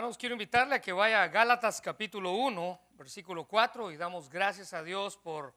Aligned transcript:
Hermanos, 0.00 0.16
quiero 0.16 0.34
invitarle 0.34 0.76
a 0.76 0.80
que 0.80 0.94
vaya 0.94 1.22
a 1.22 1.28
Gálatas 1.28 1.78
capítulo 1.78 2.32
1, 2.32 2.80
versículo 2.92 3.44
4, 3.44 3.90
y 3.90 3.98
damos 3.98 4.30
gracias 4.30 4.72
a 4.72 4.82
Dios 4.82 5.18
por 5.18 5.54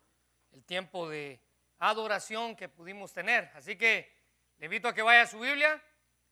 el 0.51 0.66
tiempo 0.66 1.08
de 1.08 1.42
adoración 1.79 2.53
que 2.58 2.67
pudimos 2.67 3.14
tener. 3.14 3.50
Así 3.56 3.77
que 3.77 4.14
le 4.58 4.66
invito 4.66 4.90
a 4.90 4.93
que 4.93 5.01
vaya 5.01 5.21
a 5.21 5.27
su 5.27 5.40
Biblia, 5.40 5.82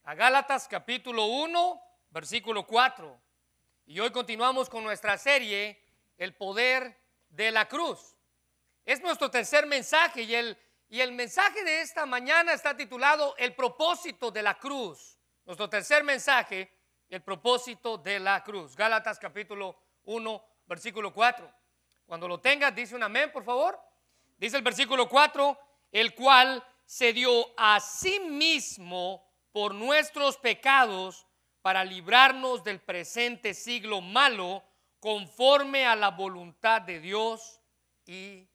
a 0.04 0.14
Gálatas 0.14 0.68
capítulo 0.68 1.24
1, 1.24 1.82
versículo 2.10 2.68
4. 2.68 3.18
Y 3.86 4.02
hoy 4.02 4.12
continuamos 4.12 4.70
con 4.70 4.84
nuestra 4.84 5.18
serie, 5.18 5.82
El 6.18 6.36
poder 6.36 7.00
de 7.30 7.50
la 7.50 7.70
cruz. 7.70 8.18
Es 8.84 9.00
nuestro 9.00 9.32
tercer 9.32 9.68
mensaje 9.68 10.24
y 10.24 10.36
el, 10.36 10.58
y 10.90 11.00
el 11.00 11.14
mensaje 11.14 11.64
de 11.64 11.80
esta 11.80 12.06
mañana 12.06 12.52
está 12.52 12.76
titulado 12.76 13.38
El 13.38 13.56
propósito 13.56 14.32
de 14.32 14.44
la 14.44 14.60
cruz. 14.60 15.18
Nuestro 15.46 15.70
tercer 15.70 16.04
mensaje 16.04 16.81
el 17.12 17.22
propósito 17.22 17.98
de 17.98 18.20
la 18.20 18.42
cruz. 18.42 18.76
Gálatas 18.76 19.20
capítulo 19.20 19.76
1, 20.06 20.44
versículo 20.66 21.14
4. 21.14 21.52
Cuando 22.06 22.28
lo 22.28 22.40
tengas, 22.40 22.74
dice 22.74 22.96
un 22.96 23.04
amén, 23.04 23.32
por 23.34 23.44
favor. 23.44 23.78
Dice 24.38 24.56
el 24.56 24.64
versículo 24.64 25.10
4, 25.10 25.60
el 25.92 26.16
cual 26.16 26.66
se 26.86 27.12
dio 27.12 27.48
a 27.58 27.82
sí 27.82 28.22
mismo 28.22 29.30
por 29.52 29.76
nuestros 29.76 30.38
pecados 30.38 31.28
para 31.62 31.84
librarnos 31.84 32.64
del 32.64 32.80
presente 32.80 33.54
siglo 33.54 34.00
malo, 34.00 34.64
conforme 35.00 35.86
a 35.86 35.96
la 35.96 36.12
voluntad 36.12 36.82
de 36.82 37.02
Dios 37.02 37.60
y 38.06 38.48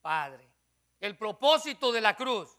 Padre. 0.00 0.50
El 0.98 1.16
propósito 1.16 1.92
de 1.92 2.00
la 2.00 2.16
cruz. 2.16 2.58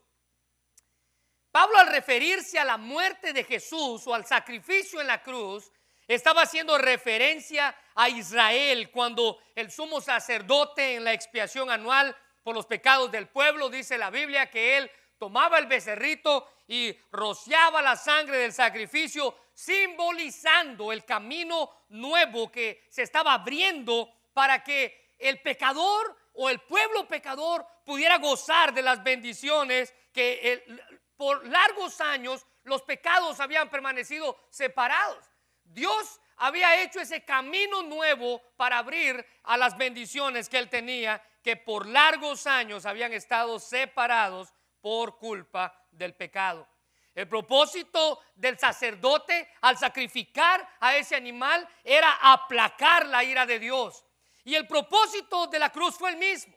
Pablo 1.54 1.78
al 1.78 1.86
referirse 1.86 2.58
a 2.58 2.64
la 2.64 2.76
muerte 2.76 3.32
de 3.32 3.44
Jesús 3.44 4.04
o 4.08 4.12
al 4.12 4.26
sacrificio 4.26 5.00
en 5.00 5.06
la 5.06 5.22
cruz, 5.22 5.70
estaba 6.08 6.42
haciendo 6.42 6.76
referencia 6.78 7.72
a 7.94 8.08
Israel 8.08 8.90
cuando 8.90 9.38
el 9.54 9.70
sumo 9.70 10.00
sacerdote 10.00 10.96
en 10.96 11.04
la 11.04 11.12
expiación 11.12 11.70
anual 11.70 12.16
por 12.42 12.56
los 12.56 12.66
pecados 12.66 13.12
del 13.12 13.28
pueblo, 13.28 13.68
dice 13.68 13.96
la 13.96 14.10
Biblia, 14.10 14.50
que 14.50 14.78
él 14.78 14.90
tomaba 15.16 15.58
el 15.58 15.66
becerrito 15.66 16.44
y 16.66 16.92
rociaba 17.12 17.80
la 17.80 17.94
sangre 17.94 18.38
del 18.38 18.52
sacrificio, 18.52 19.36
simbolizando 19.54 20.90
el 20.90 21.04
camino 21.04 21.84
nuevo 21.90 22.50
que 22.50 22.84
se 22.90 23.02
estaba 23.02 23.32
abriendo 23.32 24.12
para 24.32 24.64
que 24.64 25.12
el 25.20 25.40
pecador 25.40 26.16
o 26.32 26.50
el 26.50 26.58
pueblo 26.62 27.06
pecador 27.06 27.64
pudiera 27.84 28.18
gozar 28.18 28.74
de 28.74 28.82
las 28.82 29.04
bendiciones 29.04 29.94
que 30.12 30.52
el, 30.52 31.00
por 31.16 31.46
largos 31.46 32.00
años 32.00 32.46
los 32.64 32.82
pecados 32.82 33.40
habían 33.40 33.68
permanecido 33.70 34.36
separados. 34.50 35.24
Dios 35.64 36.20
había 36.36 36.82
hecho 36.82 37.00
ese 37.00 37.24
camino 37.24 37.82
nuevo 37.82 38.42
para 38.56 38.78
abrir 38.78 39.24
a 39.44 39.56
las 39.56 39.76
bendiciones 39.76 40.48
que 40.48 40.58
él 40.58 40.68
tenía, 40.68 41.22
que 41.42 41.56
por 41.56 41.86
largos 41.86 42.46
años 42.46 42.86
habían 42.86 43.12
estado 43.12 43.58
separados 43.58 44.52
por 44.80 45.18
culpa 45.18 45.86
del 45.90 46.14
pecado. 46.14 46.68
El 47.14 47.28
propósito 47.28 48.20
del 48.34 48.58
sacerdote 48.58 49.48
al 49.60 49.78
sacrificar 49.78 50.68
a 50.80 50.96
ese 50.96 51.14
animal 51.14 51.66
era 51.84 52.18
aplacar 52.20 53.06
la 53.06 53.22
ira 53.22 53.46
de 53.46 53.60
Dios. 53.60 54.04
Y 54.42 54.56
el 54.56 54.66
propósito 54.66 55.46
de 55.46 55.60
la 55.60 55.70
cruz 55.70 55.96
fue 55.96 56.10
el 56.10 56.16
mismo. 56.16 56.54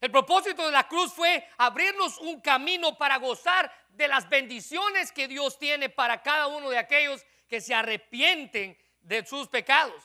El 0.00 0.10
propósito 0.10 0.64
de 0.64 0.72
la 0.72 0.88
cruz 0.88 1.12
fue 1.12 1.46
abrirnos 1.58 2.18
un 2.18 2.40
camino 2.40 2.96
para 2.96 3.16
gozar 3.18 3.70
de 3.98 4.06
las 4.06 4.28
bendiciones 4.28 5.10
que 5.10 5.26
Dios 5.26 5.58
tiene 5.58 5.88
para 5.88 6.22
cada 6.22 6.46
uno 6.46 6.70
de 6.70 6.78
aquellos 6.78 7.26
que 7.48 7.60
se 7.60 7.74
arrepienten 7.74 8.78
de 9.00 9.26
sus 9.26 9.48
pecados. 9.48 10.04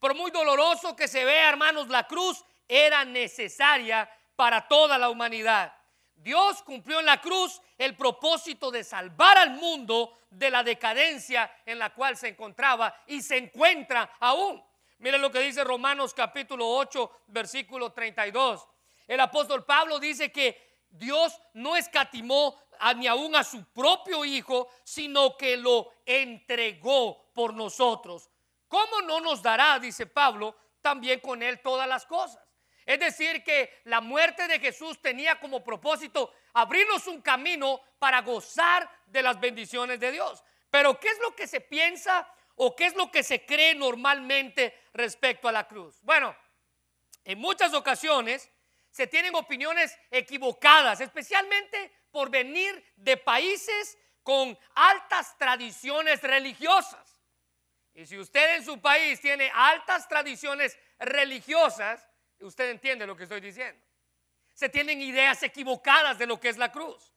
Por 0.00 0.14
muy 0.14 0.30
doloroso 0.30 0.96
que 0.96 1.06
se 1.06 1.26
vea, 1.26 1.50
hermanos, 1.50 1.88
la 1.88 2.06
cruz 2.08 2.42
era 2.66 3.04
necesaria 3.04 4.10
para 4.34 4.66
toda 4.66 4.96
la 4.96 5.10
humanidad. 5.10 5.74
Dios 6.14 6.62
cumplió 6.62 7.00
en 7.00 7.06
la 7.06 7.20
cruz 7.20 7.60
el 7.76 7.94
propósito 7.96 8.70
de 8.70 8.82
salvar 8.82 9.36
al 9.36 9.50
mundo 9.50 10.18
de 10.30 10.50
la 10.50 10.62
decadencia 10.62 11.54
en 11.66 11.78
la 11.78 11.92
cual 11.92 12.16
se 12.16 12.28
encontraba 12.28 13.02
y 13.06 13.20
se 13.20 13.36
encuentra 13.36 14.16
aún. 14.20 14.64
Miren 14.98 15.20
lo 15.20 15.30
que 15.30 15.40
dice 15.40 15.62
Romanos 15.64 16.14
capítulo 16.14 16.66
8, 16.66 17.24
versículo 17.26 17.92
32. 17.92 18.66
El 19.06 19.20
apóstol 19.20 19.66
Pablo 19.66 19.98
dice 19.98 20.32
que 20.32 20.74
Dios 20.94 21.40
no 21.54 21.76
escatimó 21.76 22.56
ni 22.96 23.06
aún 23.06 23.34
a 23.36 23.44
su 23.44 23.64
propio 23.72 24.24
Hijo, 24.24 24.68
sino 24.84 25.36
que 25.36 25.56
lo 25.56 25.92
entregó 26.04 27.30
por 27.32 27.54
nosotros. 27.54 28.30
¿Cómo 28.68 29.02
no 29.02 29.20
nos 29.20 29.42
dará, 29.42 29.78
dice 29.78 30.06
Pablo, 30.06 30.56
también 30.80 31.20
con 31.20 31.42
Él 31.42 31.60
todas 31.60 31.88
las 31.88 32.06
cosas? 32.06 32.42
Es 32.86 33.00
decir, 33.00 33.42
que 33.42 33.80
la 33.84 34.00
muerte 34.00 34.46
de 34.46 34.60
Jesús 34.60 35.00
tenía 35.00 35.40
como 35.40 35.64
propósito 35.64 36.32
abrirnos 36.52 37.06
un 37.06 37.22
camino 37.22 37.80
para 37.98 38.20
gozar 38.20 38.90
de 39.06 39.22
las 39.22 39.40
bendiciones 39.40 39.98
de 39.98 40.12
Dios. 40.12 40.42
Pero 40.70 40.98
¿qué 41.00 41.08
es 41.08 41.18
lo 41.20 41.34
que 41.34 41.46
se 41.46 41.60
piensa 41.60 42.28
o 42.56 42.76
qué 42.76 42.86
es 42.86 42.94
lo 42.94 43.10
que 43.10 43.22
se 43.22 43.46
cree 43.46 43.74
normalmente 43.74 44.88
respecto 44.92 45.48
a 45.48 45.52
la 45.52 45.66
cruz? 45.66 45.98
Bueno, 46.02 46.36
en 47.24 47.38
muchas 47.38 47.72
ocasiones 47.72 48.50
se 48.90 49.06
tienen 49.06 49.34
opiniones 49.34 49.98
equivocadas, 50.10 51.00
especialmente 51.00 51.92
por 52.14 52.30
venir 52.30 52.72
de 52.94 53.16
países 53.16 53.98
con 54.22 54.56
altas 54.76 55.36
tradiciones 55.36 56.22
religiosas. 56.22 57.18
Y 57.92 58.06
si 58.06 58.16
usted 58.16 58.54
en 58.54 58.64
su 58.64 58.80
país 58.80 59.20
tiene 59.20 59.50
altas 59.52 60.06
tradiciones 60.06 60.78
religiosas, 61.00 62.08
usted 62.38 62.70
entiende 62.70 63.04
lo 63.04 63.16
que 63.16 63.24
estoy 63.24 63.40
diciendo. 63.40 63.84
Se 64.52 64.68
tienen 64.68 65.02
ideas 65.02 65.42
equivocadas 65.42 66.16
de 66.16 66.28
lo 66.28 66.38
que 66.38 66.50
es 66.50 66.56
la 66.56 66.70
cruz. 66.70 67.12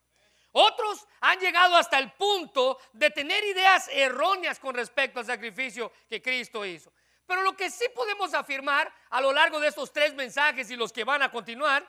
Otros 0.50 1.06
han 1.20 1.38
llegado 1.38 1.76
hasta 1.76 2.00
el 2.00 2.10
punto 2.14 2.80
de 2.92 3.10
tener 3.10 3.44
ideas 3.44 3.88
erróneas 3.92 4.58
con 4.58 4.74
respecto 4.74 5.20
al 5.20 5.26
sacrificio 5.26 5.92
que 6.08 6.20
Cristo 6.20 6.66
hizo. 6.66 6.92
Pero 7.24 7.42
lo 7.42 7.56
que 7.56 7.70
sí 7.70 7.84
podemos 7.94 8.34
afirmar 8.34 8.92
a 9.10 9.20
lo 9.20 9.32
largo 9.32 9.60
de 9.60 9.68
estos 9.68 9.92
tres 9.92 10.12
mensajes 10.14 10.68
y 10.72 10.76
los 10.76 10.92
que 10.92 11.04
van 11.04 11.22
a 11.22 11.30
continuar 11.30 11.88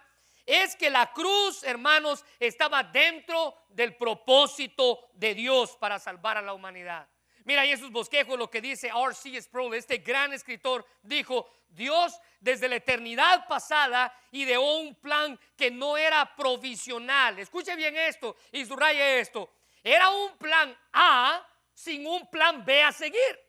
es 0.50 0.76
que 0.76 0.90
la 0.90 1.14
cruz, 1.14 1.64
hermanos, 1.64 2.26
estaba 2.40 2.82
dentro 2.82 3.56
del 3.70 3.96
propósito 3.96 5.10
de 5.14 5.36
Dios 5.36 5.78
para 5.78 6.00
salvar 6.00 6.38
a 6.38 6.42
la 6.42 6.56
humanidad. 6.56 7.08
Mira 7.44 7.62
ahí 7.62 7.72
en 7.72 7.78
sus 7.78 7.92
bosquejos 7.92 8.36
lo 8.36 8.50
que 8.50 8.60
dice 8.60 8.88
R.C. 8.88 9.40
Sproul, 9.44 9.76
este 9.76 10.00
gran 10.00 10.34
escritor, 10.34 10.84
dijo, 11.04 11.48
Dios 11.70 12.20
desde 12.40 12.68
la 12.68 12.78
eternidad 12.78 13.48
pasada 13.48 14.12
ideó 14.32 14.78
un 14.78 14.96
plan 14.96 15.40
que 15.56 15.70
no 15.70 15.96
era 15.98 16.36
provisional. 16.36 17.38
Escuche 17.38 17.76
bien 17.76 17.96
esto 17.96 18.36
y 18.52 18.66
subraye 18.66 19.20
esto. 19.20 19.52
Era 19.84 20.10
un 20.10 20.36
plan 20.38 20.76
A 20.94 21.48
sin 21.76 22.08
un 22.08 22.28
plan 22.28 22.66
B 22.66 22.82
a 22.82 22.92
seguir. 22.92 23.40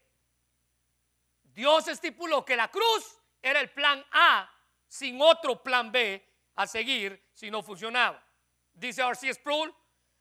Dios 1.45 1.89
estipuló 1.89 2.45
que 2.45 2.57
la 2.57 2.69
cruz 2.69 3.19
era 3.41 3.59
el 3.61 3.71
plan 3.71 4.05
A 4.13 4.51
sin 4.87 5.19
otro 5.23 5.63
plan 5.63 5.91
B 5.91 6.30
a 6.57 6.67
seguir 6.67 7.23
si 7.33 7.51
no 7.51 7.63
funcionaba. 7.63 8.23
Dice 8.73 9.03
R.C. 9.03 9.35
Sproul, 9.35 9.75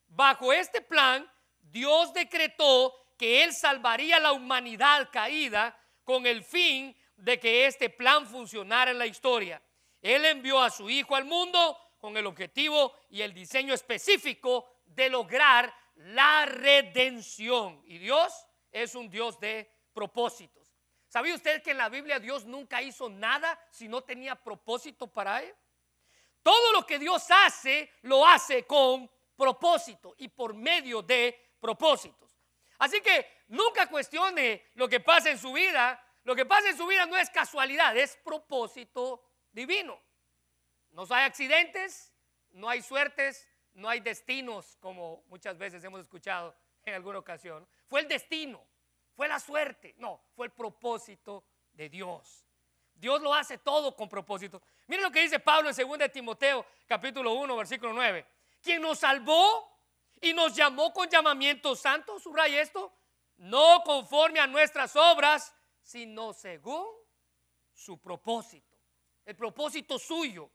bajo 0.08 0.52
este 0.52 0.82
plan, 0.82 1.30
Dios 1.60 2.14
decretó 2.14 2.94
que 3.18 3.44
Él 3.44 3.54
salvaría 3.54 4.18
a 4.18 4.22
la 4.22 4.32
humanidad 4.32 5.10
caída 5.12 5.78
con 6.04 6.26
el 6.26 6.44
fin 6.44 6.96
de 7.18 7.40
que 7.40 7.66
este 7.66 7.90
plan 7.90 8.26
funcionara 8.26 8.92
en 8.92 8.98
la 8.98 9.06
historia. 9.06 9.62
Él 10.02 10.26
envió 10.26 10.62
a 10.62 10.70
su 10.70 10.90
Hijo 10.90 11.16
al 11.16 11.26
mundo 11.26 11.78
con 12.00 12.16
el 12.16 12.26
objetivo 12.26 12.94
y 13.10 13.22
el 13.22 13.34
diseño 13.34 13.74
específico 13.74 14.66
de 14.86 15.10
lograr 15.10 15.74
la 15.96 16.46
redención. 16.46 17.82
Y 17.86 17.98
Dios 17.98 18.34
es 18.72 18.96
un 18.96 19.10
Dios 19.10 19.40
de 19.40 19.70
propósito. 19.94 20.62
¿Sabía 21.08 21.36
usted 21.36 21.62
que 21.62 21.72
en 21.72 21.78
la 21.78 21.90
Biblia 21.90 22.20
Dios 22.20 22.46
nunca 22.46 22.82
hizo 22.82 23.10
nada 23.10 23.60
si 23.72 23.88
no 23.88 24.02
tenía 24.02 24.36
propósito 24.36 25.08
para 25.08 25.42
él? 25.42 25.54
Todo 26.44 26.74
lo 26.74 26.86
que 26.86 27.00
Dios 27.00 27.26
hace, 27.30 27.92
lo 28.04 28.26
hace 28.26 28.66
con 28.66 29.10
propósito 29.36 30.16
y 30.18 30.28
por 30.28 30.54
medio 30.54 31.02
de 31.02 31.56
propósitos. 31.60 32.38
Así 32.78 33.02
que 33.02 33.44
nunca 33.50 33.88
cuestione 33.88 34.66
lo 34.76 34.88
que 34.88 35.00
pasa 35.00 35.30
en 35.30 35.38
su 35.38 35.52
vida. 35.52 36.04
Lo 36.24 36.36
que 36.36 36.46
pasa 36.46 36.70
en 36.70 36.78
su 36.78 36.86
vida 36.86 37.06
no 37.06 37.18
es 37.18 37.30
casualidad, 37.30 37.96
es 37.98 38.18
propósito 38.18 39.24
divino. 39.52 40.00
No 40.92 41.06
hay 41.10 41.26
accidentes, 41.26 42.14
no 42.52 42.70
hay 42.70 42.82
suertes, 42.82 43.48
no 43.74 43.90
hay 43.90 44.00
destinos, 44.00 44.78
como 44.80 45.24
muchas 45.28 45.58
veces 45.58 45.84
hemos 45.84 46.02
escuchado 46.02 46.56
en 46.84 46.94
alguna 46.94 47.20
ocasión. 47.20 47.68
Fue 47.88 48.02
el 48.02 48.08
destino 48.08 48.66
fue 49.20 49.28
la 49.28 49.38
suerte, 49.42 49.96
no, 49.98 50.24
fue 50.34 50.46
el 50.46 50.54
propósito 50.54 51.44
de 51.74 51.90
Dios. 51.90 52.46
Dios 53.00 53.22
lo 53.22 53.34
hace 53.34 53.58
todo 53.58 53.96
con 53.96 54.10
propósito. 54.10 54.62
Miren 54.88 55.04
lo 55.04 55.12
que 55.12 55.22
dice 55.22 55.40
Pablo 55.40 55.70
en 55.70 55.76
2 55.76 55.98
de 55.98 56.10
Timoteo, 56.10 56.66
capítulo 56.86 57.34
1, 57.34 57.56
versículo 57.56 57.94
9. 57.94 58.26
Quien 58.62 58.82
nos 58.82 59.00
salvó 59.00 59.80
y 60.22 60.34
nos 60.34 60.54
llamó 60.54 60.92
con 60.92 61.08
llamamiento 61.08 61.78
santo, 61.78 62.20
subraya 62.20 62.62
esto, 62.62 62.94
no 63.38 63.84
conforme 63.86 64.42
a 64.42 64.48
nuestras 64.48 64.98
obras, 64.98 65.56
sino 65.82 66.34
según 66.34 66.86
su 67.74 68.02
propósito. 68.02 68.78
El 69.26 69.36
propósito 69.38 69.98
suyo, 69.98 70.52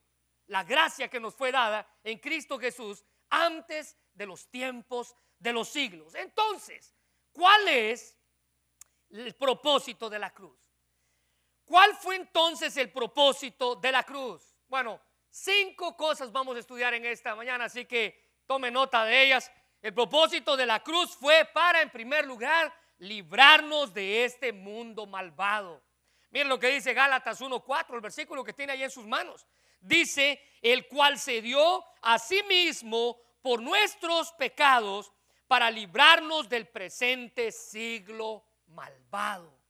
la 0.48 0.64
gracia 0.64 1.08
que 1.08 1.20
nos 1.20 1.34
fue 1.34 1.50
dada 1.50 1.88
en 2.02 2.18
Cristo 2.18 2.58
Jesús 2.58 3.02
antes 3.30 3.96
de 4.12 4.26
los 4.26 4.48
tiempos 4.50 5.16
de 5.38 5.52
los 5.54 5.70
siglos. 5.70 6.14
Entonces, 6.14 6.94
¿cuál 7.32 7.66
es 7.68 8.18
el 9.08 9.34
propósito 9.34 10.10
de 10.10 10.18
la 10.18 10.30
cruz? 10.30 10.63
¿Cuál 11.64 11.94
fue 11.96 12.16
entonces 12.16 12.76
el 12.76 12.92
propósito 12.92 13.76
de 13.76 13.92
la 13.92 14.02
cruz? 14.02 14.54
Bueno, 14.68 15.00
cinco 15.30 15.96
cosas 15.96 16.30
vamos 16.30 16.56
a 16.56 16.60
estudiar 16.60 16.94
en 16.94 17.04
esta 17.06 17.34
mañana, 17.34 17.64
así 17.64 17.86
que 17.86 18.42
tome 18.46 18.70
nota 18.70 19.04
de 19.04 19.24
ellas. 19.24 19.50
El 19.80 19.94
propósito 19.94 20.56
de 20.56 20.66
la 20.66 20.82
cruz 20.82 21.16
fue 21.16 21.44
para, 21.52 21.82
en 21.82 21.90
primer 21.90 22.26
lugar, 22.26 22.72
librarnos 22.98 23.92
de 23.92 24.24
este 24.24 24.52
mundo 24.52 25.06
malvado. 25.06 25.82
Miren 26.30 26.48
lo 26.48 26.58
que 26.58 26.68
dice 26.68 26.94
Gálatas 26.94 27.40
1.4, 27.40 27.94
el 27.94 28.00
versículo 28.00 28.42
que 28.42 28.52
tiene 28.52 28.72
ahí 28.72 28.82
en 28.82 28.90
sus 28.90 29.06
manos. 29.06 29.46
Dice, 29.80 30.40
el 30.62 30.88
cual 30.88 31.18
se 31.18 31.40
dio 31.42 31.84
a 32.02 32.18
sí 32.18 32.42
mismo 32.48 33.18
por 33.42 33.60
nuestros 33.60 34.32
pecados 34.32 35.12
para 35.46 35.70
librarnos 35.70 36.48
del 36.48 36.66
presente 36.66 37.52
siglo 37.52 38.44
malvado. 38.68 39.60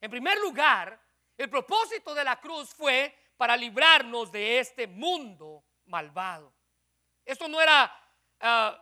En 0.00 0.10
primer 0.10 0.38
lugar, 0.38 1.03
el 1.36 1.50
propósito 1.50 2.14
de 2.14 2.24
la 2.24 2.40
cruz 2.40 2.74
fue 2.74 3.16
para 3.36 3.56
librarnos 3.56 4.30
de 4.30 4.58
este 4.58 4.86
mundo 4.86 5.64
malvado. 5.86 6.54
Esto 7.24 7.48
no 7.48 7.60
era 7.60 7.92
ah, 8.40 8.80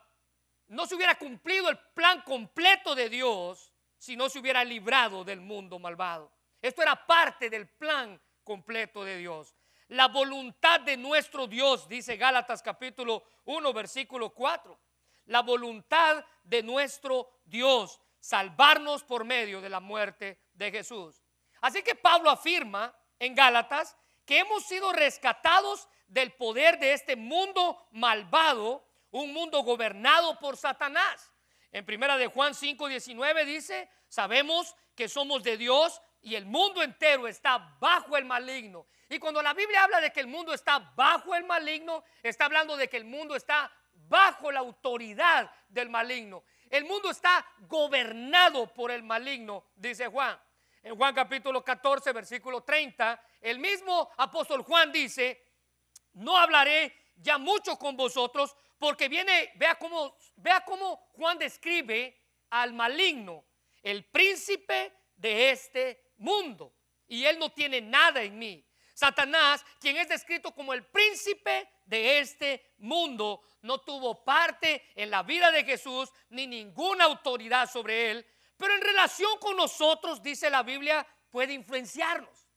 no 0.72 0.86
se 0.86 0.94
hubiera 0.94 1.18
cumplido 1.18 1.68
el 1.68 1.78
plan 1.78 2.22
completo 2.22 2.94
de 2.94 3.10
Dios 3.10 3.72
si 3.98 4.16
no 4.16 4.30
se 4.30 4.38
hubiera 4.38 4.64
librado 4.64 5.22
del 5.22 5.40
mundo 5.40 5.78
malvado. 5.78 6.32
Esto 6.62 6.80
era 6.80 7.06
parte 7.06 7.50
del 7.50 7.68
plan 7.68 8.20
completo 8.42 9.04
de 9.04 9.18
Dios. 9.18 9.54
La 9.88 10.08
voluntad 10.08 10.80
de 10.80 10.96
nuestro 10.96 11.46
Dios, 11.46 11.86
dice 11.88 12.16
Gálatas 12.16 12.62
capítulo 12.62 13.22
1, 13.44 13.72
versículo 13.74 14.30
4. 14.30 14.80
La 15.26 15.42
voluntad 15.42 16.24
de 16.42 16.62
nuestro 16.62 17.28
Dios, 17.44 18.00
salvarnos 18.18 19.04
por 19.04 19.24
medio 19.24 19.60
de 19.60 19.68
la 19.68 19.80
muerte 19.80 20.40
de 20.54 20.70
Jesús. 20.70 21.21
Así 21.62 21.82
que 21.82 21.94
Pablo 21.94 22.28
afirma 22.28 22.94
en 23.18 23.34
Gálatas 23.34 23.96
que 24.26 24.40
hemos 24.40 24.64
sido 24.64 24.92
rescatados 24.92 25.88
del 26.08 26.32
poder 26.32 26.78
de 26.78 26.92
este 26.92 27.16
mundo 27.16 27.88
malvado 27.92 28.86
un 29.12 29.32
mundo 29.32 29.62
gobernado 29.62 30.38
por 30.38 30.56
Satanás. 30.56 31.32
En 31.70 31.86
primera 31.86 32.16
de 32.16 32.26
Juan 32.26 32.54
5, 32.54 32.88
19 32.88 33.44
dice, 33.44 33.88
sabemos 34.08 34.74
que 34.94 35.08
somos 35.08 35.42
de 35.42 35.56
Dios 35.56 36.02
y 36.20 36.34
el 36.34 36.46
mundo 36.46 36.82
entero 36.82 37.28
está 37.28 37.76
bajo 37.78 38.16
el 38.16 38.24
maligno. 38.24 38.86
Y 39.08 39.18
cuando 39.18 39.42
la 39.42 39.54
Biblia 39.54 39.84
habla 39.84 40.00
de 40.00 40.12
que 40.12 40.20
el 40.20 40.26
mundo 40.26 40.52
está 40.52 40.78
bajo 40.96 41.34
el 41.34 41.44
maligno, 41.44 42.02
está 42.22 42.46
hablando 42.46 42.76
de 42.76 42.88
que 42.88 42.96
el 42.96 43.04
mundo 43.04 43.36
está 43.36 43.70
bajo 43.92 44.50
la 44.50 44.60
autoridad 44.60 45.50
del 45.68 45.90
maligno. 45.90 46.44
El 46.70 46.84
mundo 46.86 47.10
está 47.10 47.46
gobernado 47.68 48.72
por 48.72 48.90
el 48.90 49.02
maligno, 49.02 49.66
dice 49.76 50.06
Juan. 50.08 50.38
En 50.82 50.96
Juan 50.96 51.14
capítulo 51.14 51.64
14, 51.64 52.12
versículo 52.12 52.62
30, 52.62 53.22
el 53.40 53.60
mismo 53.60 54.10
apóstol 54.16 54.62
Juan 54.62 54.90
dice, 54.90 55.40
no 56.14 56.36
hablaré 56.36 57.12
ya 57.16 57.38
mucho 57.38 57.78
con 57.78 57.96
vosotros 57.96 58.56
porque 58.78 59.08
viene, 59.08 59.52
vea 59.54 59.76
cómo, 59.76 60.16
vea 60.36 60.64
cómo 60.64 61.08
Juan 61.12 61.38
describe 61.38 62.20
al 62.50 62.72
maligno, 62.72 63.44
el 63.80 64.04
príncipe 64.06 64.92
de 65.14 65.50
este 65.50 66.14
mundo. 66.16 66.74
Y 67.06 67.26
él 67.26 67.38
no 67.38 67.50
tiene 67.50 67.80
nada 67.80 68.20
en 68.22 68.36
mí. 68.36 68.66
Satanás, 68.92 69.64
quien 69.80 69.96
es 69.96 70.08
descrito 70.08 70.52
como 70.52 70.72
el 70.74 70.84
príncipe 70.84 71.68
de 71.86 72.18
este 72.18 72.74
mundo, 72.78 73.42
no 73.62 73.78
tuvo 73.78 74.24
parte 74.24 74.90
en 74.96 75.10
la 75.10 75.22
vida 75.22 75.52
de 75.52 75.64
Jesús 75.64 76.10
ni 76.30 76.48
ninguna 76.48 77.04
autoridad 77.04 77.70
sobre 77.70 78.10
él, 78.10 78.26
pero 78.56 78.74
en 78.74 78.80
relación 78.80 79.38
con 79.38 79.56
nosotros, 79.56 80.22
dice 80.22 80.50
la 80.50 80.62
Biblia, 80.62 81.06
puede 81.30 81.52
influenciarnos, 81.52 82.48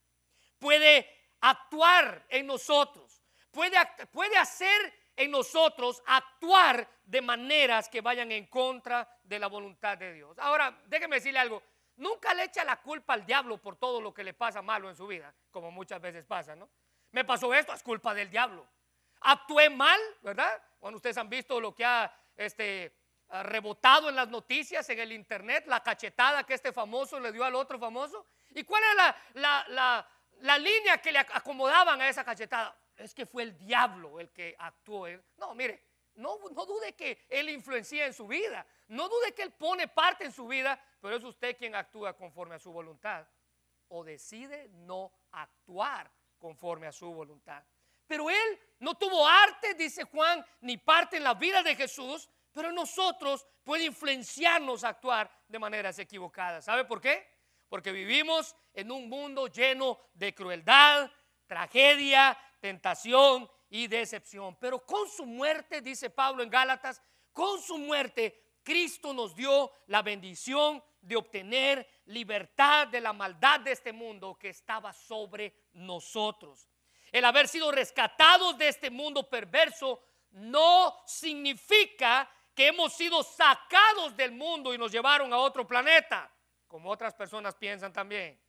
puede 0.59 1.09
actuar 1.41 2.25
en 2.29 2.47
nosotros, 2.47 3.23
puede, 3.51 3.77
puede 4.11 4.37
hacer 4.37 4.93
en 5.15 5.31
nosotros 5.31 6.01
actuar 6.05 6.87
de 7.05 7.21
maneras 7.21 7.87
que 7.87 8.01
vayan 8.01 8.31
en 8.31 8.47
contra 8.47 9.07
de 9.23 9.39
la 9.39 9.47
voluntad 9.47 9.97
de 9.97 10.13
Dios. 10.13 10.37
Ahora, 10.39 10.77
déjeme 10.85 11.17
decirle 11.17 11.39
algo. 11.39 11.63
Nunca 11.97 12.33
le 12.33 12.43
echa 12.43 12.65
la 12.65 12.81
culpa 12.81 13.13
al 13.13 13.25
diablo 13.25 13.57
por 13.57 13.77
todo 13.77 14.01
lo 14.01 14.13
que 14.13 14.23
le 14.23 14.33
pasa 14.33 14.61
malo 14.61 14.89
en 14.89 14.95
su 14.95 15.07
vida, 15.07 15.33
como 15.49 15.71
muchas 15.71 16.01
veces 16.01 16.25
pasa, 16.25 16.55
¿no? 16.55 16.69
Me 17.11 17.23
pasó 17.23 17.53
esto, 17.53 17.73
es 17.73 17.81
culpa 17.81 18.13
del 18.13 18.29
diablo. 18.29 18.67
Actué 19.21 19.69
mal, 19.69 19.99
¿verdad? 20.21 20.61
Bueno, 20.81 20.97
ustedes 20.97 21.17
han 21.17 21.29
visto 21.29 21.61
lo 21.61 21.73
que 21.73 21.85
ha 21.85 22.13
este, 22.35 22.93
rebotado 23.29 24.09
en 24.09 24.15
las 24.15 24.29
noticias, 24.29 24.89
en 24.89 24.99
el 24.99 25.11
internet, 25.11 25.65
la 25.67 25.81
cachetada 25.81 26.43
que 26.43 26.53
este 26.53 26.71
famoso 26.71 27.19
le 27.19 27.31
dio 27.31 27.43
al 27.43 27.55
otro 27.55 27.79
famoso. 27.79 28.25
¿Y 28.51 28.63
cuál 28.63 28.83
era 28.83 29.15
la, 29.33 29.65
la, 29.69 30.09
la 30.41 30.57
línea 30.57 31.01
que 31.01 31.11
le 31.11 31.19
acomodaban 31.19 32.01
a 32.01 32.09
esa 32.09 32.23
cachetada? 32.23 32.75
es 32.97 33.13
que 33.13 33.25
fue 33.25 33.43
el 33.43 33.57
diablo 33.57 34.19
el 34.19 34.29
que 34.31 34.55
actuó. 34.57 35.07
No, 35.37 35.53
mire, 35.55 35.83
no, 36.15 36.37
no 36.51 36.65
dude 36.65 36.93
que 36.93 37.25
él 37.29 37.49
influencia 37.49 38.05
en 38.05 38.13
su 38.13 38.27
vida. 38.27 38.65
No 38.87 39.09
dude 39.09 39.33
que 39.33 39.41
él 39.41 39.51
pone 39.51 39.87
parte 39.87 40.25
en 40.25 40.31
su 40.31 40.47
vida, 40.47 40.79
pero 41.01 41.17
es 41.17 41.23
usted 41.23 41.57
quien 41.57 41.75
actúa 41.75 42.15
conforme 42.15 42.55
a 42.55 42.59
su 42.59 42.71
voluntad. 42.71 43.27
O 43.89 44.03
decide 44.03 44.69
no 44.69 45.11
actuar 45.31 46.11
conforme 46.37 46.87
a 46.87 46.91
su 46.91 47.11
voluntad. 47.13 47.63
Pero 48.07 48.29
él 48.29 48.59
no 48.79 48.95
tuvo 48.95 49.27
arte, 49.27 49.73
dice 49.73 50.03
Juan, 50.03 50.45
ni 50.61 50.77
parte 50.77 51.17
en 51.17 51.23
la 51.23 51.33
vida 51.33 51.63
de 51.63 51.75
Jesús, 51.75 52.29
pero 52.55 52.71
nosotros 52.71 53.45
puede 53.65 53.83
influenciarnos 53.83 54.85
a 54.85 54.89
actuar 54.89 55.29
de 55.45 55.59
maneras 55.59 55.99
equivocadas. 55.99 56.63
¿Sabe 56.63 56.85
por 56.85 57.01
qué? 57.01 57.27
Porque 57.67 57.91
vivimos 57.91 58.55
en 58.73 58.91
un 58.91 59.09
mundo 59.09 59.47
lleno 59.47 59.99
de 60.13 60.33
crueldad, 60.33 61.11
tragedia, 61.47 62.37
tentación 62.61 63.51
y 63.69 63.87
decepción. 63.87 64.55
Pero 64.55 64.85
con 64.85 65.09
su 65.09 65.25
muerte, 65.25 65.81
dice 65.81 66.09
Pablo 66.09 66.43
en 66.43 66.49
Gálatas, 66.49 67.01
con 67.33 67.61
su 67.61 67.77
muerte 67.77 68.41
Cristo 68.63 69.13
nos 69.13 69.35
dio 69.35 69.73
la 69.87 70.01
bendición 70.01 70.81
de 71.01 71.17
obtener 71.17 71.85
libertad 72.05 72.87
de 72.87 73.01
la 73.01 73.11
maldad 73.11 73.59
de 73.59 73.73
este 73.73 73.91
mundo 73.91 74.37
que 74.39 74.47
estaba 74.47 74.93
sobre 74.93 75.65
nosotros. 75.73 76.69
El 77.11 77.25
haber 77.25 77.49
sido 77.49 77.69
rescatados 77.69 78.57
de 78.57 78.69
este 78.69 78.89
mundo 78.89 79.29
perverso 79.29 80.01
no 80.31 80.97
significa 81.05 82.29
que 82.55 82.67
hemos 82.67 82.93
sido 82.93 83.21
sacados 83.21 84.15
del 84.15 84.31
mundo 84.31 84.73
y 84.73 84.77
nos 84.77 84.91
llevaron 84.91 85.33
a 85.33 85.37
otro 85.37 85.67
planeta, 85.67 86.31
como 86.67 86.89
otras 86.89 87.13
personas 87.13 87.53
piensan 87.55 87.91
también. 87.91 88.39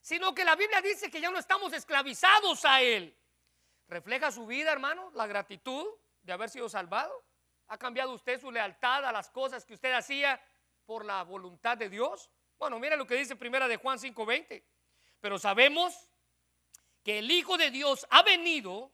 Sino 0.00 0.34
que 0.34 0.44
la 0.44 0.56
Biblia 0.56 0.82
dice 0.82 1.08
que 1.08 1.20
ya 1.20 1.30
no 1.30 1.38
estamos 1.38 1.72
esclavizados 1.72 2.64
a 2.64 2.82
Él. 2.82 3.16
¿Refleja 3.86 4.32
su 4.32 4.44
vida, 4.46 4.72
hermano, 4.72 5.12
la 5.14 5.28
gratitud 5.28 5.86
de 6.22 6.32
haber 6.32 6.50
sido 6.50 6.68
salvado? 6.68 7.24
¿Ha 7.68 7.78
cambiado 7.78 8.12
usted 8.12 8.40
su 8.40 8.50
lealtad 8.50 9.04
a 9.04 9.12
las 9.12 9.30
cosas 9.30 9.64
que 9.64 9.74
usted 9.74 9.92
hacía 9.92 10.40
por 10.84 11.04
la 11.04 11.22
voluntad 11.22 11.78
de 11.78 11.88
Dios? 11.88 12.28
Bueno, 12.58 12.80
mira 12.80 12.96
lo 12.96 13.06
que 13.06 13.14
dice 13.14 13.36
primera 13.36 13.68
de 13.68 13.76
Juan 13.76 13.98
5:20. 13.98 14.64
Pero 15.20 15.38
sabemos 15.38 16.08
que 17.04 17.20
el 17.20 17.30
Hijo 17.30 17.56
de 17.56 17.70
Dios 17.70 18.04
ha 18.10 18.22
venido 18.22 18.90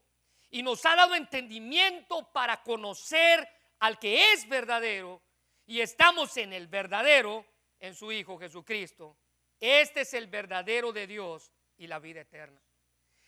y 0.51 0.61
nos 0.61 0.85
ha 0.85 0.95
dado 0.95 1.15
entendimiento 1.15 2.31
para 2.31 2.61
conocer 2.61 3.47
al 3.79 3.99
que 3.99 4.33
es 4.33 4.47
verdadero 4.47 5.21
y 5.65 5.81
estamos 5.81 6.35
en 6.37 6.53
el 6.53 6.67
verdadero, 6.67 7.45
en 7.79 7.95
su 7.95 8.11
Hijo 8.11 8.37
Jesucristo. 8.37 9.17
Este 9.59 10.01
es 10.01 10.13
el 10.13 10.27
verdadero 10.27 10.91
de 10.91 11.07
Dios 11.07 11.51
y 11.77 11.87
la 11.87 11.99
vida 11.99 12.21
eterna. 12.21 12.61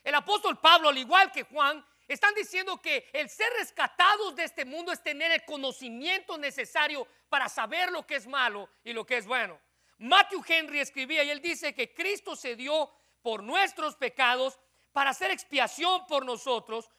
El 0.03 0.15
apóstol 0.15 0.59
Pablo, 0.59 0.89
al 0.89 0.97
igual 0.97 1.31
que 1.31 1.43
Juan, 1.43 1.85
están 2.07 2.33
diciendo 2.33 2.81
que 2.81 3.09
el 3.13 3.29
ser 3.29 3.51
rescatados 3.53 4.35
de 4.35 4.43
este 4.43 4.65
mundo 4.65 4.91
es 4.91 5.01
tener 5.01 5.31
el 5.31 5.45
conocimiento 5.45 6.37
necesario 6.37 7.07
para 7.29 7.47
saber 7.47 7.91
lo 7.91 8.05
que 8.05 8.15
es 8.15 8.27
malo 8.27 8.69
y 8.83 8.93
lo 8.93 9.05
que 9.05 9.17
es 9.17 9.25
bueno. 9.25 9.59
Matthew 9.99 10.43
Henry 10.47 10.79
escribía 10.79 11.23
y 11.23 11.29
él 11.29 11.41
dice 11.41 11.73
que 11.73 11.93
Cristo 11.93 12.35
se 12.35 12.55
dio 12.55 12.91
por 13.21 13.43
nuestros 13.43 13.95
pecados 13.95 14.59
para 14.91 15.11
hacer 15.11 15.31
expiación 15.31 16.05
por 16.07 16.25
nosotros. 16.25 16.89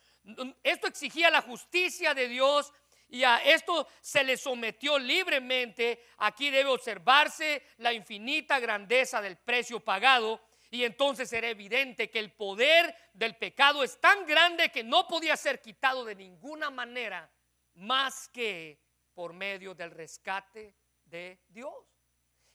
Esto 0.62 0.86
exigía 0.86 1.28
la 1.30 1.42
justicia 1.42 2.14
de 2.14 2.28
Dios 2.28 2.72
y 3.12 3.24
a 3.24 3.36
esto 3.44 3.86
se 4.00 4.24
le 4.24 4.38
sometió 4.38 4.98
libremente. 4.98 6.06
Aquí 6.16 6.48
debe 6.48 6.70
observarse 6.70 7.62
la 7.76 7.92
infinita 7.92 8.58
grandeza 8.58 9.20
del 9.20 9.36
precio 9.36 9.80
pagado 9.80 10.40
y 10.70 10.82
entonces 10.82 11.28
será 11.28 11.50
evidente 11.50 12.10
que 12.10 12.18
el 12.18 12.32
poder 12.32 12.96
del 13.12 13.36
pecado 13.36 13.84
es 13.84 14.00
tan 14.00 14.24
grande 14.24 14.70
que 14.70 14.82
no 14.82 15.06
podía 15.06 15.36
ser 15.36 15.60
quitado 15.60 16.06
de 16.06 16.14
ninguna 16.14 16.70
manera 16.70 17.30
más 17.74 18.30
que 18.30 18.80
por 19.12 19.34
medio 19.34 19.74
del 19.74 19.90
rescate 19.90 20.74
de 21.04 21.38
Dios. 21.48 21.84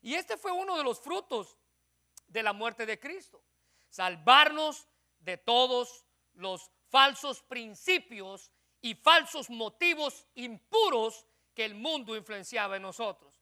Y 0.02 0.16
este 0.16 0.38
fue 0.38 0.52
uno 0.52 0.76
de 0.76 0.84
los 0.84 1.00
frutos 1.00 1.56
de 2.26 2.42
la 2.42 2.54
muerte 2.54 2.88
de 2.88 3.00
Cristo. 3.00 3.44
Salvarnos 3.90 4.88
de 5.20 5.38
todos 5.38 6.04
los 6.34 6.72
falsos 6.90 7.44
principios 7.44 8.52
y 8.82 8.96
falsos 8.96 9.50
motivos 9.50 10.28
impuros 10.36 11.26
que 11.54 11.66
el 11.66 11.76
mundo 11.76 12.16
influenciaba 12.16 12.76
en 12.76 12.84
nosotros. 12.84 13.42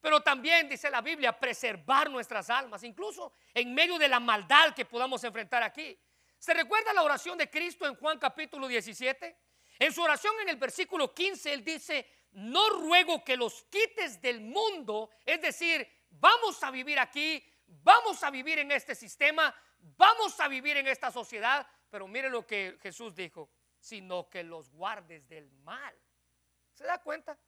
Pero 0.00 0.20
también 0.20 0.68
dice 0.68 0.90
la 0.90 1.00
Biblia, 1.00 1.38
preservar 1.38 2.10
nuestras 2.10 2.50
almas, 2.50 2.84
incluso 2.84 3.32
en 3.54 3.72
medio 3.72 3.96
de 3.96 4.08
la 4.08 4.20
maldad 4.20 4.74
que 4.74 4.84
podamos 4.84 5.24
enfrentar 5.24 5.62
aquí. 5.62 5.98
¿Se 6.38 6.52
recuerda 6.52 6.92
la 6.92 7.02
oración 7.02 7.38
de 7.38 7.48
Cristo 7.48 7.86
en 7.86 7.94
Juan 7.94 8.18
capítulo 8.18 8.68
17? 8.68 9.34
En 9.78 9.92
su 9.92 10.02
oración 10.02 10.34
en 10.42 10.50
el 10.50 10.56
versículo 10.56 11.14
15, 11.14 11.54
él 11.54 11.64
dice, 11.64 12.06
no 12.32 12.68
ruego 12.68 13.24
que 13.24 13.36
los 13.36 13.64
quites 13.64 14.20
del 14.20 14.40
mundo, 14.42 15.08
es 15.24 15.40
decir, 15.40 15.88
vamos 16.10 16.62
a 16.62 16.70
vivir 16.70 16.98
aquí, 16.98 17.42
vamos 17.66 18.22
a 18.22 18.30
vivir 18.30 18.58
en 18.58 18.72
este 18.72 18.94
sistema, 18.94 19.54
vamos 19.78 20.38
a 20.40 20.48
vivir 20.48 20.76
en 20.76 20.86
esta 20.86 21.10
sociedad, 21.10 21.66
pero 21.90 22.06
mire 22.06 22.28
lo 22.28 22.46
que 22.46 22.78
Jesús 22.82 23.14
dijo, 23.14 23.50
sino 23.84 24.30
que 24.30 24.42
los 24.42 24.70
guardes 24.70 25.28
del 25.28 25.50
mal. 25.62 25.94
¿Se 26.72 26.84
da 26.84 27.02
cuenta? 27.02 27.38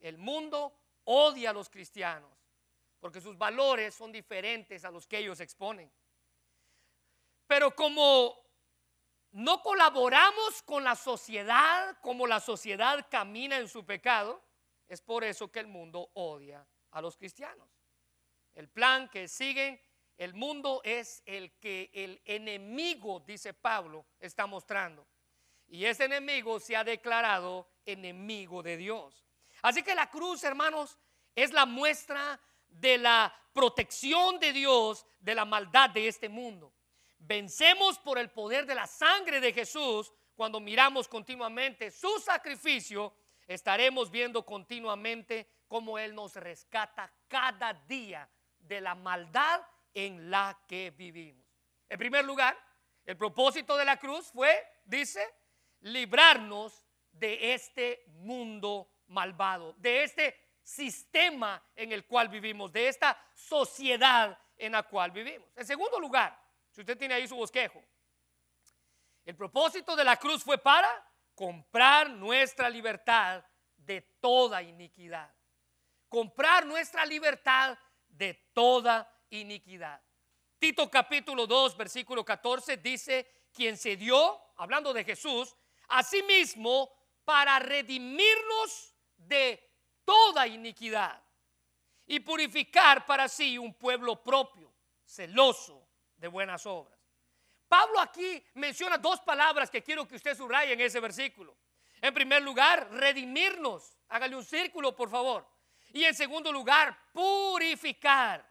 El 0.00 0.18
mundo 0.18 0.76
odia 1.04 1.50
a 1.50 1.52
los 1.52 1.70
cristianos 1.70 2.28
porque 2.98 3.20
sus 3.20 3.38
valores 3.38 3.94
son 3.94 4.10
diferentes 4.10 4.84
a 4.84 4.90
los 4.90 5.06
que 5.06 5.18
ellos 5.18 5.38
exponen. 5.38 5.90
Pero 7.46 7.74
como 7.74 8.36
no 9.30 9.62
colaboramos 9.62 10.60
con 10.62 10.82
la 10.82 10.96
sociedad, 10.96 11.96
como 12.02 12.26
la 12.26 12.40
sociedad 12.40 13.06
camina 13.08 13.56
en 13.56 13.68
su 13.68 13.86
pecado, 13.86 14.42
es 14.88 15.00
por 15.00 15.22
eso 15.22 15.52
que 15.52 15.60
el 15.60 15.68
mundo 15.68 16.10
odia 16.14 16.66
a 16.90 17.00
los 17.00 17.16
cristianos. 17.16 17.68
El 18.54 18.68
plan 18.68 19.08
que 19.08 19.28
siguen 19.28 19.80
el 20.18 20.34
mundo 20.34 20.82
es 20.84 21.22
el 21.24 21.52
que 21.58 21.90
el 21.94 22.20
enemigo, 22.24 23.20
dice 23.20 23.54
Pablo, 23.54 24.04
está 24.18 24.46
mostrando. 24.46 25.06
Y 25.70 25.84
ese 25.84 26.04
enemigo 26.04 26.58
se 26.58 26.76
ha 26.76 26.82
declarado 26.82 27.68
enemigo 27.86 28.62
de 28.62 28.76
Dios. 28.76 29.24
Así 29.62 29.82
que 29.82 29.94
la 29.94 30.10
cruz, 30.10 30.42
hermanos, 30.42 30.98
es 31.34 31.52
la 31.52 31.64
muestra 31.64 32.40
de 32.68 32.98
la 32.98 33.32
protección 33.52 34.40
de 34.40 34.52
Dios 34.52 35.06
de 35.20 35.34
la 35.34 35.44
maldad 35.44 35.90
de 35.90 36.08
este 36.08 36.28
mundo. 36.28 36.74
Vencemos 37.18 37.98
por 38.00 38.18
el 38.18 38.30
poder 38.30 38.66
de 38.66 38.74
la 38.74 38.88
sangre 38.88 39.40
de 39.40 39.52
Jesús 39.52 40.12
cuando 40.34 40.58
miramos 40.58 41.06
continuamente 41.06 41.92
su 41.92 42.18
sacrificio. 42.18 43.14
Estaremos 43.46 44.10
viendo 44.10 44.44
continuamente 44.44 45.48
cómo 45.68 45.98
Él 45.98 46.16
nos 46.16 46.34
rescata 46.34 47.12
cada 47.28 47.74
día 47.74 48.28
de 48.58 48.80
la 48.80 48.96
maldad 48.96 49.60
en 49.94 50.30
la 50.30 50.60
que 50.66 50.90
vivimos. 50.90 51.46
En 51.88 51.98
primer 51.98 52.24
lugar, 52.24 52.58
el 53.06 53.16
propósito 53.16 53.76
de 53.76 53.84
la 53.84 53.98
cruz 53.98 54.32
fue, 54.32 54.64
dice, 54.84 55.22
librarnos 55.80 56.82
de 57.12 57.54
este 57.54 58.04
mundo 58.06 58.90
malvado, 59.08 59.74
de 59.74 60.04
este 60.04 60.36
sistema 60.62 61.62
en 61.74 61.92
el 61.92 62.06
cual 62.06 62.28
vivimos, 62.28 62.72
de 62.72 62.88
esta 62.88 63.18
sociedad 63.34 64.38
en 64.56 64.72
la 64.72 64.82
cual 64.82 65.10
vivimos. 65.10 65.48
En 65.56 65.66
segundo 65.66 65.98
lugar, 65.98 66.38
si 66.70 66.80
usted 66.80 66.96
tiene 66.96 67.14
ahí 67.14 67.26
su 67.26 67.36
bosquejo, 67.36 67.82
el 69.24 69.36
propósito 69.36 69.96
de 69.96 70.04
la 70.04 70.16
cruz 70.16 70.42
fue 70.42 70.58
para 70.58 71.06
comprar 71.34 72.10
nuestra 72.10 72.68
libertad 72.68 73.44
de 73.76 74.02
toda 74.20 74.62
iniquidad. 74.62 75.32
Comprar 76.08 76.66
nuestra 76.66 77.04
libertad 77.06 77.78
de 78.08 78.34
toda 78.52 79.10
iniquidad. 79.30 80.00
Tito 80.58 80.90
capítulo 80.90 81.46
2, 81.46 81.76
versículo 81.76 82.24
14 82.24 82.76
dice, 82.76 83.46
quien 83.52 83.76
se 83.76 83.96
dio, 83.96 84.38
hablando 84.56 84.92
de 84.92 85.04
Jesús, 85.04 85.56
a 85.90 86.02
sí 86.02 86.22
mismo 86.22 86.90
para 87.24 87.58
redimirnos 87.58 88.94
de 89.16 89.62
toda 90.04 90.46
iniquidad 90.46 91.22
y 92.06 92.20
purificar 92.20 93.06
para 93.06 93.28
sí 93.28 93.58
un 93.58 93.74
pueblo 93.74 94.22
propio, 94.22 94.72
celoso 95.04 95.86
de 96.16 96.28
buenas 96.28 96.66
obras. 96.66 96.98
Pablo 97.68 98.00
aquí 98.00 98.44
menciona 98.54 98.98
dos 98.98 99.20
palabras 99.20 99.70
que 99.70 99.82
quiero 99.82 100.06
que 100.08 100.16
usted 100.16 100.36
subraye 100.36 100.72
en 100.72 100.80
ese 100.80 100.98
versículo. 100.98 101.56
En 102.00 102.12
primer 102.12 102.42
lugar, 102.42 102.90
redimirnos. 102.90 103.96
Hágale 104.08 104.34
un 104.34 104.44
círculo, 104.44 104.96
por 104.96 105.08
favor. 105.08 105.46
Y 105.92 106.04
en 106.04 106.14
segundo 106.14 106.50
lugar, 106.50 106.98
purificar. 107.12 108.44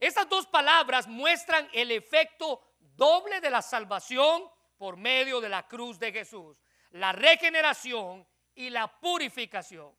Estas 0.00 0.28
dos 0.28 0.46
palabras 0.46 1.06
muestran 1.06 1.68
el 1.72 1.92
efecto 1.92 2.60
doble 2.80 3.40
de 3.40 3.50
la 3.50 3.62
salvación 3.62 4.50
por 4.82 4.96
medio 4.96 5.40
de 5.40 5.48
la 5.48 5.68
cruz 5.68 5.96
de 5.96 6.10
Jesús. 6.10 6.60
La 6.90 7.12
regeneración 7.12 8.26
y 8.52 8.68
la 8.68 8.88
purificación. 8.88 9.96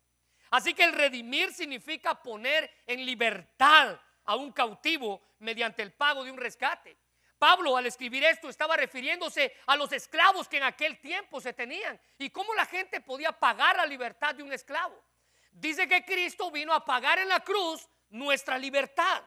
Así 0.50 0.74
que 0.74 0.84
el 0.84 0.92
redimir 0.92 1.54
significa 1.54 2.20
poner 2.20 2.70
en 2.86 3.06
libertad 3.06 3.98
a 4.26 4.36
un 4.36 4.52
cautivo 4.52 5.22
mediante 5.38 5.80
el 5.80 5.94
pago 5.94 6.22
de 6.22 6.30
un 6.30 6.36
rescate. 6.36 6.98
Pablo 7.38 7.78
al 7.78 7.86
escribir 7.86 8.24
esto 8.24 8.50
estaba 8.50 8.76
refiriéndose 8.76 9.54
a 9.68 9.74
los 9.74 9.90
esclavos 9.90 10.48
que 10.48 10.58
en 10.58 10.64
aquel 10.64 11.00
tiempo 11.00 11.40
se 11.40 11.54
tenían 11.54 11.98
y 12.18 12.28
cómo 12.28 12.52
la 12.52 12.66
gente 12.66 13.00
podía 13.00 13.32
pagar 13.32 13.76
la 13.76 13.86
libertad 13.86 14.34
de 14.34 14.42
un 14.42 14.52
esclavo. 14.52 15.02
Dice 15.50 15.88
que 15.88 16.04
Cristo 16.04 16.50
vino 16.50 16.74
a 16.74 16.84
pagar 16.84 17.18
en 17.20 17.30
la 17.30 17.40
cruz 17.40 17.88
nuestra 18.10 18.58
libertad. 18.58 19.22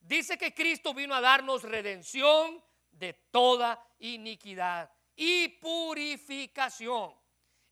Dice 0.00 0.36
que 0.36 0.52
Cristo 0.52 0.92
vino 0.92 1.14
a 1.14 1.20
darnos 1.20 1.62
redención 1.62 2.60
de 2.90 3.12
toda 3.12 3.80
iniquidad 4.00 4.90
y 5.16 5.48
purificación. 5.48 7.14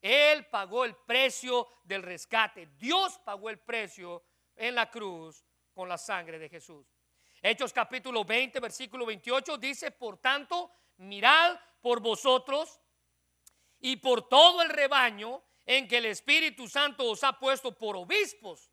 Él 0.01 0.47
pagó 0.47 0.85
el 0.85 0.97
precio 0.97 1.69
del 1.85 2.03
rescate. 2.03 2.67
Dios 2.79 3.19
pagó 3.25 3.49
el 3.51 3.59
precio 3.59 4.25
en 4.57 4.75
la 4.75 4.91
cruz 4.91 5.45
con 5.73 5.89
la 5.89 5.99
sangre 5.99 6.39
de 6.39 6.49
Jesús. 6.49 6.87
Hechos 7.41 7.73
capítulo 7.73 8.25
20, 8.25 8.59
versículo 8.61 9.07
28 9.07 9.59
dice, 9.59 9.91
por 9.91 10.19
tanto, 10.19 10.71
mirad 10.97 11.59
por 11.81 12.01
vosotros 12.01 12.81
y 13.81 13.97
por 13.97 14.29
todo 14.29 14.63
el 14.63 14.71
rebaño 14.71 15.43
en 15.67 15.87
que 15.87 15.99
el 15.99 16.07
Espíritu 16.07 16.69
Santo 16.69 17.11
os 17.11 17.23
ha 17.25 17.39
puesto 17.39 17.77
por 17.77 17.97
obispos 17.97 18.71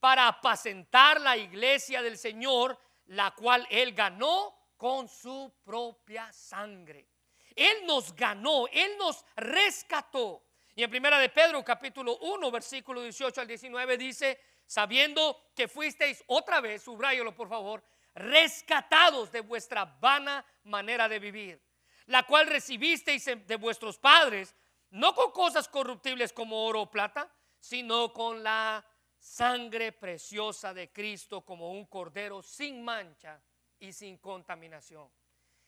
para 0.00 0.28
apacentar 0.28 1.20
la 1.20 1.36
iglesia 1.36 2.02
del 2.02 2.18
Señor, 2.18 2.78
la 3.06 3.30
cual 3.32 3.66
Él 3.70 3.92
ganó 3.92 4.54
con 4.76 5.08
su 5.08 5.52
propia 5.64 6.32
sangre. 6.32 7.13
Él 7.54 7.86
nos 7.86 8.14
ganó, 8.14 8.66
Él 8.68 8.96
nos 8.98 9.24
rescató. 9.36 10.42
Y 10.74 10.82
en 10.82 10.90
primera 10.90 11.18
de 11.18 11.28
Pedro 11.28 11.64
capítulo 11.64 12.18
1 12.18 12.50
versículo 12.50 13.02
18 13.02 13.40
al 13.40 13.46
19 13.46 13.96
dice, 13.96 14.40
sabiendo 14.66 15.50
que 15.54 15.68
fuisteis 15.68 16.22
otra 16.26 16.60
vez, 16.60 16.82
subrayalo 16.82 17.34
por 17.34 17.48
favor, 17.48 17.84
rescatados 18.14 19.30
de 19.30 19.40
vuestra 19.40 19.84
vana 19.84 20.44
manera 20.64 21.08
de 21.08 21.18
vivir, 21.18 21.62
la 22.06 22.24
cual 22.24 22.46
recibisteis 22.46 23.24
de 23.24 23.56
vuestros 23.56 23.98
padres, 23.98 24.54
no 24.90 25.14
con 25.14 25.30
cosas 25.32 25.68
corruptibles 25.68 26.32
como 26.32 26.64
oro 26.64 26.82
o 26.82 26.90
plata, 26.90 27.32
sino 27.58 28.12
con 28.12 28.42
la 28.42 28.84
sangre 29.18 29.92
preciosa 29.92 30.74
de 30.74 30.92
Cristo 30.92 31.44
como 31.44 31.70
un 31.70 31.86
cordero 31.86 32.42
sin 32.42 32.84
mancha 32.84 33.40
y 33.78 33.92
sin 33.92 34.18
contaminación. 34.18 35.08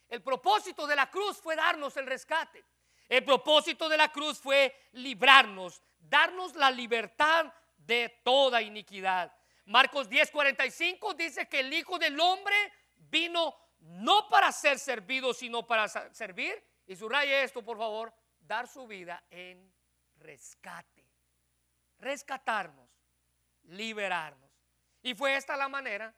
El 0.09 0.23
propósito 0.23 0.87
de 0.87 0.97
la 0.97 1.11
cruz 1.11 1.39
fue 1.39 1.57
darnos 1.57 1.97
el 1.97 2.07
rescate. 2.07 2.65
El 3.09 3.25
propósito 3.25 3.89
de 3.89 3.97
la 3.97 4.11
cruz 4.11 4.39
fue 4.39 4.89
librarnos, 4.93 5.83
darnos 5.99 6.55
la 6.55 6.71
libertad 6.71 7.53
de 7.77 8.21
toda 8.25 8.63
iniquidad. 8.63 9.33
Marcos 9.67 10.09
10:45 10.09 11.15
dice 11.15 11.49
que 11.49 11.61
el 11.61 11.73
Hijo 11.73 11.99
del 11.99 12.19
Hombre 12.19 12.57
vino 12.97 13.55
no 13.79 14.29
para 14.29 14.51
ser 14.53 14.79
servido, 14.79 15.33
sino 15.35 15.67
para 15.67 15.89
servir. 15.89 16.63
Y 16.87 16.97
subraye 16.97 17.43
esto, 17.43 17.65
por 17.65 17.79
favor, 17.79 18.13
dar 18.39 18.69
su 18.69 18.87
vida 18.87 19.25
en 19.31 19.73
rescate. 20.19 21.05
Rescatarnos, 21.99 22.89
liberarnos. 23.65 24.51
Y 25.03 25.15
fue 25.15 25.37
esta 25.37 25.57
la 25.57 25.69
manera 25.69 26.15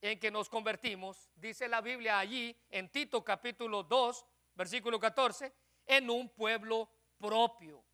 en 0.00 0.18
que 0.18 0.30
nos 0.30 0.48
convertimos, 0.48 1.30
dice 1.34 1.68
la 1.68 1.80
Biblia 1.80 2.18
allí 2.18 2.56
en 2.70 2.90
Tito 2.90 3.24
capítulo 3.24 3.82
2, 3.82 4.26
versículo 4.54 5.00
14 5.00 5.52
en 5.86 6.10
un 6.10 6.28
pueblo 6.28 6.90
propio. 7.18 7.84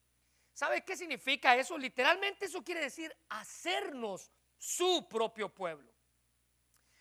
¿Sabe 0.53 0.85
qué 0.85 0.97
significa 0.97 1.57
eso? 1.57 1.79
Literalmente 1.79 2.47
eso 2.47 2.63
quiere 2.63 2.83
decir 2.83 3.15
hacernos 3.29 4.31
su 4.59 5.07
propio 5.09 5.49
pueblo. 5.49 5.93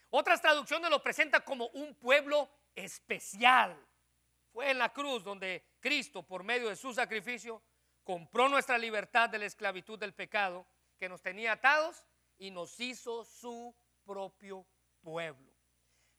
Otras 0.10 0.42
traducciones 0.42 0.90
lo 0.90 1.02
presentan 1.02 1.42
como 1.44 1.68
un 1.68 1.96
pueblo 1.96 2.50
especial. 2.76 3.78
Fue 4.52 4.72
en 4.72 4.78
la 4.78 4.92
cruz 4.92 5.24
donde 5.24 5.76
Cristo, 5.80 6.24
por 6.24 6.44
medio 6.44 6.70
de 6.70 6.76
su 6.76 6.94
sacrificio, 6.94 7.62
compró 8.04 8.50
nuestra 8.50 8.78
libertad 8.78 9.30
de 9.30 9.40
la 9.40 9.46
esclavitud 9.46 9.98
del 9.98 10.14
pecado 10.14 10.68
que 10.98 11.08
nos 11.08 11.22
tenía 11.22 11.54
atados 11.54 12.04
y 12.38 12.52
nos 12.52 12.80
hizo 12.80 13.24
su 13.24 13.76
propio 14.04 14.66
pueblo. 15.02 15.52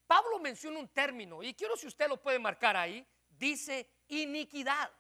Pablo 0.07 0.39
menciona 0.39 0.79
un 0.79 0.89
término, 0.89 1.43
y 1.43 1.55
quiero 1.55 1.77
si 1.77 1.87
usted 1.87 2.09
lo 2.09 2.21
puede 2.21 2.39
marcar 2.39 2.77
ahí, 2.77 3.07
dice 3.31 3.89
iniquidad. 4.09 4.93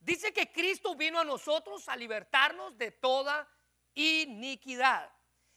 Dice 0.00 0.32
que 0.32 0.50
Cristo 0.50 0.96
vino 0.96 1.20
a 1.20 1.24
nosotros 1.24 1.88
a 1.88 1.94
libertarnos 1.94 2.76
de 2.76 2.90
toda 2.90 3.48
iniquidad. 3.94 5.12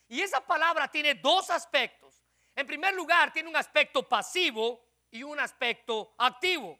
Y 0.07 0.21
esa 0.21 0.45
palabra 0.45 0.87
tiene 0.87 1.15
dos 1.15 1.49
aspectos. 1.49 2.23
En 2.55 2.67
primer 2.67 2.93
lugar, 2.93 3.33
tiene 3.33 3.49
un 3.49 3.55
aspecto 3.55 4.07
pasivo 4.07 4.85
y 5.09 5.23
un 5.23 5.39
aspecto 5.39 6.13
activo. 6.17 6.79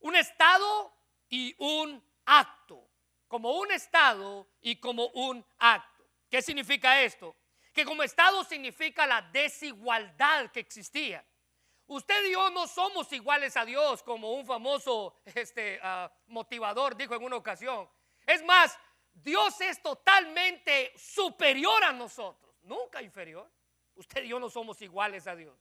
Un 0.00 0.16
estado 0.16 0.92
y 1.30 1.54
un 1.58 2.04
acto. 2.26 2.90
Como 3.26 3.58
un 3.58 3.72
estado 3.72 4.46
y 4.60 4.76
como 4.76 5.06
un 5.08 5.44
acto. 5.58 6.04
¿Qué 6.28 6.42
significa 6.42 7.00
esto? 7.02 7.34
Que 7.76 7.84
como 7.84 8.02
estado 8.02 8.42
significa 8.42 9.06
la 9.06 9.20
desigualdad 9.20 10.50
que 10.50 10.60
existía. 10.60 11.22
Usted 11.88 12.24
y 12.24 12.32
yo 12.32 12.48
no 12.48 12.66
somos 12.66 13.12
iguales 13.12 13.54
a 13.54 13.66
Dios, 13.66 14.02
como 14.02 14.32
un 14.32 14.46
famoso 14.46 15.20
este, 15.26 15.78
ah, 15.82 16.10
motivador 16.28 16.96
dijo 16.96 17.14
en 17.14 17.22
una 17.22 17.36
ocasión. 17.36 17.86
Es 18.26 18.42
más, 18.44 18.78
Dios 19.12 19.60
es 19.60 19.82
totalmente 19.82 20.94
superior 20.96 21.84
a 21.84 21.92
nosotros, 21.92 22.56
nunca 22.62 23.02
inferior. 23.02 23.46
Usted 23.94 24.24
y 24.24 24.28
yo 24.28 24.40
no 24.40 24.48
somos 24.48 24.80
iguales 24.80 25.26
a 25.26 25.36
Dios. 25.36 25.58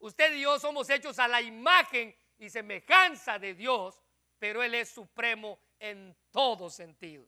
Usted 0.00 0.34
y 0.34 0.40
yo 0.40 0.58
somos 0.58 0.90
hechos 0.90 1.20
a 1.20 1.28
la 1.28 1.40
imagen 1.40 2.12
y 2.38 2.50
semejanza 2.50 3.38
de 3.38 3.54
Dios, 3.54 4.02
pero 4.36 4.64
Él 4.64 4.74
es 4.74 4.90
supremo 4.90 5.60
en 5.78 6.16
todo 6.32 6.68
sentido. 6.70 7.24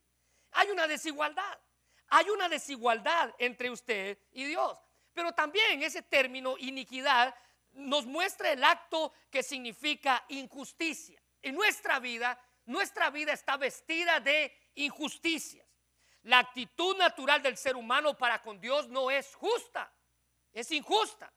Hay 0.51 0.71
una 0.71 0.89
desigualdad. 0.89 1.57
Hay 2.15 2.29
una 2.29 2.47
desigualdad 2.47 3.35
entre 3.39 3.71
usted 3.71 4.19
y 4.33 4.45
Dios. 4.45 4.77
Pero 5.15 5.33
también 5.33 5.83
ese 5.83 6.03
término 6.03 6.57
iniquidad 6.59 7.35
nos 7.73 8.05
muestra 8.05 8.53
el 8.53 8.63
acto 8.63 9.15
que 9.31 9.43
significa 9.43 10.23
injusticia. 10.29 11.19
En 11.41 11.55
nuestra 11.55 12.01
vida, 12.01 12.39
nuestra 12.67 13.09
vida 13.09 13.33
está 13.33 13.57
vestida 13.57 14.21
de 14.21 14.55
injusticias. 14.75 15.67
La 16.25 16.41
actitud 16.41 16.99
natural 16.99 17.43
del 17.43 17.57
ser 17.57 17.77
humano 17.77 18.15
para 18.15 18.43
con 18.43 18.61
Dios 18.61 18.89
no 18.91 19.11
es 19.11 19.35
justa, 19.35 19.91
es 20.53 20.71
injusta. 20.71 21.33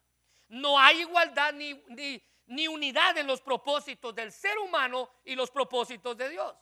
No 0.49 0.77
hay 0.77 0.99
igualdad 0.99 1.53
ni, 1.53 1.73
ni, 2.47 2.67
unidad 2.67 3.17
en 3.17 3.27
los 3.27 3.39
propósitos 3.39 4.13
del 4.13 4.33
ser 4.33 4.57
humano 4.59 5.09
y 5.23 5.35
los 5.35 5.49
propósitos 5.51 6.17
de 6.17 6.27
Dios. 6.27 6.53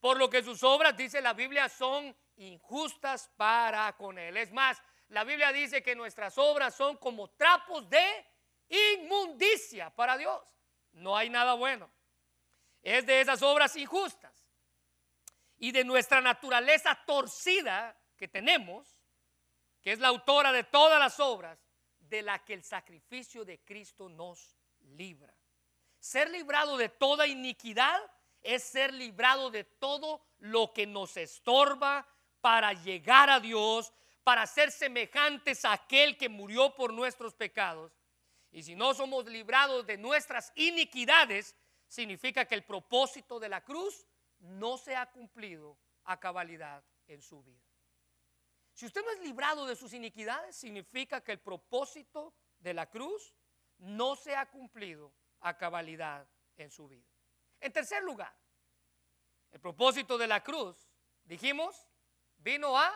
Por 0.00 0.16
lo 0.16 0.30
que 0.30 0.42
sus 0.42 0.62
obras, 0.62 0.96
dice 0.96 1.20
la 1.20 1.34
Biblia, 1.34 1.68
son 1.68 2.16
injustas 2.42 3.30
para 3.36 3.96
con 3.96 4.18
Él. 4.18 4.36
Es 4.36 4.52
más, 4.52 4.80
la 5.08 5.24
Biblia 5.24 5.52
dice 5.52 5.82
que 5.82 5.94
nuestras 5.94 6.38
obras 6.38 6.74
son 6.74 6.96
como 6.96 7.30
trapos 7.30 7.88
de 7.88 8.26
inmundicia 8.68 9.90
para 9.90 10.16
Dios. 10.16 10.42
No 10.92 11.16
hay 11.16 11.30
nada 11.30 11.54
bueno. 11.54 11.90
Es 12.82 13.06
de 13.06 13.20
esas 13.20 13.42
obras 13.42 13.76
injustas 13.76 14.32
y 15.58 15.70
de 15.70 15.84
nuestra 15.84 16.20
naturaleza 16.20 16.98
torcida 17.06 17.96
que 18.16 18.26
tenemos, 18.26 19.00
que 19.80 19.92
es 19.92 19.98
la 19.98 20.08
autora 20.08 20.50
de 20.52 20.64
todas 20.64 20.98
las 20.98 21.20
obras, 21.20 21.58
de 21.98 22.22
la 22.22 22.44
que 22.44 22.54
el 22.54 22.64
sacrificio 22.64 23.44
de 23.44 23.60
Cristo 23.60 24.08
nos 24.08 24.56
libra. 24.80 25.34
Ser 25.98 26.30
librado 26.30 26.76
de 26.76 26.88
toda 26.88 27.26
iniquidad 27.26 28.00
es 28.42 28.64
ser 28.64 28.92
librado 28.92 29.50
de 29.50 29.64
todo 29.64 30.26
lo 30.40 30.72
que 30.72 30.86
nos 30.86 31.16
estorba 31.16 32.06
para 32.42 32.74
llegar 32.74 33.30
a 33.30 33.40
Dios, 33.40 33.90
para 34.22 34.46
ser 34.46 34.70
semejantes 34.70 35.64
a 35.64 35.72
aquel 35.72 36.18
que 36.18 36.28
murió 36.28 36.74
por 36.74 36.92
nuestros 36.92 37.34
pecados. 37.34 37.92
Y 38.50 38.62
si 38.62 38.74
no 38.74 38.92
somos 38.92 39.24
librados 39.24 39.86
de 39.86 39.96
nuestras 39.96 40.52
iniquidades, 40.56 41.56
significa 41.86 42.44
que 42.44 42.54
el 42.54 42.64
propósito 42.64 43.40
de 43.40 43.48
la 43.48 43.64
cruz 43.64 44.06
no 44.40 44.76
se 44.76 44.94
ha 44.94 45.10
cumplido 45.10 45.78
a 46.04 46.20
cabalidad 46.20 46.84
en 47.06 47.22
su 47.22 47.42
vida. 47.42 47.64
Si 48.72 48.86
usted 48.86 49.02
no 49.04 49.10
es 49.12 49.20
librado 49.20 49.64
de 49.64 49.76
sus 49.76 49.92
iniquidades, 49.92 50.56
significa 50.56 51.22
que 51.22 51.32
el 51.32 51.40
propósito 51.40 52.34
de 52.58 52.74
la 52.74 52.90
cruz 52.90 53.34
no 53.78 54.16
se 54.16 54.34
ha 54.34 54.50
cumplido 54.50 55.12
a 55.40 55.56
cabalidad 55.56 56.26
en 56.56 56.70
su 56.70 56.88
vida. 56.88 57.08
En 57.60 57.72
tercer 57.72 58.02
lugar, 58.02 58.34
el 59.52 59.60
propósito 59.60 60.18
de 60.18 60.26
la 60.26 60.42
cruz, 60.42 60.76
dijimos, 61.24 61.86
vino 62.42 62.78
a 62.78 62.92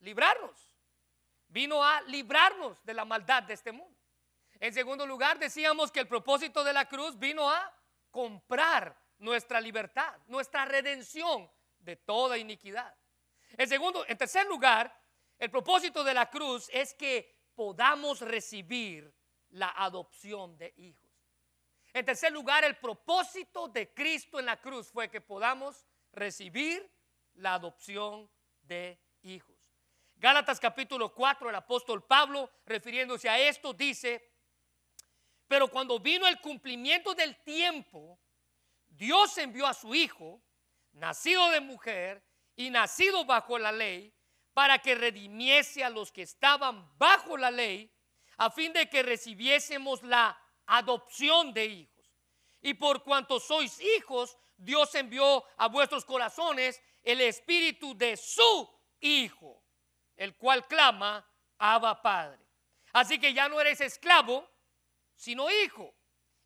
librarnos. 0.00 0.56
Vino 1.48 1.82
a 1.82 2.00
librarnos 2.02 2.84
de 2.84 2.94
la 2.94 3.04
maldad 3.04 3.42
de 3.42 3.54
este 3.54 3.72
mundo. 3.72 3.96
En 4.60 4.72
segundo 4.74 5.06
lugar, 5.06 5.38
decíamos 5.38 5.90
que 5.90 6.00
el 6.00 6.08
propósito 6.08 6.64
de 6.64 6.72
la 6.72 6.86
cruz 6.86 7.18
vino 7.18 7.48
a 7.48 7.72
comprar 8.10 8.96
nuestra 9.18 9.60
libertad, 9.60 10.18
nuestra 10.26 10.64
redención 10.64 11.50
de 11.78 11.96
toda 11.96 12.36
iniquidad. 12.38 12.94
En 13.56 13.68
segundo, 13.68 14.04
en 14.06 14.18
tercer 14.18 14.46
lugar, 14.46 14.94
el 15.38 15.50
propósito 15.50 16.04
de 16.04 16.14
la 16.14 16.28
cruz 16.28 16.68
es 16.72 16.92
que 16.94 17.36
podamos 17.54 18.20
recibir 18.20 19.12
la 19.50 19.70
adopción 19.70 20.56
de 20.58 20.74
hijos. 20.76 21.08
En 21.92 22.04
tercer 22.04 22.32
lugar, 22.32 22.64
el 22.64 22.76
propósito 22.76 23.68
de 23.68 23.92
Cristo 23.94 24.38
en 24.38 24.46
la 24.46 24.60
cruz 24.60 24.90
fue 24.90 25.08
que 25.08 25.20
podamos 25.20 25.86
recibir 26.12 26.92
la 27.34 27.54
adopción 27.54 28.30
de 28.68 29.00
hijos. 29.22 29.56
Gálatas 30.16 30.60
capítulo 30.60 31.12
4, 31.14 31.48
el 31.48 31.56
apóstol 31.56 32.04
Pablo, 32.04 32.50
refiriéndose 32.66 33.28
a 33.28 33.38
esto, 33.38 33.72
dice, 33.72 34.32
pero 35.48 35.68
cuando 35.68 35.98
vino 35.98 36.26
el 36.26 36.40
cumplimiento 36.40 37.14
del 37.14 37.36
tiempo, 37.42 38.20
Dios 38.88 39.38
envió 39.38 39.66
a 39.66 39.74
su 39.74 39.94
Hijo, 39.94 40.42
nacido 40.92 41.50
de 41.50 41.60
mujer 41.60 42.22
y 42.54 42.68
nacido 42.70 43.24
bajo 43.24 43.58
la 43.58 43.72
ley, 43.72 44.12
para 44.52 44.80
que 44.80 44.96
redimiese 44.96 45.84
a 45.84 45.90
los 45.90 46.10
que 46.10 46.22
estaban 46.22 46.90
bajo 46.98 47.36
la 47.36 47.50
ley, 47.50 47.92
a 48.36 48.50
fin 48.50 48.72
de 48.72 48.88
que 48.88 49.02
recibiésemos 49.02 50.02
la 50.02 50.36
adopción 50.66 51.54
de 51.54 51.66
hijos. 51.66 52.10
Y 52.60 52.74
por 52.74 53.04
cuanto 53.04 53.38
sois 53.38 53.80
hijos, 53.80 54.36
Dios 54.56 54.92
envió 54.96 55.44
a 55.56 55.68
vuestros 55.68 56.04
corazones 56.04 56.82
el 57.08 57.22
espíritu 57.22 57.96
de 57.96 58.16
su 58.18 58.68
Hijo, 59.00 59.62
el 60.16 60.36
cual 60.36 60.66
clama, 60.66 61.26
Abba 61.56 62.02
Padre. 62.02 62.44
Así 62.92 63.18
que 63.18 63.32
ya 63.32 63.48
no 63.48 63.60
eres 63.60 63.80
esclavo, 63.80 64.46
sino 65.14 65.50
hijo. 65.50 65.94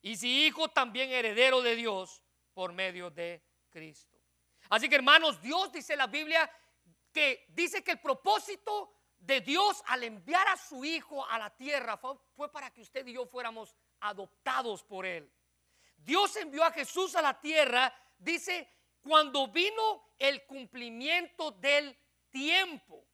Y 0.03 0.17
si 0.17 0.47
hijo, 0.47 0.69
también 0.69 1.11
heredero 1.11 1.63
de 1.63 1.75
Dios 1.75 2.23
por 2.53 2.73
medio 2.73 3.11
de 3.11 3.43
Cristo. 3.71 4.21
Así 4.69 4.89
que 4.89 4.95
hermanos, 4.95 5.41
Dios 5.41 5.73
dice 5.73 5.97
la 5.97 6.07
Biblia 6.07 6.49
que 7.13 7.45
dice 7.49 7.83
que 7.83 7.93
el 7.93 8.01
propósito 8.01 8.95
de 9.19 9.41
Dios 9.41 9.83
al 9.87 10.05
enviar 10.05 10.47
a 10.47 10.57
su 10.57 10.85
Hijo 10.85 11.27
a 11.27 11.39
la 11.39 11.51
tierra 11.57 11.97
fue, 11.97 12.53
para 12.53 12.71
que 12.71 12.83
usted 12.83 13.07
y 13.07 13.15
yo 13.15 13.27
fuéramos 13.27 13.75
adoptados 14.01 14.85
por 14.85 15.07
Él. 15.07 15.33
Dios 15.97 16.37
envió 16.37 16.63
a 16.65 16.71
Jesús 16.71 17.17
a 17.17 17.23
la 17.23 17.41
tierra, 17.41 17.93
dice, 18.19 18.69
cuando 19.03 19.49
vino 19.49 20.15
el 20.19 20.45
cumplimiento 20.47 21.51
del 21.53 21.97
tiempo. 22.31 23.05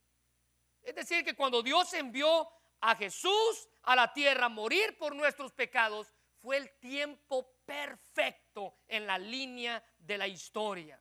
Es 0.83 0.95
decir, 0.95 1.25
que 1.25 1.35
cuando 1.35 1.63
Dios 1.63 1.93
envió 1.95 2.49
a 2.81 2.95
Jesús 2.95 3.69
a 3.83 3.97
la 3.97 4.13
tierra 4.13 4.47
a 4.47 4.51
morir 4.51 4.97
por 4.99 5.15
nuestros 5.15 5.53
pecados, 5.53 6.13
fue 6.41 6.57
el 6.57 6.71
tiempo 6.79 7.51
perfecto 7.65 8.77
en 8.87 9.07
la 9.07 9.19
línea 9.19 9.83
de 9.99 10.19
la 10.19 10.29
historia. 10.29 11.01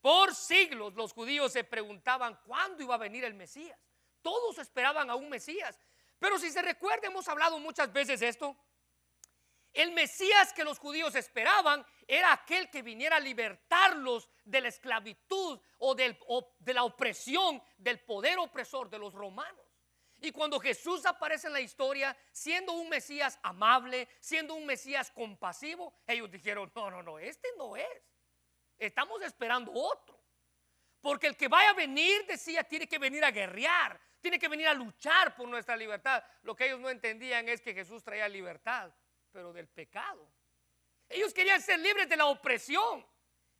Por 0.00 0.34
siglos 0.34 0.94
los 0.94 1.12
judíos 1.12 1.52
se 1.52 1.64
preguntaban 1.64 2.38
cuándo 2.44 2.82
iba 2.82 2.94
a 2.94 2.98
venir 2.98 3.24
el 3.24 3.34
Mesías. 3.34 3.78
Todos 4.20 4.58
esperaban 4.58 5.10
a 5.10 5.14
un 5.14 5.28
Mesías. 5.28 5.78
Pero 6.18 6.38
si 6.38 6.50
se 6.50 6.62
recuerda, 6.62 7.08
hemos 7.08 7.26
hablado 7.28 7.58
muchas 7.58 7.92
veces 7.92 8.22
esto. 8.22 8.56
El 9.72 9.92
Mesías 9.92 10.52
que 10.52 10.64
los 10.64 10.78
judíos 10.78 11.14
esperaban 11.14 11.84
era 12.06 12.32
aquel 12.32 12.68
que 12.68 12.82
viniera 12.82 13.16
a 13.16 13.20
libertarlos 13.20 14.28
de 14.44 14.60
la 14.60 14.68
esclavitud 14.68 15.58
o, 15.78 15.94
de 15.94 16.74
la 16.74 16.84
opresión 16.84 17.62
del 17.78 18.00
poder 18.00 18.38
opresor 18.38 18.90
de 18.90 18.98
los 18.98 19.14
romanos. 19.14 19.64
Y 20.20 20.30
cuando 20.30 20.60
Jesús 20.60 21.04
aparece 21.06 21.48
en 21.48 21.54
la 21.54 21.60
historia, 21.60 22.16
siendo 22.30 22.72
un 22.72 22.88
Mesías 22.88 23.38
amable, 23.42 24.08
siendo 24.20 24.54
un 24.54 24.66
Mesías 24.66 25.10
compasivo, 25.10 25.94
ellos 26.06 26.30
dijeron, 26.30 26.70
no, 26.76 26.90
no, 26.90 27.02
no, 27.02 27.18
este 27.18 27.48
no 27.56 27.76
es. 27.76 28.02
Estamos 28.78 29.20
esperando 29.22 29.72
otro. 29.72 30.22
Porque 31.00 31.26
el 31.26 31.36
que 31.36 31.48
vaya 31.48 31.70
a 31.70 31.74
venir, 31.74 32.24
decía, 32.26 32.62
tiene 32.62 32.86
que 32.86 32.98
venir 32.98 33.24
a 33.24 33.32
guerrear, 33.32 34.00
tiene 34.20 34.38
que 34.38 34.46
venir 34.46 34.68
a 34.68 34.74
luchar 34.74 35.34
por 35.34 35.48
nuestra 35.48 35.76
libertad. 35.76 36.22
Lo 36.42 36.54
que 36.54 36.66
ellos 36.66 36.78
no 36.78 36.88
entendían 36.88 37.48
es 37.48 37.60
que 37.60 37.74
Jesús 37.74 38.04
traía 38.04 38.28
libertad, 38.28 38.92
pero 39.32 39.52
del 39.52 39.68
pecado. 39.68 40.28
Ellos 41.08 41.32
querían 41.32 41.60
ser 41.60 41.78
libres 41.80 42.08
de 42.08 42.16
la 42.16 42.26
opresión 42.26 43.04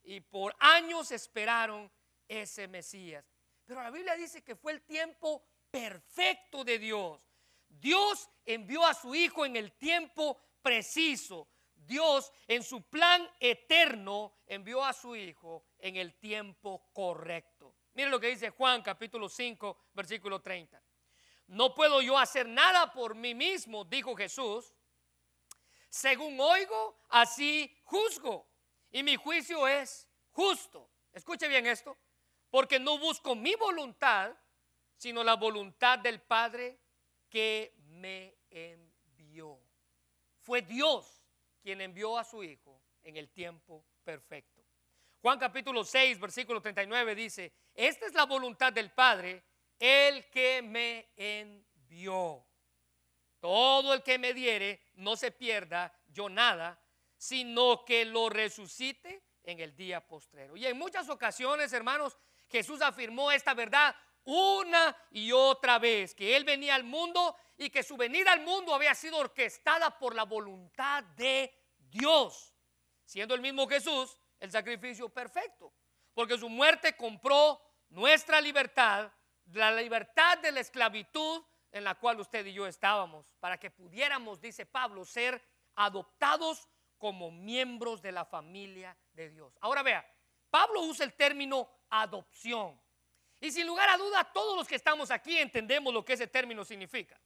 y 0.03 0.21
por 0.21 0.55
años 0.59 1.11
esperaron 1.11 1.91
ese 2.29 2.69
Mesías. 2.69 3.25
Pero 3.65 3.83
la 3.83 3.91
Biblia 3.91 4.17
dice 4.17 4.43
que 4.43 4.57
fue 4.57 4.73
el 4.73 4.83
tiempo 4.83 5.45
perfecto 5.71 6.65
de 6.65 6.79
Dios. 6.79 7.21
Dios 7.69 8.29
envió 8.45 8.85
a 8.85 8.95
su 8.95 9.15
Hijo 9.15 9.47
en 9.47 9.57
el 9.57 9.73
tiempo 9.73 10.39
preciso. 10.63 11.49
Dios 11.75 12.33
en 12.47 12.63
su 12.63 12.83
plan 12.83 13.29
eterno 13.41 14.35
envió 14.47 14.85
a 14.85 14.93
su 14.93 15.17
Hijo 15.17 15.65
en 15.79 15.97
el 15.97 16.15
tiempo 16.19 16.91
correcto. 16.93 17.75
Mire 17.95 18.11
lo 18.11 18.21
que 18.21 18.29
dice 18.29 18.51
Juan 18.51 18.83
capítulo 18.83 19.29
5, 19.29 19.77
versículo 19.95 20.41
30. 20.41 20.83
No 21.49 21.75
puedo 21.75 22.01
yo 22.01 22.17
hacer 22.19 22.49
nada 22.49 22.93
por 22.93 23.15
mí 23.15 23.35
mismo, 23.35 23.85
dijo 23.85 24.17
Jesús. 24.17 24.73
Según 25.93 26.41
oigo, 26.41 26.97
así 27.11 27.71
juzgo. 27.85 28.49
Y 28.91 29.03
mi 29.03 29.17
juicio 29.17 29.69
es 29.69 30.09
justo. 30.31 30.89
Escuche 31.13 31.47
bien 31.49 31.67
esto. 31.67 31.99
Porque 32.49 32.81
no 32.81 32.99
busco 32.99 33.35
mi 33.35 33.55
voluntad, 33.57 34.35
sino 34.97 35.23
la 35.23 35.35
voluntad 35.37 35.99
del 35.99 36.23
Padre 36.23 36.79
que 37.29 37.75
me 37.91 38.39
envió. 38.49 39.61
Fue 40.41 40.63
Dios 40.63 41.23
quien 41.61 41.83
envió 41.83 42.17
a 42.17 42.25
su 42.25 42.43
Hijo 42.43 42.81
en 43.03 43.19
el 43.19 43.29
tiempo 43.29 43.85
perfecto. 44.03 44.65
Juan 45.21 45.39
capítulo 45.39 45.85
6, 45.85 46.19
versículo 46.19 46.63
39 46.63 47.15
dice, 47.15 47.53
esta 47.75 48.07
es 48.07 48.15
la 48.15 48.25
voluntad 48.25 48.73
del 48.73 48.91
Padre, 48.91 49.43
el 49.79 50.31
que 50.31 50.63
me 50.63 51.11
envió. 51.17 52.47
Todo 53.43 53.93
el 53.93 54.05
que 54.05 54.19
me 54.19 54.33
diere 54.33 54.81
no 54.95 55.17
se 55.17 55.33
pierda 55.33 55.93
yo 56.13 56.29
nada, 56.29 56.81
sino 57.17 57.85
que 57.85 58.05
lo 58.05 58.29
resucite 58.29 59.25
en 59.43 59.59
el 59.59 59.75
día 59.75 60.01
postrero. 60.07 60.57
Y 60.57 60.65
en 60.65 60.79
muchas 60.79 61.09
ocasiones, 61.09 61.73
hermanos, 61.73 62.17
Jesús 62.49 62.81
afirmó 62.81 63.33
esta 63.33 63.53
verdad 63.53 63.97
una 64.23 64.97
y 65.11 65.33
otra 65.33 65.81
vez, 65.81 66.15
que 66.15 66.37
Él 66.37 66.45
venía 66.45 66.77
al 66.77 66.85
mundo 66.85 67.37
y 67.59 67.69
que 67.69 67.83
su 67.83 67.97
venida 67.97 68.31
al 68.31 68.43
mundo 68.43 68.73
había 68.73 68.95
sido 68.95 69.19
orquestada 69.19 69.99
por 69.99 70.15
la 70.15 70.23
voluntad 70.23 71.03
de 71.03 71.53
Dios, 71.91 72.55
siendo 73.05 73.35
el 73.35 73.41
mismo 73.41 73.67
Jesús 73.67 74.17
el 74.39 74.53
sacrificio 74.53 75.09
perfecto, 75.09 75.75
porque 76.15 76.39
su 76.39 76.49
muerte 76.49 76.97
compró 76.97 77.61
nuestra 77.89 78.41
libertad 78.41 79.11
la 79.53 79.73
libertad 79.73 80.39
de 80.39 80.53
la 80.53 80.61
esclavitud 80.61 81.43
en 81.73 81.85
la 81.85 81.95
cual 81.95 82.21
usted 82.21 82.47
y 82.47 82.53
yo 82.53 82.67
estábamos, 82.67 83.35
para 83.41 83.59
que 83.59 83.71
pudiéramos, 83.71 84.41
dice 84.41 84.67
Pablo, 84.67 85.05
ser 85.05 85.43
adoptados 85.75 86.69
como 86.99 87.31
miembros 87.31 88.01
de 88.01 88.13
la 88.13 88.25
familia 88.25 88.97
de 89.13 89.31
Dios. 89.31 89.57
Ahora 89.61 89.83
vea, 89.83 90.07
Pablo 90.51 90.83
usa 90.83 91.05
el 91.05 91.15
término 91.15 91.69
adopción. 91.89 92.81
Y 93.41 93.51
sin 93.51 93.67
lugar 93.67 93.89
a 93.89 93.97
duda, 93.97 94.23
todos 94.33 94.57
los 94.57 94.69
que 94.69 94.77
estamos 94.77 95.11
aquí 95.11 95.39
entendemos 95.39 95.93
lo 95.93 96.05
que 96.05 96.13
ese 96.13 96.29
término 96.29 96.65
significa. 96.65 97.19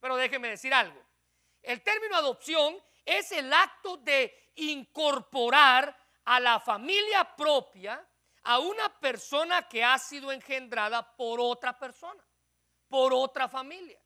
Pero 0.00 0.16
déjeme 0.16 0.48
decir 0.48 0.74
algo. 0.74 1.00
El 1.62 1.80
término 1.80 2.16
adopción 2.16 2.76
es 3.06 3.32
el 3.32 3.52
acto 3.52 3.96
de 3.98 4.50
incorporar 4.56 5.96
a 6.24 6.40
la 6.40 6.60
familia 6.60 7.24
propia 7.36 8.06
a 8.42 8.58
una 8.58 8.88
persona 9.00 9.68
que 9.68 9.84
ha 9.84 9.98
sido 9.98 10.32
engendrada 10.32 11.16
por 11.16 11.40
otra 11.40 11.78
persona, 11.78 12.22
por 12.92 13.14
otra 13.14 13.48
familia. 13.48 13.98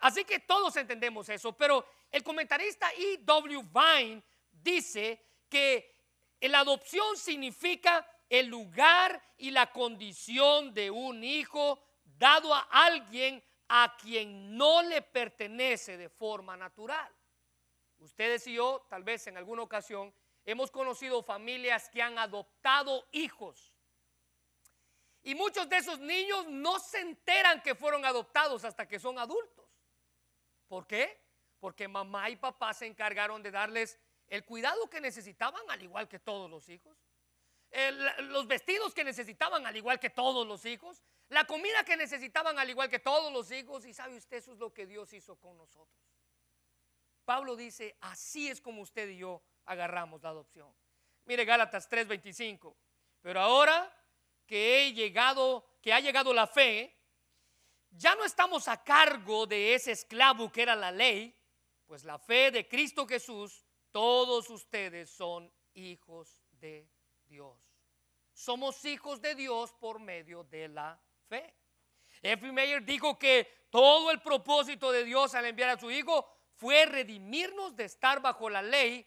Así 0.00 0.26
que 0.26 0.40
todos 0.40 0.76
entendemos 0.76 1.26
eso, 1.30 1.56
pero 1.56 1.86
el 2.12 2.22
comentarista 2.22 2.92
E. 2.92 3.16
W. 3.22 3.62
Vine 3.62 4.22
dice 4.52 5.24
que 5.48 5.96
la 6.42 6.58
adopción 6.58 7.16
significa 7.16 8.06
el 8.28 8.48
lugar 8.48 9.22
y 9.38 9.50
la 9.50 9.72
condición 9.72 10.74
de 10.74 10.90
un 10.90 11.24
hijo 11.24 11.82
dado 12.04 12.54
a 12.54 12.68
alguien 12.70 13.42
a 13.68 13.96
quien 13.98 14.54
no 14.54 14.82
le 14.82 15.00
pertenece 15.00 15.96
de 15.96 16.10
forma 16.10 16.58
natural. 16.58 17.10
Ustedes 18.00 18.46
y 18.48 18.52
yo, 18.52 18.86
tal 18.90 19.02
vez 19.02 19.28
en 19.28 19.38
alguna 19.38 19.62
ocasión, 19.62 20.12
Hemos 20.44 20.70
conocido 20.70 21.22
familias 21.22 21.88
que 21.90 22.02
han 22.02 22.18
adoptado 22.18 23.06
hijos. 23.12 23.69
Y 25.22 25.34
muchos 25.34 25.68
de 25.68 25.76
esos 25.76 25.98
niños 25.98 26.46
no 26.48 26.78
se 26.78 27.00
enteran 27.00 27.62
que 27.62 27.74
fueron 27.74 28.04
adoptados 28.04 28.64
hasta 28.64 28.88
que 28.88 28.98
son 28.98 29.18
adultos. 29.18 29.66
¿Por 30.66 30.86
qué? 30.86 31.20
Porque 31.58 31.88
mamá 31.88 32.30
y 32.30 32.36
papá 32.36 32.72
se 32.72 32.86
encargaron 32.86 33.42
de 33.42 33.50
darles 33.50 33.98
el 34.28 34.44
cuidado 34.44 34.88
que 34.88 35.00
necesitaban 35.00 35.62
al 35.68 35.82
igual 35.82 36.08
que 36.08 36.18
todos 36.18 36.48
los 36.48 36.68
hijos. 36.68 36.96
los 38.18 38.46
vestidos 38.48 38.94
que 38.94 39.04
necesitaban 39.04 39.66
al 39.66 39.76
igual 39.76 40.00
que 40.00 40.10
todos 40.10 40.46
los 40.46 40.64
hijos. 40.64 41.02
La 41.28 41.44
comida 41.44 41.84
que 41.84 41.96
necesitaban 41.96 42.58
al 42.58 42.68
igual 42.68 42.88
que 42.88 42.98
todos 42.98 43.32
los 43.32 43.50
hijos. 43.50 43.84
Y 43.84 43.92
sabe 43.92 44.16
usted, 44.16 44.38
eso 44.38 44.52
es 44.52 44.58
lo 44.58 44.72
que 44.72 44.86
Dios 44.86 45.12
hizo 45.12 45.36
con 45.36 45.56
nosotros. 45.56 46.00
Pablo 47.24 47.54
dice, 47.54 47.96
así 48.00 48.48
es 48.48 48.60
como 48.60 48.82
usted 48.82 49.08
y 49.08 49.18
yo 49.18 49.42
agarramos 49.66 50.22
la 50.22 50.30
adopción. 50.30 50.74
Mire 51.26 51.44
Gálatas 51.44 51.88
3:25. 51.88 52.74
Pero 53.20 53.40
ahora 53.40 53.99
que 54.50 54.88
he 54.88 54.92
llegado, 54.92 55.64
que 55.80 55.92
ha 55.92 56.00
llegado 56.00 56.34
la 56.34 56.48
fe, 56.48 56.92
ya 57.92 58.16
no 58.16 58.24
estamos 58.24 58.66
a 58.66 58.82
cargo 58.82 59.46
de 59.46 59.74
ese 59.74 59.92
esclavo 59.92 60.50
que 60.50 60.62
era 60.62 60.74
la 60.74 60.90
ley, 60.90 61.32
pues 61.86 62.02
la 62.02 62.18
fe 62.18 62.50
de 62.50 62.66
Cristo 62.66 63.06
Jesús, 63.06 63.64
todos 63.92 64.50
ustedes 64.50 65.08
son 65.08 65.48
hijos 65.74 66.42
de 66.50 66.90
Dios. 67.28 67.56
Somos 68.32 68.84
hijos 68.84 69.20
de 69.20 69.36
Dios 69.36 69.72
por 69.74 70.00
medio 70.00 70.42
de 70.42 70.66
la 70.66 71.00
fe. 71.28 71.54
F. 72.20 72.50
Mayer 72.50 72.84
dijo 72.84 73.16
que 73.20 73.68
todo 73.70 74.10
el 74.10 74.20
propósito 74.20 74.90
de 74.90 75.04
Dios 75.04 75.32
al 75.36 75.46
enviar 75.46 75.70
a 75.70 75.78
su 75.78 75.92
Hijo 75.92 76.28
fue 76.56 76.86
redimirnos 76.86 77.76
de 77.76 77.84
estar 77.84 78.20
bajo 78.20 78.50
la 78.50 78.62
ley 78.62 79.06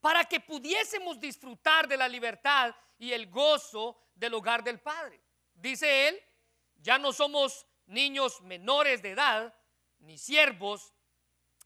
para 0.00 0.24
que 0.24 0.40
pudiésemos 0.40 1.20
disfrutar 1.20 1.86
de 1.86 1.98
la 1.98 2.08
libertad 2.08 2.74
y 2.98 3.12
el 3.12 3.28
gozo 3.28 3.98
del 4.22 4.34
hogar 4.34 4.62
del 4.62 4.78
Padre. 4.80 5.20
Dice 5.52 6.08
él, 6.08 6.22
ya 6.76 6.96
no 6.96 7.12
somos 7.12 7.66
niños 7.86 8.40
menores 8.42 9.02
de 9.02 9.10
edad, 9.10 9.54
ni 9.98 10.16
siervos, 10.16 10.94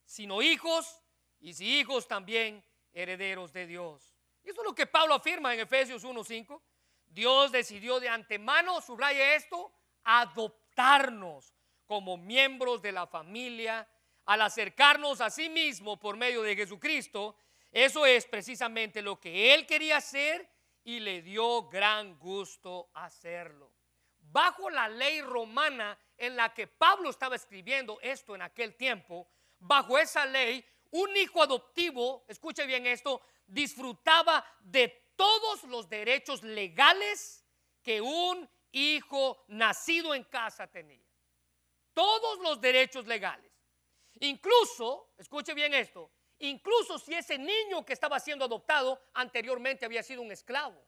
sino 0.07 0.41
hijos, 0.41 1.03
y 1.39 1.53
si 1.53 1.79
hijos 1.79 2.09
también 2.09 2.65
herederos 2.95 3.53
de 3.53 3.67
Dios. 3.67 4.17
Eso 4.43 4.63
es 4.63 4.67
lo 4.67 4.75
que 4.75 4.87
Pablo 4.87 5.15
afirma 5.15 5.53
en 5.53 5.61
Efesios 5.61 6.03
1.5. 6.03 6.63
Dios 7.07 7.53
decidió 7.53 8.01
de 8.01 8.09
antemano, 8.09 8.81
subraya 8.81 9.35
esto, 9.35 9.71
adoptarnos 10.03 11.55
como 11.85 12.17
miembros 12.17 12.81
de 12.81 12.93
la 12.93 13.07
familia 13.07 13.87
al 14.25 14.41
acercarnos 14.41 15.21
a 15.21 15.29
sí 15.29 15.51
mismo 15.51 16.01
por 16.01 16.17
medio 16.17 16.43
de 16.43 16.57
Jesucristo 16.57 17.37
eso 17.77 18.07
es 18.07 18.25
precisamente 18.25 19.03
lo 19.03 19.21
que 19.21 19.53
él 19.53 19.67
quería 19.67 19.99
hacer 19.99 20.49
y 20.87 21.01
le 21.01 21.21
dio 21.21 21.69
gran 21.69 22.17
gusto 22.17 22.91
hacerlo. 22.95 23.73
Bajo 24.21 24.71
la 24.71 24.87
ley 24.87 25.21
romana 25.21 25.99
en 26.17 26.37
la 26.37 26.55
que 26.55 26.69
Pablo 26.69 27.11
estaba 27.11 27.35
escribiendo 27.35 27.99
esto 28.01 28.37
en 28.37 28.43
aquel 28.43 28.77
tiempo, 28.77 29.29
bajo 29.59 29.99
esa 29.99 30.25
ley, 30.25 30.65
un 30.93 31.17
hijo 31.17 31.43
adoptivo, 31.43 32.25
escuche 32.29 32.65
bien 32.67 32.87
esto, 32.87 33.21
disfrutaba 33.49 34.47
de 34.61 35.13
todos 35.17 35.65
los 35.65 35.89
derechos 35.89 36.45
legales 36.45 37.45
que 37.83 38.01
un 38.01 38.49
hijo 38.71 39.45
nacido 39.49 40.15
en 40.15 40.23
casa 40.23 40.69
tenía. 40.69 41.05
Todos 41.95 42.39
los 42.39 42.61
derechos 42.61 43.09
legales. 43.09 43.51
Incluso, 44.21 45.15
escuche 45.19 45.53
bien 45.53 45.75
esto, 45.75 46.13
Incluso 46.39 46.99
si 46.99 47.15
ese 47.15 47.39
niño 47.39 47.85
que 47.85 47.93
estaba 47.93 48.21
siendo 48.21 48.45
adoptado 48.45 49.01
anteriormente 49.15 49.87
había 49.87 50.03
sido 50.03 50.23
un 50.23 50.33
esclavo. 50.33 50.83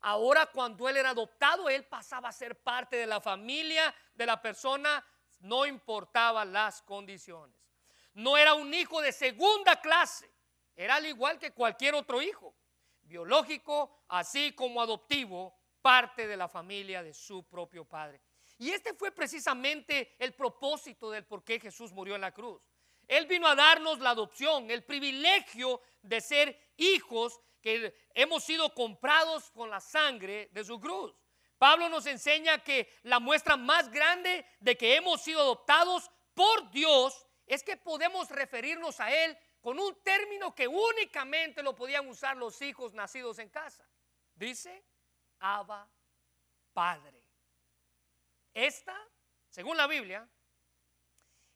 Ahora 0.00 0.46
cuando 0.46 0.88
él 0.88 0.96
era 0.96 1.10
adoptado, 1.10 1.68
él 1.68 1.84
pasaba 1.84 2.28
a 2.28 2.32
ser 2.32 2.62
parte 2.62 2.96
de 2.96 3.06
la 3.06 3.20
familia 3.20 3.94
de 4.14 4.26
la 4.26 4.40
persona, 4.40 5.04
no 5.40 5.66
importaba 5.66 6.44
las 6.44 6.82
condiciones. 6.82 7.56
No 8.14 8.36
era 8.36 8.54
un 8.54 8.72
hijo 8.72 9.00
de 9.02 9.12
segunda 9.12 9.80
clase, 9.80 10.30
era 10.74 10.96
al 10.96 11.06
igual 11.06 11.38
que 11.38 11.52
cualquier 11.52 11.94
otro 11.94 12.22
hijo, 12.22 12.54
biológico, 13.02 14.04
así 14.08 14.52
como 14.52 14.80
adoptivo, 14.80 15.58
parte 15.82 16.26
de 16.26 16.36
la 16.36 16.48
familia 16.48 17.02
de 17.02 17.14
su 17.14 17.44
propio 17.44 17.84
padre. 17.84 18.20
Y 18.58 18.70
este 18.70 18.94
fue 18.94 19.10
precisamente 19.12 20.16
el 20.18 20.34
propósito 20.34 21.10
del 21.10 21.24
por 21.24 21.44
qué 21.44 21.60
Jesús 21.60 21.92
murió 21.92 22.14
en 22.14 22.22
la 22.22 22.32
cruz. 22.32 22.70
Él 23.06 23.26
vino 23.26 23.46
a 23.46 23.54
darnos 23.54 24.00
la 24.00 24.10
adopción, 24.10 24.70
el 24.70 24.84
privilegio 24.84 25.80
de 26.02 26.20
ser 26.20 26.72
hijos 26.76 27.40
que 27.60 27.94
hemos 28.14 28.44
sido 28.44 28.72
comprados 28.74 29.50
con 29.50 29.70
la 29.70 29.80
sangre 29.80 30.48
de 30.52 30.64
su 30.64 30.80
cruz. 30.80 31.14
Pablo 31.58 31.88
nos 31.88 32.06
enseña 32.06 32.62
que 32.62 32.92
la 33.02 33.18
muestra 33.18 33.56
más 33.56 33.90
grande 33.90 34.46
de 34.60 34.76
que 34.76 34.96
hemos 34.96 35.22
sido 35.22 35.40
adoptados 35.40 36.10
por 36.34 36.70
Dios 36.70 37.26
es 37.46 37.62
que 37.62 37.76
podemos 37.76 38.28
referirnos 38.30 39.00
a 39.00 39.10
Él 39.10 39.36
con 39.60 39.78
un 39.80 40.00
término 40.02 40.54
que 40.54 40.68
únicamente 40.68 41.62
lo 41.62 41.74
podían 41.74 42.06
usar 42.08 42.36
los 42.36 42.60
hijos 42.62 42.92
nacidos 42.92 43.38
en 43.38 43.48
casa. 43.48 43.88
Dice, 44.34 44.84
Abba 45.38 45.88
Padre. 46.72 47.24
Esta, 48.52 48.96
según 49.48 49.76
la 49.76 49.86
Biblia, 49.86 50.28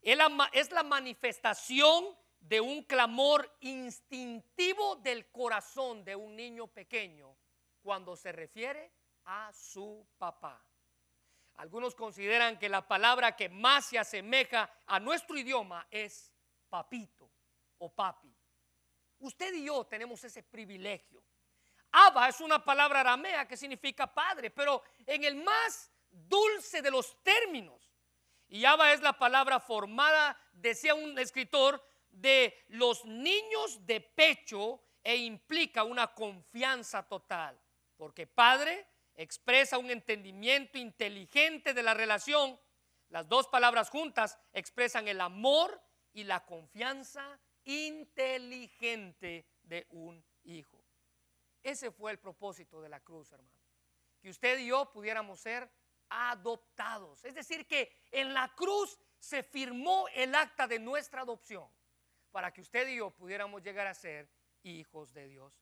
es 0.03 0.71
la 0.71 0.83
manifestación 0.83 2.17
de 2.41 2.61
un 2.61 2.83
clamor 2.85 3.57
instintivo 3.61 4.97
del 4.97 5.31
corazón 5.31 6.05
de 6.05 6.17
un 6.17 6.35
niño 6.35 6.67
pequeño 6.67 7.37
cuando 7.83 8.17
se 8.17 8.33
refiere 8.33 8.93
a 9.25 9.53
su 9.53 10.07
papá. 10.19 10.65
Algunos 11.55 11.95
consideran 11.95 12.59
que 12.59 12.69
la 12.71 12.87
palabra 12.89 13.37
que 13.37 13.51
más 13.51 13.87
se 13.87 13.99
asemeja 13.99 14.73
a 14.87 14.99
nuestro 14.99 15.37
idioma 15.37 15.87
es 15.91 16.33
papito 16.71 17.31
o 17.79 17.95
papi. 17.95 18.35
Usted 19.19 19.53
y 19.53 19.65
yo 19.65 19.85
tenemos 19.85 20.25
ese 20.25 20.43
privilegio. 20.43 21.23
Abba 21.93 22.29
es 22.29 22.41
una 22.41 22.65
palabra 22.65 23.01
aramea 23.01 23.47
que 23.47 23.57
significa 23.57 24.13
padre, 24.13 24.51
pero 24.51 24.83
en 25.05 25.25
el 25.25 25.37
más 25.37 25.91
dulce 26.09 26.81
de 26.81 26.91
los 26.91 27.23
términos. 27.23 27.90
Y 28.51 28.65
Abba 28.65 28.93
es 28.93 29.01
la 29.01 29.13
palabra 29.13 29.61
formada, 29.61 30.37
decía 30.53 30.95
un 30.95 31.17
escritor, 31.21 31.83
de 32.11 32.53
los 32.67 33.05
niños 33.05 33.87
de 33.87 34.01
pecho 34.01 34.83
e 35.05 35.17
implica 35.17 35.85
una 35.85 36.09
confianza 36.09 37.07
total. 37.07 37.59
Porque 37.97 38.27
padre 38.27 38.89
expresa 39.15 39.79
un 39.79 39.89
entendimiento 39.89 40.79
inteligente 40.79 41.75
de 41.75 41.83
la 41.85 41.95
relación. 41.95 42.59
Las 43.09 43.29
dos 43.29 43.47
palabras 43.47 43.89
juntas 43.89 44.37
expresan 44.53 45.07
el 45.07 45.21
amor 45.21 45.81
y 46.13 46.25
la 46.25 46.45
confianza 46.45 47.39
inteligente 47.65 49.47
de 49.63 49.87
un 49.91 50.25
hijo. 50.43 50.85
Ese 51.63 51.93
fue 51.93 52.11
el 52.11 52.19
propósito 52.19 52.83
de 52.83 52.89
la 52.89 52.99
cruz, 52.99 53.31
hermano. 53.31 53.55
Que 54.21 54.31
usted 54.31 54.59
y 54.59 54.67
yo 54.67 54.91
pudiéramos 54.91 55.39
ser 55.39 55.71
adoptados. 56.11 57.25
Es 57.25 57.35
decir, 57.35 57.67
que 57.67 58.05
en 58.11 58.35
la 58.35 58.53
cruz 58.55 58.99
se 59.19 59.43
firmó 59.43 60.07
el 60.15 60.35
acta 60.35 60.67
de 60.67 60.79
nuestra 60.79 61.23
adopción 61.23 61.69
para 62.31 62.53
que 62.53 62.61
usted 62.61 62.89
y 62.89 62.97
yo 62.97 63.11
pudiéramos 63.11 63.63
llegar 63.63 63.87
a 63.87 63.95
ser 63.95 64.31
hijos 64.63 65.13
de 65.13 65.29
Dios. 65.29 65.53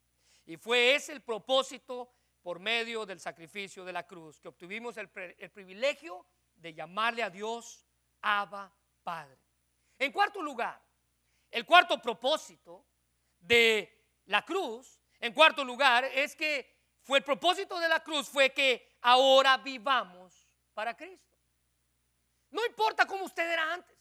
Y 0.47 0.57
fue 0.57 0.95
ese 0.95 1.13
el 1.13 1.23
propósito 1.23 2.11
por 2.43 2.59
medio 2.59 3.05
del 3.05 3.21
sacrificio 3.21 3.85
de 3.85 3.93
la 3.93 4.07
cruz, 4.07 4.41
que 4.41 4.49
obtuvimos 4.49 4.97
el, 4.97 5.11
el 5.39 5.51
privilegio 5.51 6.25
de 6.55 6.73
llamarle 6.73 7.23
a 7.23 7.31
Dios 7.31 7.85
Abba 8.23 8.73
Padre. 9.03 9.39
En 9.99 10.13
cuarto 10.13 10.41
lugar, 10.41 10.81
el 11.51 11.67
cuarto 11.67 12.01
propósito 12.01 12.87
de 13.39 14.23
la 14.27 14.45
cruz, 14.45 15.01
en 15.21 15.33
cuarto 15.33 15.65
lugar, 15.65 16.05
es 16.05 16.35
que 16.35 16.79
fue 17.03 17.19
el 17.19 17.25
propósito 17.25 17.79
de 17.81 17.89
la 17.89 18.01
cruz 18.01 18.29
fue 18.29 18.51
que 18.51 18.99
ahora 19.01 19.57
vivamos 19.57 20.18
para 20.79 20.97
Cristo. 20.97 21.37
No 22.51 22.65
importa 22.65 23.05
cómo 23.05 23.25
usted 23.25 23.51
era 23.51 23.73
antes, 23.73 23.99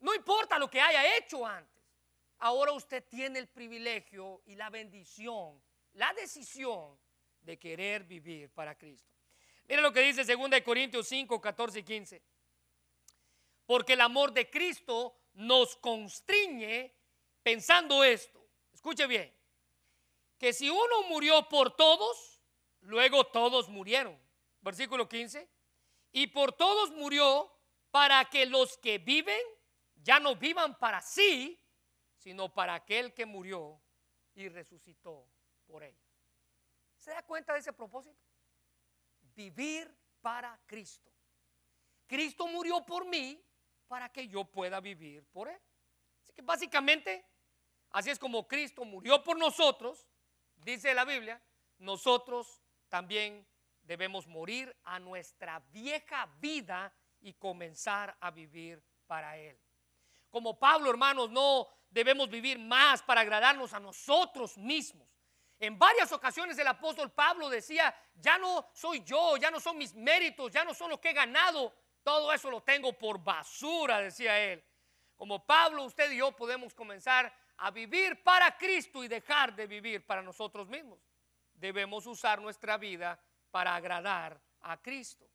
no 0.00 0.12
importa 0.12 0.58
lo 0.58 0.68
que 0.68 0.80
haya 0.80 1.16
hecho 1.16 1.46
antes, 1.46 1.84
ahora 2.38 2.72
usted 2.72 3.04
tiene 3.08 3.38
el 3.38 3.46
privilegio 3.46 4.42
y 4.44 4.56
la 4.56 4.70
bendición, 4.70 5.62
la 5.92 6.12
decisión 6.14 6.98
de 7.42 7.60
querer 7.60 8.02
vivir 8.02 8.50
para 8.50 8.76
Cristo. 8.76 9.14
Mire 9.68 9.80
lo 9.82 9.92
que 9.92 10.00
dice 10.00 10.24
2 10.24 10.50
Corintios 10.64 11.06
5, 11.06 11.40
14 11.40 11.78
y 11.78 11.82
15. 11.84 12.22
Porque 13.64 13.92
el 13.92 14.00
amor 14.00 14.32
de 14.32 14.50
Cristo 14.50 15.16
nos 15.34 15.76
constriñe 15.76 16.92
pensando 17.40 18.02
esto. 18.02 18.44
Escuche 18.72 19.06
bien. 19.06 19.32
Que 20.36 20.52
si 20.52 20.68
uno 20.70 21.04
murió 21.08 21.48
por 21.48 21.76
todos, 21.76 22.42
luego 22.80 23.28
todos 23.28 23.68
murieron. 23.68 24.20
Versículo 24.60 25.08
15. 25.08 25.59
Y 26.12 26.28
por 26.28 26.52
todos 26.52 26.90
murió 26.92 27.52
para 27.90 28.24
que 28.26 28.46
los 28.46 28.76
que 28.78 28.98
viven 28.98 29.40
ya 29.96 30.18
no 30.20 30.36
vivan 30.36 30.78
para 30.78 31.00
sí, 31.00 31.60
sino 32.16 32.52
para 32.52 32.74
aquel 32.74 33.14
que 33.14 33.26
murió 33.26 33.80
y 34.34 34.48
resucitó 34.48 35.26
por 35.66 35.82
él. 35.82 35.96
¿Se 36.96 37.10
da 37.10 37.22
cuenta 37.22 37.52
de 37.54 37.60
ese 37.60 37.72
propósito? 37.72 38.16
Vivir 39.34 39.94
para 40.20 40.60
Cristo. 40.66 41.10
Cristo 42.06 42.46
murió 42.46 42.84
por 42.84 43.06
mí 43.06 43.42
para 43.86 44.08
que 44.10 44.28
yo 44.28 44.44
pueda 44.44 44.80
vivir 44.80 45.24
por 45.32 45.48
Él. 45.48 45.60
Así 46.22 46.32
que 46.32 46.42
básicamente, 46.42 47.24
así 47.90 48.10
es 48.10 48.18
como 48.18 48.46
Cristo 48.46 48.84
murió 48.84 49.22
por 49.22 49.38
nosotros, 49.38 50.06
dice 50.56 50.92
la 50.94 51.04
Biblia, 51.04 51.42
nosotros 51.78 52.60
también 52.88 53.46
debemos 53.82 54.26
morir 54.26 54.74
a 54.84 54.98
nuestra 54.98 55.60
vieja 55.70 56.26
vida 56.40 56.92
y 57.20 57.34
comenzar 57.34 58.16
a 58.20 58.30
vivir 58.30 58.82
para 59.06 59.36
Él. 59.36 59.58
Como 60.30 60.58
Pablo, 60.58 60.90
hermanos, 60.90 61.30
no 61.30 61.66
debemos 61.90 62.30
vivir 62.30 62.58
más 62.58 63.02
para 63.02 63.22
agradarnos 63.22 63.74
a 63.74 63.80
nosotros 63.80 64.56
mismos. 64.56 65.08
En 65.58 65.78
varias 65.78 66.10
ocasiones 66.12 66.56
el 66.58 66.68
apóstol 66.68 67.12
Pablo 67.12 67.50
decía, 67.50 67.94
ya 68.14 68.38
no 68.38 68.70
soy 68.72 69.02
yo, 69.02 69.36
ya 69.36 69.50
no 69.50 69.60
son 69.60 69.76
mis 69.76 69.94
méritos, 69.94 70.50
ya 70.50 70.64
no 70.64 70.72
son 70.72 70.90
lo 70.90 71.00
que 71.00 71.10
he 71.10 71.12
ganado, 71.12 71.74
todo 72.02 72.32
eso 72.32 72.50
lo 72.50 72.62
tengo 72.62 72.92
por 72.94 73.22
basura, 73.22 74.00
decía 74.00 74.38
él. 74.38 74.64
Como 75.16 75.44
Pablo, 75.44 75.84
usted 75.84 76.10
y 76.12 76.16
yo 76.16 76.32
podemos 76.32 76.72
comenzar 76.72 77.30
a 77.58 77.70
vivir 77.70 78.22
para 78.22 78.56
Cristo 78.56 79.04
y 79.04 79.08
dejar 79.08 79.54
de 79.54 79.66
vivir 79.66 80.06
para 80.06 80.22
nosotros 80.22 80.66
mismos. 80.68 80.98
Debemos 81.52 82.06
usar 82.06 82.40
nuestra 82.40 82.78
vida 82.78 83.20
para 83.50 83.74
agradar 83.74 84.40
a 84.60 84.80
Cristo. 84.80 85.28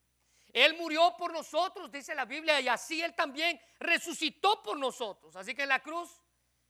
Él 0.54 0.78
murió 0.78 1.16
por 1.18 1.34
nosotros, 1.34 1.92
dice 1.92 2.16
la 2.16 2.26
Biblia, 2.26 2.62
y 2.62 2.68
así 2.68 3.02
Él 3.02 3.14
también 3.14 3.60
resucitó 3.80 4.64
por 4.64 4.78
nosotros. 4.78 5.36
Así 5.36 5.54
que 5.54 5.64
en 5.64 5.70
la 5.70 5.82
cruz 5.82 6.22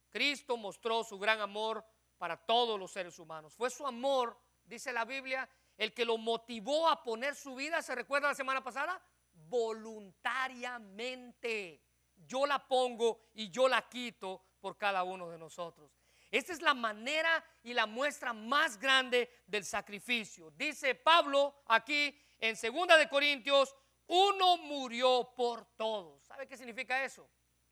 Cristo 0.10 0.58
mostró 0.58 1.04
su 1.04 1.20
gran 1.20 1.40
amor 1.42 1.86
para 2.18 2.38
todos 2.38 2.80
los 2.80 2.92
seres 2.92 3.20
humanos. 3.20 3.54
Fue 3.54 3.70
su 3.70 3.86
amor, 3.86 4.40
dice 4.64 4.92
la 4.92 5.06
Biblia, 5.06 5.48
el 5.78 5.94
que 5.94 6.06
lo 6.06 6.18
motivó 6.18 6.90
a 6.90 7.04
poner 7.04 7.36
su 7.36 7.54
vida, 7.54 7.82
¿se 7.82 7.94
recuerda 7.94 8.30
la 8.30 8.36
semana 8.36 8.64
pasada? 8.64 9.02
Voluntariamente. 9.34 11.84
Yo 12.16 12.46
la 12.46 12.66
pongo 12.66 13.26
y 13.34 13.52
yo 13.52 13.68
la 13.68 13.88
quito 13.88 14.42
por 14.60 14.78
cada 14.78 15.04
uno 15.04 15.30
de 15.30 15.38
nosotros. 15.38 15.92
Esta 16.32 16.54
es 16.54 16.62
la 16.62 16.74
manera 16.74 17.44
y 17.64 17.74
la 17.74 17.86
muestra 17.86 18.34
más 18.34 18.80
grande 18.80 19.30
del 19.46 19.64
sacrificio. 19.64 20.52
Dice 20.52 20.96
Pablo 20.96 21.64
aquí 21.68 22.18
en 22.40 22.56
2 22.56 22.98
de 22.98 23.10
Corintios, 23.10 23.76
uno 24.08 24.58
murió 24.58 25.34
por 25.36 25.66
todos. 25.76 26.24
¿Sabe 26.24 26.48
qué 26.48 26.58
significa 26.58 27.04
eso? 27.04 27.30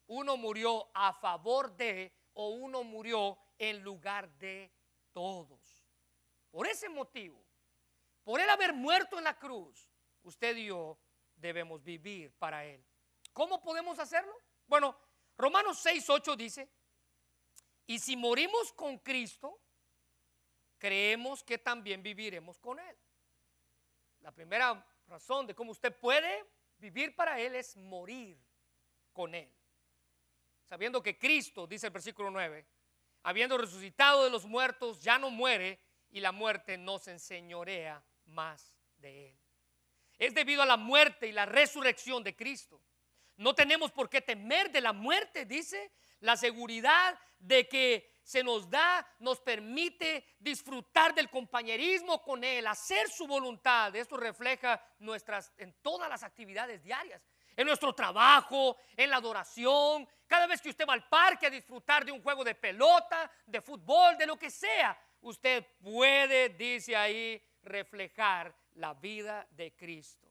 Uno 0.08 0.38
murió 0.38 0.90
a 0.94 1.14
favor 1.14 1.76
de 1.76 2.14
o 2.34 2.50
uno 2.50 2.84
murió 2.84 3.38
en 3.58 3.84
lugar 3.84 4.30
de 4.38 4.72
todos. 5.12 5.84
Por 6.50 6.68
ese 6.68 6.90
motivo, 6.90 7.44
por 8.24 8.40
él 8.40 8.50
haber 8.50 8.74
muerto 8.74 9.18
en 9.18 9.24
la 9.24 9.38
cruz, 9.38 9.90
usted 10.24 10.56
y 10.56 10.68
yo 10.68 10.98
debemos 11.36 11.84
vivir 11.84 12.32
para 12.38 12.66
él. 12.66 12.84
¿Cómo 13.34 13.62
podemos 13.62 14.00
hacerlo? 14.00 14.34
Bueno, 14.68 14.96
Romanos 15.38 15.80
6, 15.80 16.10
8 16.10 16.36
dice, 16.36 16.70
y 17.88 18.00
si 18.00 18.16
morimos 18.16 18.72
con 18.74 18.98
Cristo, 19.00 19.60
creemos 20.78 21.44
que 21.44 21.58
también 21.58 22.02
viviremos 22.02 22.60
con 22.60 22.80
Él. 22.80 22.98
La 24.22 24.32
primera 24.32 24.86
razón 25.08 25.48
de 25.48 25.56
cómo 25.56 25.72
usted 25.72 25.96
puede 25.98 26.46
vivir 26.78 27.16
para 27.16 27.40
Él 27.40 27.56
es 27.56 27.76
morir 27.76 28.38
con 29.12 29.36
Él 29.36 29.54
sabiendo 30.74 31.04
que 31.04 31.20
Cristo, 31.20 31.68
dice 31.68 31.86
el 31.86 31.94
versículo 31.94 32.32
9, 32.32 32.66
habiendo 33.22 33.60
resucitado 33.60 34.24
de 34.24 34.32
los 34.32 34.44
muertos, 34.44 35.04
ya 35.04 35.20
no 35.20 35.30
muere 35.30 35.80
y 36.10 36.20
la 36.20 36.32
muerte 36.32 36.80
no 36.80 36.98
se 36.98 37.12
enseñorea 37.12 38.04
más 38.26 38.76
de 38.98 39.30
él. 39.30 39.40
Es 40.18 40.34
debido 40.34 40.64
a 40.64 40.66
la 40.66 40.78
muerte 40.78 41.28
y 41.28 41.32
la 41.32 41.46
resurrección 41.46 42.24
de 42.24 42.36
Cristo. 42.36 42.82
No 43.38 43.54
tenemos 43.54 43.92
por 43.92 44.10
qué 44.10 44.22
temer 44.22 44.72
de 44.72 44.82
la 44.82 44.94
muerte, 44.94 45.46
dice, 45.46 45.92
la 46.24 46.38
seguridad 46.38 47.18
de 47.40 47.68
que 47.68 48.20
se 48.24 48.44
nos 48.44 48.70
da, 48.70 49.06
nos 49.20 49.42
permite 49.42 50.26
disfrutar 50.40 51.14
del 51.14 51.30
compañerismo 51.30 52.22
con 52.22 52.44
Él, 52.44 52.66
hacer 52.68 53.10
su 53.10 53.28
voluntad. 53.28 53.94
Esto 53.96 54.16
refleja 54.16 54.82
nuestras, 55.00 55.54
en 55.58 55.74
todas 55.82 56.10
las 56.10 56.24
actividades 56.24 56.82
diarias 56.82 57.22
en 57.56 57.68
nuestro 57.68 57.94
trabajo, 57.94 58.78
en 58.96 59.10
la 59.10 59.18
adoración, 59.18 60.08
cada 60.28 60.48
vez 60.48 60.62
que 60.62 60.70
usted 60.70 60.88
va 60.88 60.94
al 60.94 61.08
parque 61.08 61.46
a 61.46 61.52
disfrutar 61.52 62.04
de 62.04 62.12
un 62.12 62.22
juego 62.22 62.44
de 62.44 62.56
pelota, 62.56 63.30
de 63.46 63.62
fútbol, 63.62 64.18
de 64.18 64.26
lo 64.26 64.38
que 64.38 64.50
sea, 64.50 64.98
usted 65.22 65.64
puede, 65.80 66.50
dice 66.50 66.96
ahí, 66.96 67.40
reflejar 67.62 68.56
la 68.76 68.94
vida 68.96 69.48
de 69.52 69.76
Cristo. 69.76 70.28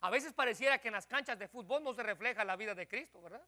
A 0.00 0.10
veces 0.10 0.32
pareciera 0.32 0.78
que 0.78 0.88
en 0.88 0.94
las 0.94 1.06
canchas 1.06 1.38
de 1.38 1.48
fútbol 1.48 1.82
no 1.82 1.92
se 1.92 2.02
refleja 2.02 2.44
la 2.44 2.56
vida 2.56 2.74
de 2.74 2.88
Cristo, 2.88 3.20
¿verdad? 3.20 3.44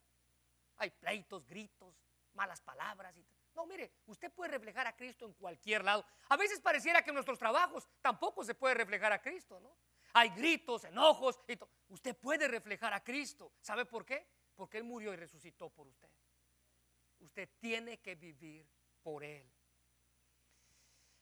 Hay 0.78 0.90
pleitos, 0.90 1.46
gritos, 1.46 1.94
malas 2.34 2.60
palabras. 2.60 3.16
Y 3.16 3.26
no, 3.54 3.66
mire, 3.66 3.90
usted 4.06 4.32
puede 4.32 4.52
reflejar 4.52 4.86
a 4.86 4.96
Cristo 4.96 5.26
en 5.26 5.32
cualquier 5.34 5.84
lado. 5.84 6.04
A 6.28 6.36
veces 6.36 6.60
pareciera 6.60 7.02
que 7.02 7.10
en 7.10 7.14
nuestros 7.14 7.38
trabajos 7.38 7.88
tampoco 8.00 8.44
se 8.44 8.54
puede 8.54 8.74
reflejar 8.74 9.12
a 9.12 9.20
Cristo, 9.20 9.60
¿no? 9.60 9.76
hay 10.12 10.30
gritos, 10.30 10.84
enojos. 10.84 11.40
Y 11.48 11.58
Usted 11.88 12.16
puede 12.16 12.48
reflejar 12.48 12.92
a 12.94 13.04
Cristo. 13.04 13.52
¿Sabe 13.60 13.84
por 13.84 14.04
qué? 14.04 14.26
porque 14.56 14.78
Él 14.78 14.84
murió 14.84 15.12
y 15.12 15.16
resucitó 15.16 15.68
por 15.68 15.86
usted. 15.86 16.08
Usted 17.20 17.48
tiene 17.58 18.00
que 18.00 18.14
vivir 18.14 18.66
por 19.02 19.22
Él. 19.22 19.48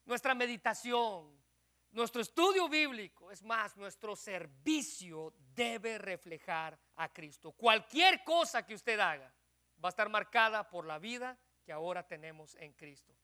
Nuestra 0.05 0.35
meditación, 0.35 1.43
nuestro 1.91 2.23
estudio 2.23 2.69
bíblico, 2.69 3.31
es 3.31 3.43
más, 3.43 3.77
nuestro 3.77 4.15
servicio 4.15 5.35
debe 5.55 5.99
reflejar 5.99 6.79
a 6.97 7.13
Cristo. 7.13 7.53
Cualquier 7.53 8.23
cosa 8.23 8.65
que 8.65 8.75
usted 8.75 8.99
haga 9.01 9.35
va 9.85 9.89
a 9.89 9.91
estar 9.91 10.09
marcada 10.09 10.71
por 10.71 10.87
la 10.87 10.99
vida 10.99 11.39
que 11.63 11.73
ahora 11.73 12.07
tenemos 12.07 12.55
en 12.57 12.73
Cristo. 12.73 13.15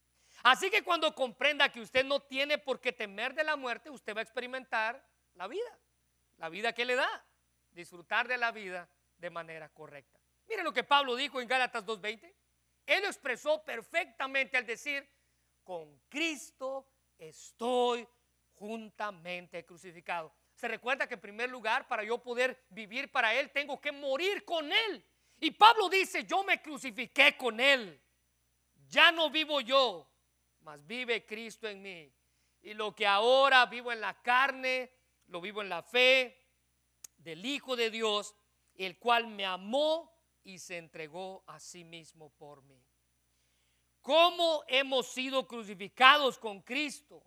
Así 0.42 0.70
que 0.70 0.84
cuando 0.84 1.14
comprenda 1.14 1.70
que 1.70 1.80
usted 1.80 2.04
no 2.04 2.20
tiene 2.20 2.58
por 2.58 2.80
qué 2.80 2.92
temer 2.92 3.34
de 3.34 3.44
la 3.44 3.56
muerte, 3.56 3.88
usted 3.88 4.14
va 4.14 4.20
a 4.20 4.22
experimentar 4.22 5.02
la 5.34 5.48
vida, 5.48 5.78
la 6.36 6.48
vida 6.50 6.72
que 6.72 6.84
le 6.84 6.96
da, 6.96 7.26
disfrutar 7.70 8.28
de 8.28 8.36
la 8.36 8.52
vida 8.52 8.88
de 9.16 9.30
manera 9.30 9.68
correcta. 9.70 10.20
Mire 10.48 10.62
lo 10.62 10.72
que 10.72 10.84
Pablo 10.84 11.16
dijo 11.16 11.40
en 11.40 11.48
Gálatas 11.48 11.84
2.20. 11.84 12.32
Él 12.86 13.02
lo 13.02 13.08
expresó 13.08 13.64
perfectamente 13.64 14.56
al 14.56 14.66
decir, 14.66 15.08
con 15.64 15.98
Cristo 16.08 16.86
estoy 17.16 18.06
juntamente 18.54 19.64
crucificado. 19.64 20.34
Se 20.54 20.68
recuerda 20.68 21.06
que 21.06 21.14
en 21.14 21.20
primer 21.20 21.48
lugar, 21.48 21.88
para 21.88 22.02
yo 22.02 22.18
poder 22.22 22.66
vivir 22.68 23.10
para 23.10 23.32
Él, 23.34 23.50
tengo 23.50 23.80
que 23.80 23.92
morir 23.92 24.44
con 24.44 24.70
Él. 24.70 25.06
Y 25.40 25.50
Pablo 25.52 25.88
dice, 25.88 26.24
yo 26.24 26.44
me 26.44 26.60
crucifiqué 26.60 27.36
con 27.36 27.58
Él. 27.58 28.00
Ya 28.88 29.10
no 29.10 29.30
vivo 29.30 29.60
yo, 29.60 30.06
mas 30.60 30.84
vive 30.86 31.24
Cristo 31.24 31.66
en 31.66 31.80
mí. 31.80 32.12
Y 32.62 32.74
lo 32.74 32.94
que 32.94 33.06
ahora 33.06 33.64
vivo 33.66 33.90
en 33.90 34.00
la 34.00 34.20
carne, 34.20 34.92
lo 35.28 35.40
vivo 35.40 35.62
en 35.62 35.70
la 35.70 35.82
fe 35.82 36.36
del 37.16 37.44
Hijo 37.46 37.74
de 37.74 37.90
Dios, 37.90 38.34
el 38.74 38.98
cual 38.98 39.28
me 39.28 39.46
amó 39.46 40.12
y 40.42 40.58
se 40.58 40.76
entregó 40.76 41.44
a 41.46 41.58
sí 41.58 41.84
mismo 41.84 42.30
por 42.30 42.62
mí. 42.62 42.82
¿Cómo 44.00 44.64
hemos 44.66 45.08
sido 45.08 45.46
crucificados 45.46 46.38
con 46.38 46.62
Cristo? 46.62 47.22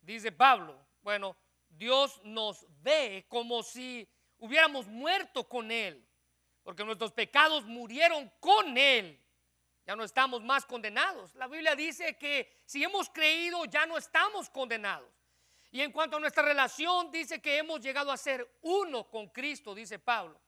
Dice 0.00 0.30
Pablo. 0.30 0.86
Bueno, 1.02 1.36
Dios 1.68 2.20
nos 2.24 2.64
ve 2.82 3.26
como 3.28 3.62
si 3.62 4.08
hubiéramos 4.38 4.86
muerto 4.86 5.48
con 5.48 5.70
Él, 5.70 6.05
porque 6.66 6.84
nuestros 6.84 7.12
pecados 7.12 7.64
murieron 7.64 8.28
con 8.40 8.76
Él. 8.76 9.22
Ya 9.86 9.94
no 9.94 10.02
estamos 10.02 10.42
más 10.42 10.66
condenados. 10.66 11.32
La 11.36 11.46
Biblia 11.46 11.76
dice 11.76 12.18
que 12.18 12.60
si 12.66 12.82
hemos 12.82 13.08
creído 13.08 13.66
ya 13.66 13.86
no 13.86 13.96
estamos 13.96 14.50
condenados. 14.50 15.08
Y 15.70 15.80
en 15.80 15.92
cuanto 15.92 16.16
a 16.16 16.20
nuestra 16.20 16.42
relación, 16.42 17.12
dice 17.12 17.40
que 17.40 17.58
hemos 17.58 17.80
llegado 17.80 18.10
a 18.10 18.16
ser 18.16 18.58
uno 18.62 19.08
con 19.08 19.28
Cristo, 19.28 19.76
dice 19.76 20.00
Pablo. 20.00 20.40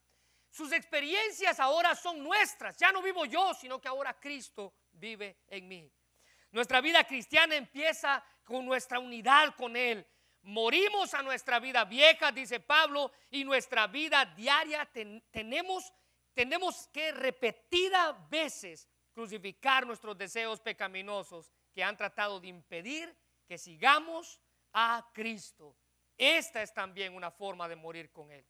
Sus 0.51 0.73
experiencias 0.73 1.61
ahora 1.61 1.95
son 1.95 2.21
nuestras. 2.21 2.77
Ya 2.77 2.91
no 2.91 3.01
vivo 3.01 3.25
yo, 3.25 3.55
sino 3.55 3.81
que 3.81 3.87
ahora 3.87 4.19
Cristo 4.19 4.75
vive 4.91 5.37
en 5.47 5.69
mí. 5.69 5.89
Nuestra 6.51 6.81
vida 6.81 7.05
cristiana 7.05 7.55
empieza 7.55 8.25
con 8.43 8.67
nuestra 8.67 8.99
unidad 8.99 9.55
con 9.55 9.77
Él. 9.77 10.05
Morimos 10.43 11.15
a 11.15 11.23
nuestra 11.23 11.61
vida 11.61 11.85
vieja, 11.85 12.33
dice 12.33 12.59
Pablo, 12.59 13.13
y 13.31 13.45
nuestra 13.45 13.87
vida 13.87 14.25
diaria 14.25 14.91
tenemos, 15.31 15.93
tenemos 16.39 16.87
que 16.93 17.11
repetidas 17.11 18.15
veces 18.31 18.89
crucificar 19.13 19.85
nuestros 19.85 20.17
deseos 20.17 20.61
pecaminosos 20.61 21.51
que 21.75 21.83
han 21.83 21.97
tratado 21.97 22.39
de 22.39 22.47
impedir 22.47 23.13
que 23.45 23.59
sigamos 23.59 24.41
a 24.73 25.11
Cristo. 25.13 25.77
Esta 26.17 26.63
es 26.63 26.73
también 26.73 27.17
una 27.17 27.33
forma 27.33 27.69
de 27.69 27.75
morir 27.75 28.13
con 28.13 28.31
Él. 28.31 28.47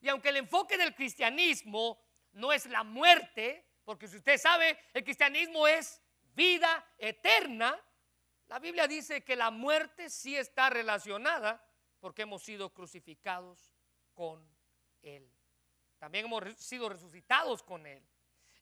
Y 0.00 0.08
aunque 0.08 0.28
el 0.28 0.36
enfoque 0.36 0.78
del 0.78 0.94
cristianismo 0.94 2.00
no 2.30 2.52
es 2.52 2.64
la 2.66 2.84
muerte, 2.84 3.72
porque 3.82 4.06
si 4.06 4.18
usted 4.18 4.38
sabe, 4.38 4.78
el 4.94 5.02
cristianismo 5.02 5.66
es 5.66 6.00
vida 6.32 6.94
eterna, 6.96 7.76
la 8.46 8.60
Biblia 8.60 8.86
dice 8.86 9.24
que 9.24 9.34
la 9.34 9.50
muerte 9.50 10.10
sí 10.10 10.36
está 10.36 10.70
relacionada 10.70 11.68
porque 11.98 12.22
hemos 12.22 12.44
sido 12.44 12.72
crucificados 12.72 13.74
con 14.14 14.48
Él. 15.02 15.35
También 15.98 16.26
hemos 16.26 16.44
sido 16.58 16.88
resucitados 16.88 17.62
con 17.62 17.86
Él. 17.86 18.02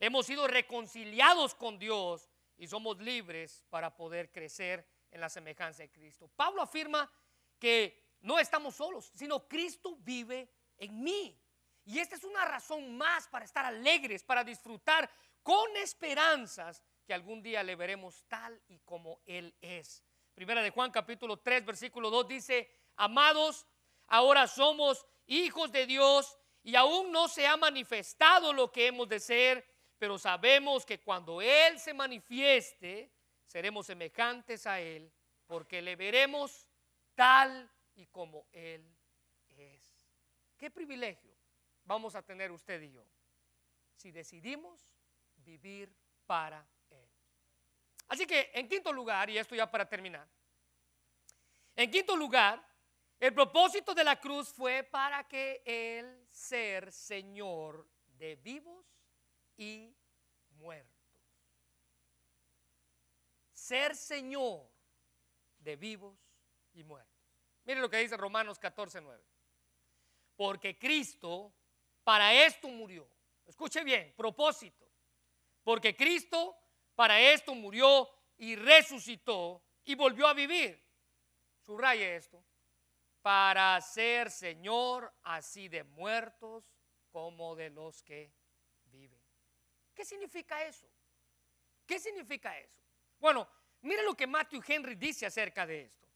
Hemos 0.00 0.26
sido 0.26 0.46
reconciliados 0.46 1.54
con 1.54 1.78
Dios 1.78 2.28
y 2.56 2.66
somos 2.66 2.98
libres 2.98 3.64
para 3.70 3.96
poder 3.96 4.30
crecer 4.30 4.86
en 5.10 5.20
la 5.20 5.28
semejanza 5.28 5.82
de 5.82 5.90
Cristo. 5.90 6.28
Pablo 6.36 6.62
afirma 6.62 7.10
que 7.58 8.16
no 8.20 8.38
estamos 8.38 8.74
solos, 8.74 9.10
sino 9.14 9.46
Cristo 9.48 9.96
vive 10.00 10.48
en 10.78 11.02
mí. 11.02 11.40
Y 11.84 11.98
esta 11.98 12.16
es 12.16 12.24
una 12.24 12.44
razón 12.44 12.96
más 12.96 13.28
para 13.28 13.44
estar 13.44 13.64
alegres, 13.64 14.24
para 14.24 14.42
disfrutar 14.42 15.10
con 15.42 15.76
esperanzas 15.76 16.82
que 17.06 17.12
algún 17.12 17.42
día 17.42 17.62
le 17.62 17.76
veremos 17.76 18.24
tal 18.28 18.60
y 18.68 18.78
como 18.80 19.20
Él 19.26 19.54
es. 19.60 20.02
Primera 20.34 20.62
de 20.62 20.70
Juan 20.70 20.90
capítulo 20.90 21.38
3 21.38 21.64
versículo 21.64 22.10
2 22.10 22.28
dice, 22.28 22.70
amados, 22.96 23.66
ahora 24.06 24.46
somos 24.46 25.06
hijos 25.26 25.70
de 25.70 25.86
Dios 25.86 26.38
y 26.64 26.74
aún 26.76 27.12
no 27.12 27.28
se 27.28 27.46
ha 27.46 27.56
manifestado 27.58 28.52
lo 28.52 28.72
que 28.72 28.86
hemos 28.86 29.06
de 29.06 29.20
ser, 29.20 29.64
pero 29.98 30.18
sabemos 30.18 30.84
que 30.84 30.98
cuando 30.98 31.40
Él 31.42 31.78
se 31.78 31.92
manifieste, 31.92 33.12
seremos 33.46 33.86
semejantes 33.86 34.66
a 34.66 34.80
Él, 34.80 35.12
porque 35.46 35.82
le 35.82 35.94
veremos 35.94 36.66
tal 37.14 37.70
y 37.94 38.06
como 38.06 38.48
Él 38.50 38.82
es. 39.56 39.82
Qué 40.56 40.70
privilegio 40.70 41.36
vamos 41.84 42.14
a 42.14 42.22
tener 42.22 42.50
usted 42.50 42.80
y 42.80 42.92
yo 42.92 43.04
si 43.94 44.10
decidimos 44.10 44.88
vivir 45.36 45.94
para 46.26 46.66
Él. 46.88 47.08
Así 48.08 48.26
que 48.26 48.50
en 48.54 48.66
quinto 48.68 48.90
lugar, 48.90 49.28
y 49.28 49.36
esto 49.36 49.54
ya 49.54 49.70
para 49.70 49.86
terminar, 49.86 50.26
en 51.76 51.90
quinto 51.90 52.16
lugar, 52.16 52.66
el 53.20 53.32
propósito 53.32 53.94
de 53.94 54.04
la 54.04 54.20
cruz 54.20 54.52
fue 54.52 54.82
para 54.82 55.26
que 55.26 55.62
Él 55.64 56.26
ser 56.30 56.92
Señor 56.92 57.88
de 58.18 58.36
vivos 58.36 58.86
y 59.56 59.94
muertos. 60.50 60.94
Ser 63.52 63.96
Señor 63.96 64.68
de 65.58 65.76
vivos 65.76 66.18
y 66.74 66.84
muertos. 66.84 67.14
Mire 67.64 67.80
lo 67.80 67.88
que 67.88 67.98
dice 67.98 68.16
Romanos 68.16 68.58
14, 68.58 69.00
9. 69.00 69.24
Porque 70.36 70.78
Cristo 70.78 71.54
para 72.02 72.32
esto 72.34 72.68
murió. 72.68 73.08
Escuche 73.46 73.82
bien, 73.84 74.12
propósito. 74.16 74.86
Porque 75.62 75.96
Cristo 75.96 76.56
para 76.94 77.18
esto 77.20 77.54
murió 77.54 78.08
y 78.36 78.56
resucitó 78.56 79.62
y 79.84 79.94
volvió 79.94 80.26
a 80.26 80.34
vivir. 80.34 80.82
Subraye 81.60 82.16
esto. 82.16 82.44
Para 83.24 83.80
ser 83.80 84.30
Señor 84.30 85.10
así 85.22 85.68
de 85.68 85.82
muertos 85.82 86.70
como 87.10 87.56
de 87.56 87.70
los 87.70 88.02
que 88.02 88.30
viven. 88.84 89.18
¿Qué 89.94 90.04
significa 90.04 90.62
eso? 90.62 90.86
¿Qué 91.86 91.98
significa 91.98 92.58
eso? 92.58 92.82
Bueno, 93.18 93.48
mire 93.80 94.02
lo 94.02 94.14
que 94.14 94.26
Matthew 94.26 94.62
Henry 94.68 94.94
dice 94.96 95.24
acerca 95.24 95.66
de 95.66 95.84
esto. 95.84 96.06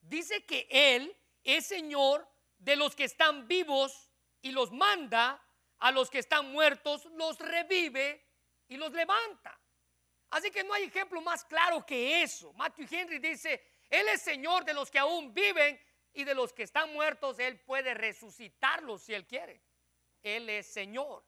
Dice 0.00 0.46
que 0.46 0.68
Él 0.70 1.12
es 1.42 1.66
Señor 1.66 2.28
de 2.58 2.76
los 2.76 2.94
que 2.94 3.04
están 3.06 3.48
vivos 3.48 4.08
y 4.40 4.52
los 4.52 4.70
manda 4.70 5.44
a 5.78 5.90
los 5.90 6.10
que 6.10 6.20
están 6.20 6.52
muertos, 6.52 7.06
los 7.06 7.40
revive 7.40 8.24
y 8.68 8.76
los 8.76 8.92
levanta. 8.92 9.60
Así 10.30 10.52
que 10.52 10.62
no 10.62 10.74
hay 10.74 10.84
ejemplo 10.84 11.20
más 11.22 11.44
claro 11.44 11.84
que 11.84 12.22
eso. 12.22 12.52
Matthew 12.52 12.86
Henry 12.88 13.18
dice, 13.18 13.60
Él 13.90 14.06
es 14.10 14.22
Señor 14.22 14.64
de 14.64 14.74
los 14.74 14.92
que 14.92 15.00
aún 15.00 15.34
viven 15.34 15.76
y 16.14 16.24
de 16.24 16.34
los 16.34 16.52
que 16.52 16.62
están 16.62 16.92
muertos, 16.92 17.38
Él 17.38 17.58
puede 17.60 17.94
resucitarlos 17.94 19.02
si 19.02 19.14
Él 19.14 19.26
quiere. 19.26 19.62
Él 20.22 20.48
es 20.48 20.66
Señor. 20.66 21.24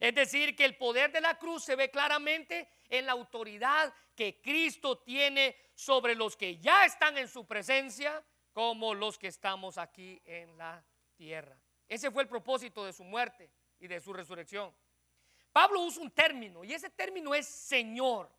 Es 0.00 0.14
decir, 0.14 0.56
que 0.56 0.64
el 0.64 0.76
poder 0.76 1.12
de 1.12 1.20
la 1.20 1.38
cruz 1.38 1.64
se 1.64 1.76
ve 1.76 1.90
claramente 1.90 2.68
en 2.88 3.06
la 3.06 3.12
autoridad 3.12 3.92
que 4.14 4.40
Cristo 4.40 4.98
tiene 4.98 5.56
sobre 5.74 6.14
los 6.14 6.36
que 6.36 6.58
ya 6.58 6.84
están 6.84 7.18
en 7.18 7.28
su 7.28 7.46
presencia, 7.46 8.24
como 8.52 8.94
los 8.94 9.18
que 9.18 9.28
estamos 9.28 9.78
aquí 9.78 10.20
en 10.24 10.56
la 10.58 10.84
tierra. 11.14 11.56
Ese 11.88 12.10
fue 12.10 12.22
el 12.22 12.28
propósito 12.28 12.84
de 12.84 12.92
su 12.92 13.04
muerte 13.04 13.50
y 13.78 13.86
de 13.86 14.00
su 14.00 14.12
resurrección. 14.12 14.74
Pablo 15.52 15.80
usa 15.82 16.02
un 16.02 16.10
término 16.10 16.64
y 16.64 16.72
ese 16.72 16.90
término 16.90 17.34
es 17.34 17.46
Señor. 17.46 18.30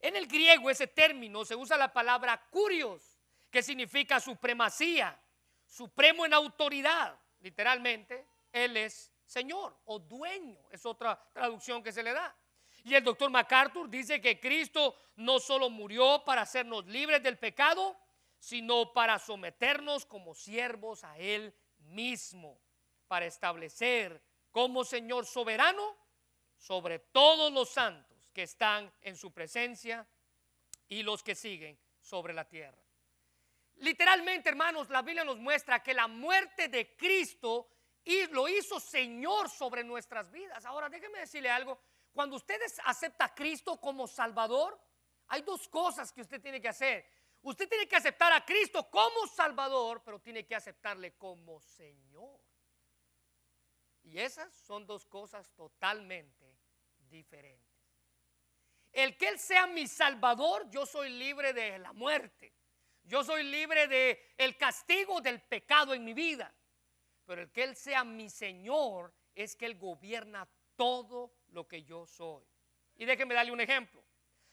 En 0.00 0.16
el 0.16 0.26
griego 0.26 0.70
ese 0.70 0.86
término 0.86 1.44
se 1.44 1.56
usa 1.56 1.76
la 1.76 1.92
palabra 1.92 2.48
curios, 2.50 3.17
que 3.50 3.62
significa 3.62 4.20
supremacía, 4.20 5.18
supremo 5.66 6.26
en 6.26 6.34
autoridad. 6.34 7.18
Literalmente, 7.40 8.26
Él 8.52 8.76
es 8.76 9.12
Señor 9.24 9.76
o 9.84 9.98
dueño, 9.98 10.58
es 10.70 10.84
otra 10.86 11.22
traducción 11.32 11.82
que 11.82 11.92
se 11.92 12.02
le 12.02 12.12
da. 12.12 12.34
Y 12.84 12.94
el 12.94 13.04
doctor 13.04 13.30
MacArthur 13.30 13.88
dice 13.88 14.20
que 14.20 14.40
Cristo 14.40 14.96
no 15.16 15.40
solo 15.40 15.68
murió 15.68 16.22
para 16.24 16.42
hacernos 16.42 16.86
libres 16.86 17.22
del 17.22 17.38
pecado, 17.38 17.96
sino 18.38 18.92
para 18.92 19.18
someternos 19.18 20.06
como 20.06 20.34
siervos 20.34 21.04
a 21.04 21.18
Él 21.18 21.54
mismo, 21.80 22.58
para 23.06 23.26
establecer 23.26 24.22
como 24.50 24.84
Señor 24.84 25.26
soberano 25.26 25.96
sobre 26.56 26.98
todos 26.98 27.52
los 27.52 27.68
santos 27.68 28.30
que 28.32 28.44
están 28.44 28.92
en 29.02 29.16
su 29.16 29.32
presencia 29.32 30.06
y 30.88 31.02
los 31.02 31.22
que 31.22 31.34
siguen 31.34 31.78
sobre 32.00 32.32
la 32.32 32.48
tierra. 32.48 32.87
Literalmente, 33.78 34.48
hermanos, 34.48 34.90
la 34.90 35.02
Biblia 35.02 35.24
nos 35.24 35.38
muestra 35.38 35.82
que 35.82 35.94
la 35.94 36.08
muerte 36.08 36.68
de 36.68 36.96
Cristo 36.96 37.68
y 38.04 38.26
lo 38.28 38.48
hizo 38.48 38.80
Señor 38.80 39.48
sobre 39.50 39.84
nuestras 39.84 40.30
vidas. 40.30 40.64
Ahora, 40.64 40.88
déjeme 40.88 41.20
decirle 41.20 41.50
algo. 41.50 41.78
Cuando 42.12 42.36
usted 42.36 42.60
acepta 42.84 43.26
a 43.26 43.34
Cristo 43.34 43.80
como 43.80 44.08
Salvador, 44.08 44.80
hay 45.28 45.42
dos 45.42 45.68
cosas 45.68 46.12
que 46.12 46.22
usted 46.22 46.40
tiene 46.40 46.60
que 46.60 46.68
hacer. 46.68 47.08
Usted 47.42 47.68
tiene 47.68 47.86
que 47.86 47.96
aceptar 47.96 48.32
a 48.32 48.44
Cristo 48.44 48.90
como 48.90 49.26
Salvador, 49.26 50.02
pero 50.04 50.18
tiene 50.20 50.44
que 50.44 50.56
aceptarle 50.56 51.16
como 51.16 51.60
Señor. 51.60 52.40
Y 54.02 54.18
esas 54.18 54.52
son 54.54 54.86
dos 54.86 55.06
cosas 55.06 55.52
totalmente 55.54 56.58
diferentes. 56.98 57.68
El 58.90 59.16
que 59.16 59.28
Él 59.28 59.38
sea 59.38 59.66
mi 59.66 59.86
Salvador, 59.86 60.68
yo 60.70 60.86
soy 60.86 61.10
libre 61.10 61.52
de 61.52 61.78
la 61.78 61.92
muerte. 61.92 62.57
Yo 63.08 63.24
soy 63.24 63.42
libre 63.42 63.88
de 63.88 64.34
el 64.36 64.56
castigo 64.58 65.20
del 65.22 65.40
pecado 65.40 65.94
en 65.94 66.04
mi 66.04 66.12
vida. 66.12 66.54
Pero 67.24 67.42
el 67.42 67.50
que 67.50 67.64
Él 67.64 67.74
sea 67.74 68.04
mi 68.04 68.28
Señor 68.28 69.14
es 69.34 69.56
que 69.56 69.64
Él 69.64 69.78
gobierna 69.78 70.46
todo 70.76 71.32
lo 71.48 71.66
que 71.66 71.82
yo 71.82 72.06
soy. 72.06 72.44
Y 72.96 73.06
déjeme 73.06 73.34
darle 73.34 73.52
un 73.52 73.62
ejemplo. 73.62 74.04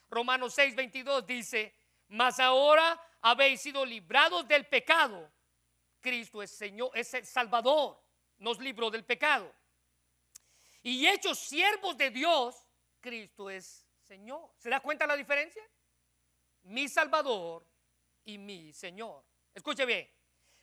Romanos 0.10 0.54
6, 0.54 0.74
22 0.74 1.26
dice, 1.28 1.76
mas 2.08 2.40
ahora 2.40 3.00
habéis 3.22 3.60
sido 3.62 3.86
librados 3.86 4.48
del 4.48 4.66
pecado. 4.66 5.30
Cristo 6.00 6.42
es 6.42 6.52
Señor, 6.52 6.92
es 6.94 7.14
el 7.14 7.26
Salvador, 7.26 8.02
nos 8.38 8.60
libró 8.60 8.90
del 8.90 9.04
pecado. 9.04 9.54
Y 10.82 11.06
hechos 11.08 11.40
siervos 11.40 11.98
de 11.98 12.10
Dios, 12.10 12.56
Cristo 13.02 13.50
es 13.50 13.86
Señor. 14.04 14.52
¿Se 14.56 14.70
da 14.70 14.80
cuenta 14.80 15.06
la 15.06 15.18
diferencia? 15.18 15.64
Mi 16.64 16.88
Salvador 16.88 17.66
y 18.26 18.38
mi 18.38 18.74
Señor. 18.74 19.24
Escuche 19.54 19.86
bien, 19.86 20.10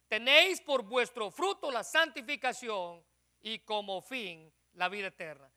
tenéis 0.09 0.61
por 0.61 0.83
vuestro 0.83 1.31
fruto 1.31 1.71
la 1.71 1.83
santificación 1.83 3.05
y 3.41 3.61
como 3.61 4.03
fin 4.03 4.53
la 4.75 4.89
vida 4.89 5.09
eterna. 5.09 5.51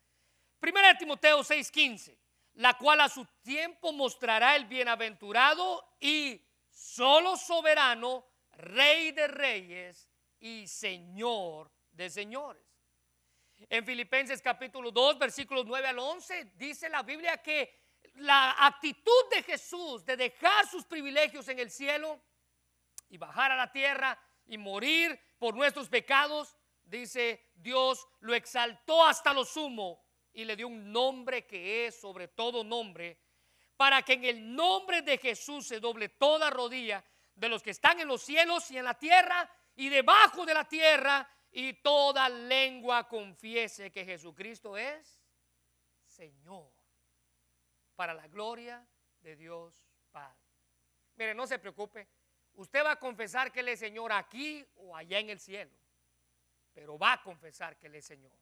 Primera 0.59 0.89
de 0.89 0.95
Timoteo 0.95 1.43
6:15 1.43 2.17
la 2.55 2.77
cual 2.77 3.01
a 3.01 3.09
su 3.09 3.25
tiempo 3.41 3.91
mostrará 3.91 4.55
el 4.55 4.65
bienaventurado 4.65 5.97
y 5.99 6.41
solo 6.69 7.35
soberano, 7.37 8.25
rey 8.51 9.11
de 9.11 9.27
reyes 9.27 10.09
y 10.39 10.67
señor 10.67 11.71
de 11.91 12.09
señores. 12.09 12.63
En 13.69 13.85
Filipenses 13.85 14.41
capítulo 14.41 14.91
2, 14.91 15.17
versículos 15.17 15.65
9 15.65 15.87
al 15.87 15.99
11, 15.99 16.51
dice 16.55 16.89
la 16.89 17.03
Biblia 17.03 17.37
que 17.41 17.84
la 18.15 18.65
actitud 18.65 19.29
de 19.31 19.43
Jesús 19.43 20.05
de 20.05 20.17
dejar 20.17 20.67
sus 20.67 20.85
privilegios 20.85 21.47
en 21.47 21.59
el 21.59 21.69
cielo 21.69 22.21
y 23.09 23.17
bajar 23.17 23.51
a 23.51 23.55
la 23.55 23.71
tierra 23.71 24.19
y 24.47 24.57
morir 24.57 25.19
por 25.37 25.55
nuestros 25.55 25.89
pecados, 25.89 26.55
dice 26.83 27.51
Dios 27.55 28.07
lo 28.19 28.33
exaltó 28.33 29.05
hasta 29.05 29.33
lo 29.33 29.45
sumo 29.45 30.03
y 30.33 30.45
le 30.45 30.55
dio 30.55 30.67
un 30.67 30.91
nombre 30.91 31.45
que 31.45 31.87
es 31.87 31.99
sobre 31.99 32.27
todo 32.27 32.63
nombre, 32.63 33.19
para 33.77 34.01
que 34.01 34.13
en 34.13 34.25
el 34.25 34.55
nombre 34.55 35.01
de 35.01 35.17
Jesús 35.17 35.67
se 35.67 35.79
doble 35.79 36.09
toda 36.09 36.49
rodilla 36.49 37.03
de 37.33 37.49
los 37.49 37.61
que 37.61 37.71
están 37.71 37.99
en 37.99 38.07
los 38.07 38.21
cielos 38.21 38.69
y 38.71 38.77
en 38.77 38.85
la 38.85 38.97
tierra 38.97 39.49
y 39.75 39.89
debajo 39.89 40.45
de 40.45 40.53
la 40.53 40.65
tierra, 40.65 41.29
y 41.51 41.73
toda 41.75 42.27
lengua 42.27 43.07
confiese 43.07 43.89
que 43.89 44.03
Jesucristo 44.03 44.77
es 44.77 45.21
Señor, 46.05 46.74
para 47.95 48.13
la 48.13 48.27
gloria 48.27 48.85
de 49.21 49.35
Dios 49.35 49.85
Padre. 50.11 50.37
Mire, 51.15 51.33
no 51.33 51.47
se 51.47 51.59
preocupe, 51.59 52.07
usted 52.53 52.83
va 52.83 52.91
a 52.91 52.99
confesar 52.99 53.51
que 53.51 53.61
Él 53.61 53.69
es 53.69 53.79
Señor 53.79 54.11
aquí 54.11 54.65
o 54.75 54.95
allá 54.95 55.19
en 55.19 55.29
el 55.29 55.39
cielo, 55.39 55.71
pero 56.73 56.97
va 56.97 57.13
a 57.13 57.23
confesar 57.23 57.77
que 57.77 57.87
Él 57.87 57.95
es 57.95 58.05
Señor. 58.05 58.37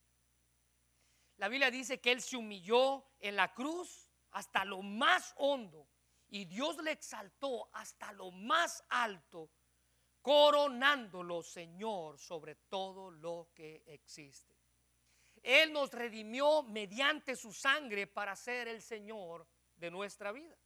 La 1.37 1.47
Biblia 1.47 1.71
dice 1.71 1.99
que 1.99 2.11
Él 2.11 2.21
se 2.21 2.37
humilló 2.37 3.05
en 3.19 3.35
la 3.35 3.53
cruz 3.53 4.09
hasta 4.31 4.65
lo 4.65 4.81
más 4.81 5.33
hondo 5.37 5.87
y 6.29 6.45
Dios 6.45 6.77
le 6.83 6.91
exaltó 6.91 7.69
hasta 7.73 8.11
lo 8.11 8.31
más 8.31 8.83
alto, 8.89 9.51
coronándolo 10.21 11.43
Señor 11.43 12.17
sobre 12.17 12.55
todo 12.55 13.11
lo 13.11 13.49
que 13.53 13.83
existe. 13.85 14.52
Él 15.43 15.73
nos 15.73 15.91
redimió 15.91 16.63
mediante 16.63 17.35
su 17.35 17.51
sangre 17.51 18.07
para 18.07 18.35
ser 18.35 18.69
el 18.69 18.81
Señor 18.81 19.45
de 19.75 19.91
nuestra 19.91 20.31
vida. 20.31 20.57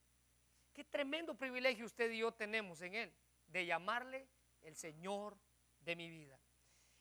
Qué 0.71 0.83
tremendo 0.83 1.35
privilegio 1.35 1.87
usted 1.87 2.11
y 2.11 2.19
yo 2.19 2.31
tenemos 2.31 2.81
en 2.81 2.93
Él, 2.93 3.13
de 3.47 3.65
llamarle 3.65 4.29
el 4.61 4.75
Señor 4.75 5.35
de 5.79 5.95
mi 5.95 6.07
vida. 6.09 6.39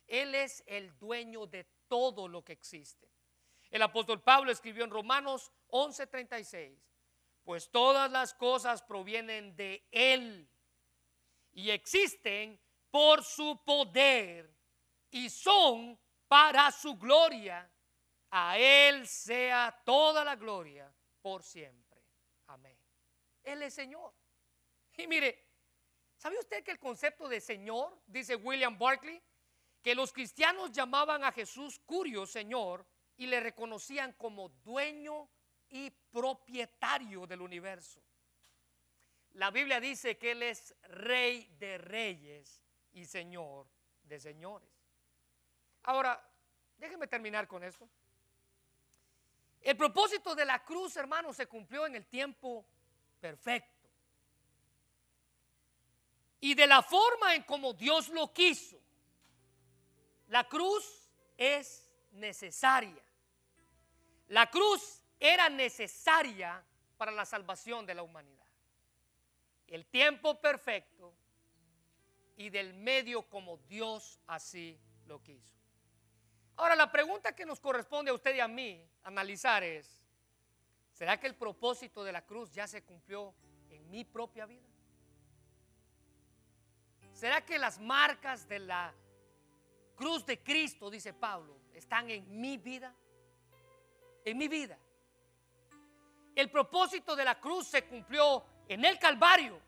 Él 0.07 0.35
es 0.35 0.65
el 0.67 0.97
dueño 0.99 1.47
de 1.47 1.65
todo 1.87 2.27
lo 2.27 2.43
que 2.43 2.55
existe. 2.55 3.11
El 3.71 3.83
apóstol 3.83 4.23
Pablo 4.23 4.51
escribió 4.51 4.85
en 4.85 4.91
Romanos 4.91 5.53
11:36, 5.69 6.79
pues 7.45 7.71
todas 7.71 8.11
las 8.11 8.33
cosas 8.33 8.83
provienen 8.83 9.55
de 9.55 9.87
Él 9.91 10.49
y 11.53 11.71
existen 11.71 12.59
por 12.91 13.23
su 13.23 13.63
poder 13.65 14.51
y 15.11 15.29
son 15.29 15.99
para 16.29 16.71
su 16.73 16.97
gloria. 16.97 17.71
A 18.31 18.59
Él 18.59 19.07
sea 19.07 19.81
toda 19.85 20.25
la 20.25 20.37
gloria 20.37 20.93
por 21.23 21.43
siempre. 21.43 22.03
Amén. 22.49 22.77
Él 23.43 23.63
es 23.63 23.75
Señor. 23.75 24.13
Y 24.97 25.07
mire, 25.07 25.47
¿sabe 26.17 26.39
usted 26.39 26.65
que 26.65 26.73
el 26.73 26.79
concepto 26.79 27.29
de 27.29 27.41
Señor, 27.41 28.01
dice 28.07 28.35
William 28.37 28.77
Barclay, 28.79 29.23
que 29.83 29.95
los 29.95 30.13
cristianos 30.13 30.73
llamaban 30.73 31.23
a 31.25 31.33
Jesús 31.33 31.79
curio 31.87 32.27
Señor, 32.27 32.85
y 33.17 33.27
le 33.27 33.41
reconocían 33.41 34.13
como 34.13 34.49
dueño 34.49 35.29
y 35.69 35.91
propietario 35.91 37.27
del 37.27 37.41
universo. 37.41 38.01
La 39.33 39.51
Biblia 39.51 39.81
dice 39.81 40.17
que 40.17 40.33
Él 40.33 40.43
es 40.43 40.75
rey 40.83 41.49
de 41.59 41.79
reyes 41.79 42.63
y 42.93 43.05
señor 43.05 43.69
de 44.03 44.19
señores. 44.19 44.76
Ahora, 45.87 46.21
déjenme 46.79 47.07
terminar 47.07 47.47
con 47.47 47.63
esto. 47.63 47.89
El 49.61 49.77
propósito 49.77 50.35
de 50.35 50.45
la 50.45 50.63
cruz, 50.65 50.97
hermano, 50.97 51.33
se 51.33 51.47
cumplió 51.47 51.87
en 51.87 51.95
el 51.95 52.07
tiempo 52.07 52.67
perfecto. 53.21 53.89
Y 56.41 56.55
de 56.55 56.67
la 56.67 56.83
forma 56.83 57.35
en 57.35 57.45
como 57.45 57.73
Dios 57.73 58.09
lo 58.09 58.33
quiso. 58.33 58.81
La 60.29 60.49
cruz 60.49 61.09
es 61.37 61.89
necesaria. 62.11 63.03
La 64.29 64.51
cruz 64.51 65.03
era 65.21 65.49
necesaria 65.49 66.65
para 66.97 67.13
la 67.13 67.25
salvación 67.25 67.87
de 67.87 67.95
la 67.95 68.03
humanidad. 68.03 68.47
El 69.69 69.87
tiempo 69.87 70.41
perfecto 70.41 71.15
y 72.37 72.51
del 72.51 72.75
medio 72.75 73.23
como 73.23 73.59
Dios 73.69 74.19
así 74.27 74.81
lo 75.07 75.23
quiso. 75.23 75.56
Ahora 76.57 76.75
la 76.75 76.91
pregunta 76.91 77.35
que 77.35 77.45
nos 77.45 77.61
corresponde 77.61 78.11
a 78.11 78.15
usted 78.15 78.35
y 78.35 78.41
a 78.41 78.49
mí 78.49 78.83
analizar 79.03 79.63
es, 79.63 80.03
¿será 80.93 81.19
que 81.21 81.27
el 81.27 81.35
propósito 81.35 82.03
de 82.03 82.13
la 82.13 82.25
cruz 82.25 82.53
ya 82.53 82.67
se 82.67 82.83
cumplió 82.83 83.35
en 83.71 83.91
mi 83.91 84.05
propia 84.05 84.47
vida? 84.47 84.67
¿Será 87.13 87.45
que 87.45 87.59
las 87.59 87.79
marcas 87.79 88.49
de 88.49 88.59
la 88.59 88.95
cruz 89.95 90.25
de 90.27 90.43
Cristo, 90.43 90.91
dice 90.91 91.13
Pablo, 91.13 91.59
están 91.75 92.11
en 92.11 92.41
mi 92.41 92.59
vida? 92.59 92.95
en 94.27 94.37
mi 94.37 94.49
vida. 94.49 94.77
El 96.35 96.51
propósito 96.51 97.17
de 97.17 97.25
la 97.25 97.41
cruz 97.41 97.69
se 97.69 97.85
cumplió 97.85 98.45
en 98.69 98.85
el 98.85 98.99
Calvario. 98.99 99.59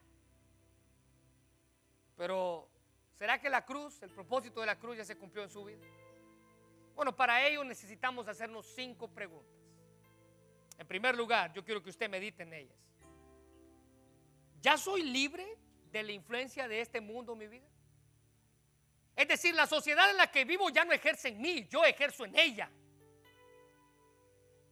Pero, 2.17 2.69
¿será 3.15 3.41
que 3.41 3.49
la 3.49 3.65
cruz, 3.65 4.03
el 4.03 4.11
propósito 4.11 4.61
de 4.61 4.67
la 4.67 4.79
cruz 4.79 4.99
ya 4.99 5.05
se 5.05 5.17
cumplió 5.17 5.45
en 5.45 5.51
su 5.51 5.65
vida? 5.65 5.87
Bueno, 6.99 7.15
para 7.15 7.47
ello 7.47 7.63
necesitamos 7.63 8.27
hacernos 8.27 8.67
cinco 8.75 9.07
preguntas. 9.07 9.55
En 10.77 10.85
primer 10.85 11.17
lugar, 11.17 11.53
yo 11.53 11.65
quiero 11.65 11.81
que 11.81 11.91
usted 11.91 12.11
medite 12.11 12.43
en 12.43 12.53
ellas. 12.53 12.77
¿Ya 14.61 14.77
soy 14.77 15.03
libre 15.03 15.47
de 15.93 16.03
la 16.03 16.11
influencia 16.11 16.67
de 16.67 16.81
este 16.81 17.01
mundo 17.01 17.35
en 17.35 17.39
mi 17.39 17.47
vida? 17.47 17.69
Es 19.15 19.29
decir, 19.29 19.55
la 19.55 19.69
sociedad 19.69 20.11
en 20.11 20.17
la 20.17 20.29
que 20.29 20.45
vivo 20.45 20.71
ya 20.71 20.85
no 20.85 20.93
ejerce 20.93 21.29
en 21.29 21.41
mí, 21.41 21.69
yo 21.69 21.85
ejerzo 21.85 22.25
en 22.25 22.37
ella. 22.37 22.69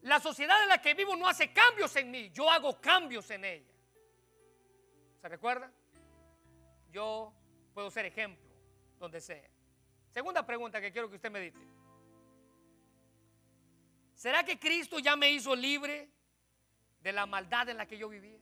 La 0.03 0.18
sociedad 0.18 0.61
en 0.64 0.68
la 0.68 0.83
que 0.83 0.95
vivo 0.95 1.14
no 1.14 1.29
hace 1.29 1.53
cambios 1.53 1.95
en 1.95 2.11
mí, 2.11 2.31
yo 2.31 2.51
hago 2.51 2.81
cambios 2.81 3.31
en 3.31 3.45
ella. 3.45 3.72
¿Se 5.20 5.29
recuerda? 5.29 5.70
Yo 6.91 7.33
puedo 7.72 7.89
ser 7.89 8.05
ejemplo 8.05 8.45
donde 8.99 9.20
sea. 9.20 9.49
Segunda 10.11 10.45
pregunta 10.45 10.81
que 10.81 10.91
quiero 10.91 11.09
que 11.09 11.14
usted 11.14 11.31
medite. 11.31 11.76
¿Será 14.17 14.43
que 14.45 14.59
Cristo 14.59 14.99
ya 14.99 15.14
me 15.14 15.31
hizo 15.31 15.55
libre 15.55 16.11
de 17.03 17.12
la 17.12 17.27
maldad 17.27 17.69
en 17.69 17.77
la 17.77 17.87
que 17.87 17.99
yo 17.99 18.09
vivía? 18.09 18.41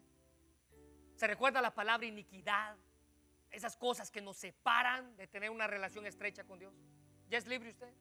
¿Se 1.17 1.27
recuerda 1.27 1.61
la 1.61 1.75
palabra 1.75 2.07
iniquidad? 2.07 2.77
Esas 3.51 3.77
cosas 3.77 4.09
que 4.09 4.21
nos 4.21 4.37
separan 4.37 5.17
de 5.17 5.27
tener 5.27 5.51
una 5.51 5.67
relación 5.67 6.07
estrecha 6.07 6.45
con 6.45 6.61
Dios. 6.61 6.73
¿Ya 7.29 7.39
es 7.39 7.47
libre 7.49 7.71
usted? 7.71 7.93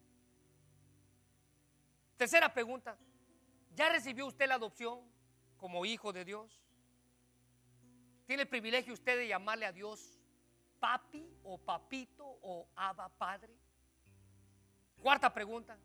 Tercera 2.15 2.53
pregunta. 2.53 2.95
¿Ya 3.76 3.89
recibió 3.89 4.28
usted 4.28 4.47
la 4.47 4.55
adopción 4.55 5.01
como 5.57 5.84
hijo 5.84 6.13
de 6.13 6.26
Dios? 6.26 6.61
¿Tiene 8.28 8.43
el 8.43 8.49
privilegio 8.49 8.93
usted 8.93 9.17
de 9.17 9.28
llamarle 9.28 9.65
a 9.65 9.71
Dios 9.71 10.19
papi 10.80 11.28
o 11.43 11.57
papito 11.57 12.24
o 12.24 12.69
aba 12.76 13.09
padre? 13.09 13.55
Cuarta 15.01 15.34
pregunta. 15.34 15.76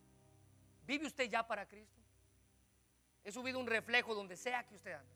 ¿Vive 0.88 1.06
usted 1.06 1.28
ya 1.28 1.46
para 1.46 1.68
Cristo? 1.68 2.00
He 3.22 3.30
subido 3.30 3.58
un 3.58 3.66
reflejo 3.66 4.14
donde 4.14 4.38
sea 4.38 4.66
que 4.66 4.74
usted 4.74 4.92
anda. 4.92 5.14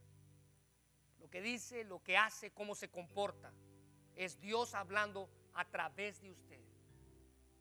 Lo 1.19 1.31
que 1.31 1.41
dice, 1.41 1.83
lo 1.85 2.03
que 2.03 2.15
hace, 2.15 2.51
cómo 2.51 2.75
se 2.75 2.91
comporta. 2.91 3.51
Es 4.15 4.39
Dios 4.39 4.75
hablando 4.75 5.31
a 5.55 5.65
través 5.65 6.21
de 6.21 6.31
usted. 6.31 6.61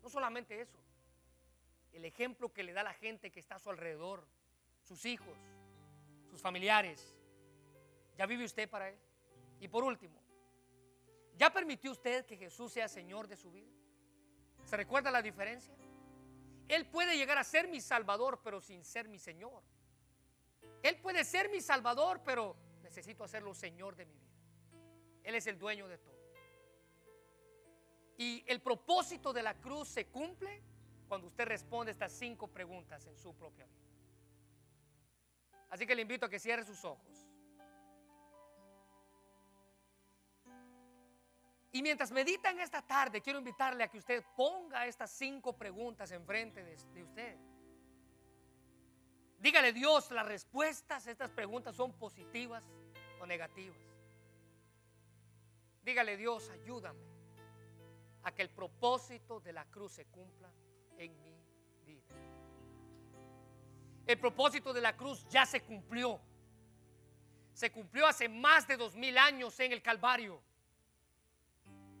No 0.02 0.10
solamente 0.10 0.60
eso. 0.60 0.78
El 1.94 2.04
ejemplo 2.04 2.52
que 2.52 2.62
le 2.62 2.74
da 2.74 2.82
la 2.82 2.92
gente 2.92 3.30
que 3.30 3.40
está 3.40 3.54
a 3.54 3.58
su 3.58 3.70
alrededor. 3.70 4.26
Sus 4.82 5.06
hijos, 5.06 5.38
sus 6.28 6.42
familiares. 6.42 7.16
¿Ya 8.18 8.26
vive 8.26 8.44
usted 8.44 8.68
para 8.68 8.90
Él? 8.90 8.98
Y 9.58 9.68
por 9.68 9.84
último, 9.84 10.20
¿ya 11.38 11.50
permitió 11.50 11.90
usted 11.90 12.26
que 12.26 12.36
Jesús 12.36 12.72
sea 12.72 12.88
Señor 12.88 13.26
de 13.26 13.38
su 13.38 13.50
vida? 13.50 13.72
¿Se 14.66 14.76
recuerda 14.76 15.10
la 15.10 15.22
diferencia? 15.22 15.74
Él 16.68 16.86
puede 16.86 17.16
llegar 17.16 17.38
a 17.38 17.44
ser 17.44 17.68
mi 17.68 17.80
Salvador, 17.80 18.40
pero 18.42 18.60
sin 18.60 18.84
ser 18.84 19.08
mi 19.08 19.18
Señor. 19.18 19.62
Él 20.82 20.98
puede 21.00 21.24
ser 21.24 21.50
mi 21.50 21.60
Salvador, 21.60 22.22
pero 22.24 22.56
necesito 22.82 23.24
hacerlo 23.24 23.54
Señor 23.54 23.96
de 23.96 24.06
mi 24.06 24.14
vida. 24.14 24.32
Él 25.22 25.34
es 25.34 25.46
el 25.46 25.58
dueño 25.58 25.88
de 25.88 25.98
todo. 25.98 26.12
Y 28.18 28.44
el 28.46 28.60
propósito 28.60 29.32
de 29.32 29.42
la 29.42 29.54
cruz 29.54 29.88
se 29.88 30.06
cumple 30.06 30.62
cuando 31.08 31.26
usted 31.26 31.46
responde 31.46 31.92
estas 31.92 32.12
cinco 32.12 32.48
preguntas 32.48 33.06
en 33.06 33.16
su 33.16 33.34
propia 33.34 33.66
vida. 33.66 33.82
Así 35.70 35.86
que 35.86 35.94
le 35.94 36.02
invito 36.02 36.26
a 36.26 36.28
que 36.28 36.38
cierre 36.38 36.64
sus 36.64 36.84
ojos. 36.84 37.31
Y 41.72 41.82
mientras 41.82 42.12
medita 42.12 42.50
en 42.50 42.60
esta 42.60 42.82
tarde, 42.82 43.22
quiero 43.22 43.38
invitarle 43.38 43.82
a 43.82 43.88
que 43.88 43.98
usted 43.98 44.22
ponga 44.36 44.86
estas 44.86 45.10
cinco 45.10 45.56
preguntas 45.56 46.12
enfrente 46.12 46.62
de, 46.62 46.76
de 46.76 47.02
usted. 47.02 47.38
Dígale 49.38 49.72
Dios, 49.72 50.10
las 50.10 50.26
respuestas 50.26 51.06
a 51.06 51.10
estas 51.10 51.30
preguntas 51.30 51.74
son 51.74 51.92
positivas 51.94 52.62
o 53.20 53.26
negativas. 53.26 53.78
Dígale 55.82 56.16
Dios, 56.16 56.50
ayúdame 56.50 57.00
a 58.22 58.32
que 58.32 58.42
el 58.42 58.50
propósito 58.50 59.40
de 59.40 59.52
la 59.52 59.64
cruz 59.64 59.92
se 59.92 60.04
cumpla 60.04 60.52
en 60.98 61.20
mi 61.22 61.34
vida. 61.84 62.14
El 64.06 64.20
propósito 64.20 64.72
de 64.72 64.80
la 64.80 64.94
cruz 64.94 65.26
ya 65.28 65.46
se 65.46 65.62
cumplió. 65.62 66.20
Se 67.54 67.72
cumplió 67.72 68.06
hace 68.06 68.28
más 68.28 68.68
de 68.68 68.76
dos 68.76 68.94
mil 68.94 69.16
años 69.16 69.58
en 69.58 69.72
el 69.72 69.82
Calvario. 69.82 70.40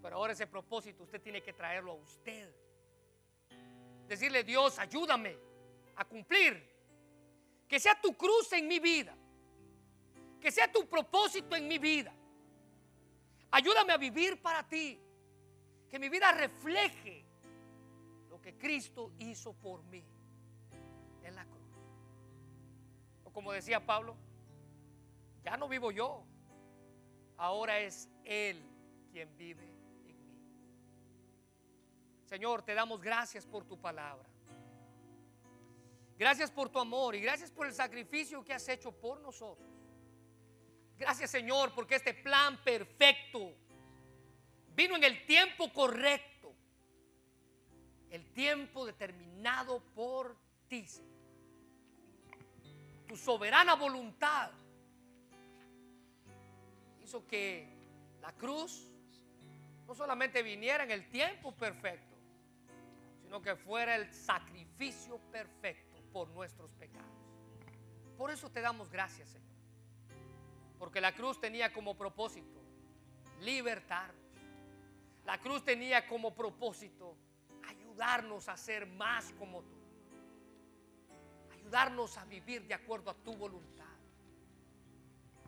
Pero 0.02 0.16
ahora 0.16 0.32
ese 0.32 0.48
propósito 0.48 1.04
usted 1.04 1.22
tiene 1.22 1.40
que 1.40 1.52
traerlo 1.52 1.92
a 1.92 1.94
usted. 1.94 2.52
Decirle, 4.08 4.42
Dios, 4.42 4.78
ayúdame 4.80 5.36
a 5.94 6.04
cumplir. 6.04 6.70
Que 7.68 7.78
sea 7.78 7.98
tu 8.00 8.12
cruz 8.14 8.52
en 8.52 8.66
mi 8.66 8.80
vida. 8.80 9.16
Que 10.40 10.50
sea 10.50 10.70
tu 10.70 10.88
propósito 10.88 11.54
en 11.54 11.68
mi 11.68 11.78
vida. 11.78 12.12
Ayúdame 13.52 13.92
a 13.92 13.96
vivir 13.96 14.42
para 14.42 14.68
ti. 14.68 14.98
Que 15.88 15.98
mi 16.00 16.08
vida 16.08 16.32
refleje 16.32 17.24
lo 18.28 18.40
que 18.40 18.58
Cristo 18.58 19.12
hizo 19.20 19.52
por 19.52 19.84
mí 19.84 20.02
en 21.22 21.36
la 21.36 21.44
cruz. 21.44 21.62
O 23.24 23.32
como 23.32 23.52
decía 23.52 23.78
Pablo, 23.78 24.16
ya 25.44 25.56
no 25.56 25.68
vivo 25.68 25.92
yo. 25.92 26.24
Ahora 27.36 27.78
es 27.78 28.08
Él 28.24 28.62
quien 29.12 29.36
vive 29.36 29.71
Señor, 32.32 32.62
te 32.62 32.72
damos 32.72 32.98
gracias 32.98 33.44
por 33.44 33.66
tu 33.66 33.78
palabra. 33.78 34.26
Gracias 36.18 36.50
por 36.50 36.70
tu 36.70 36.78
amor 36.78 37.14
y 37.14 37.20
gracias 37.20 37.50
por 37.50 37.66
el 37.66 37.74
sacrificio 37.74 38.42
que 38.42 38.54
has 38.54 38.66
hecho 38.70 38.90
por 38.90 39.20
nosotros. 39.20 39.68
Gracias 40.96 41.30
Señor 41.30 41.74
porque 41.74 41.96
este 41.96 42.14
plan 42.14 42.56
perfecto 42.64 43.54
vino 44.74 44.96
en 44.96 45.04
el 45.04 45.26
tiempo 45.26 45.70
correcto. 45.74 46.54
El 48.08 48.32
tiempo 48.32 48.86
determinado 48.86 49.82
por 49.94 50.34
ti. 50.68 50.86
Tu 53.08 53.14
soberana 53.14 53.74
voluntad 53.74 54.52
hizo 57.04 57.26
que 57.26 57.68
la 58.22 58.32
cruz 58.32 58.88
no 59.86 59.94
solamente 59.94 60.42
viniera 60.42 60.84
en 60.84 60.92
el 60.92 61.10
tiempo 61.10 61.52
perfecto, 61.52 62.11
que 63.40 63.56
fuera 63.56 63.94
el 63.96 64.12
sacrificio 64.12 65.18
perfecto 65.30 66.02
por 66.12 66.28
nuestros 66.30 66.72
pecados. 66.72 67.08
Por 68.16 68.30
eso 68.30 68.50
te 68.50 68.60
damos 68.60 68.90
gracias, 68.90 69.30
Señor. 69.30 69.48
Porque 70.78 71.00
la 71.00 71.14
cruz 71.14 71.40
tenía 71.40 71.72
como 71.72 71.96
propósito 71.96 72.60
libertarnos. 73.40 74.20
La 75.24 75.38
cruz 75.40 75.64
tenía 75.64 76.06
como 76.06 76.34
propósito 76.34 77.16
ayudarnos 77.68 78.48
a 78.48 78.56
ser 78.56 78.86
más 78.86 79.32
como 79.38 79.62
tú. 79.62 79.76
Ayudarnos 81.52 82.18
a 82.18 82.24
vivir 82.24 82.66
de 82.66 82.74
acuerdo 82.74 83.10
a 83.10 83.14
tu 83.14 83.34
voluntad. 83.36 83.84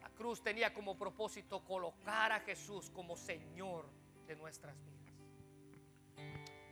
La 0.01 0.09
cruz 0.11 0.43
tenía 0.43 0.73
como 0.73 0.97
propósito 0.97 1.65
colocar 1.65 2.31
a 2.33 2.41
Jesús 2.41 2.89
como 2.91 3.17
Señor 3.17 3.89
de 4.27 4.37
nuestras 4.37 4.77
vidas. 4.85 5.04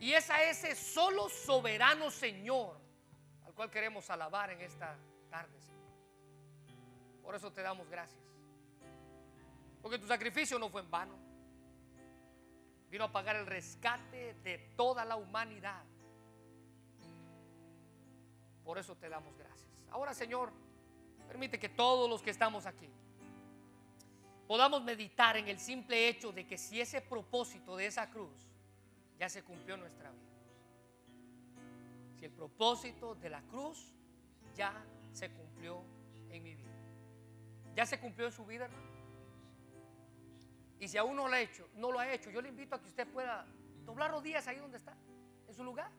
Y 0.03 0.13
es 0.13 0.29
a 0.29 0.43
ese 0.43 0.75
solo 0.75 1.29
soberano 1.29 2.11
Señor 2.11 2.77
al 3.45 3.53
cual 3.53 3.71
queremos 3.71 4.09
alabar 4.09 4.49
en 4.49 4.59
esta 4.59 4.97
tarde, 5.29 5.57
Por 7.21 7.33
eso 7.35 7.53
te 7.53 7.61
damos 7.61 7.87
gracias. 7.87 8.21
Porque 9.81 9.97
tu 9.97 10.05
sacrificio 10.05 10.59
no 10.59 10.67
fue 10.67 10.81
en 10.81 10.91
vano. 10.91 11.15
Vino 12.89 13.05
a 13.05 13.11
pagar 13.13 13.37
el 13.37 13.45
rescate 13.45 14.33
de 14.43 14.57
toda 14.75 15.05
la 15.05 15.15
humanidad. 15.15 15.85
Por 18.65 18.77
eso 18.77 18.97
te 18.97 19.07
damos 19.07 19.37
gracias. 19.37 19.71
Ahora, 19.89 20.13
Señor, 20.13 20.51
permite 21.29 21.57
que 21.57 21.69
todos 21.69 22.09
los 22.09 22.21
que 22.21 22.31
estamos 22.31 22.65
aquí 22.65 22.89
podamos 24.49 24.83
meditar 24.83 25.37
en 25.37 25.47
el 25.47 25.59
simple 25.59 26.09
hecho 26.09 26.33
de 26.33 26.45
que 26.45 26.57
si 26.57 26.81
ese 26.81 26.99
propósito 26.99 27.77
de 27.77 27.85
esa 27.85 28.09
cruz 28.09 28.52
ya 29.19 29.29
se 29.29 29.43
cumplió 29.43 29.77
nuestra 29.77 30.11
vida. 30.11 30.33
Si 32.15 32.25
el 32.25 32.31
propósito 32.31 33.15
de 33.15 33.29
la 33.29 33.41
cruz 33.43 33.93
ya 34.55 34.73
se 35.11 35.31
cumplió 35.31 35.83
en 36.29 36.43
mi 36.43 36.55
vida. 36.55 36.71
¿Ya 37.75 37.85
se 37.85 37.99
cumplió 37.99 38.27
en 38.27 38.33
su 38.33 38.45
vida, 38.45 38.65
hermano? 38.65 38.93
Y 40.79 40.87
si 40.87 40.97
aún 40.97 41.15
no 41.15 41.27
lo 41.27 41.33
ha 41.33 41.39
hecho, 41.39 41.67
no 41.75 41.91
lo 41.91 41.99
ha 41.99 42.11
hecho, 42.11 42.29
yo 42.29 42.41
le 42.41 42.49
invito 42.49 42.75
a 42.75 42.81
que 42.81 42.87
usted 42.87 43.07
pueda 43.07 43.45
doblar 43.85 44.11
rodillas 44.11 44.47
ahí 44.47 44.57
donde 44.57 44.77
está, 44.77 44.95
en 45.47 45.53
su 45.53 45.63
lugar. 45.63 45.91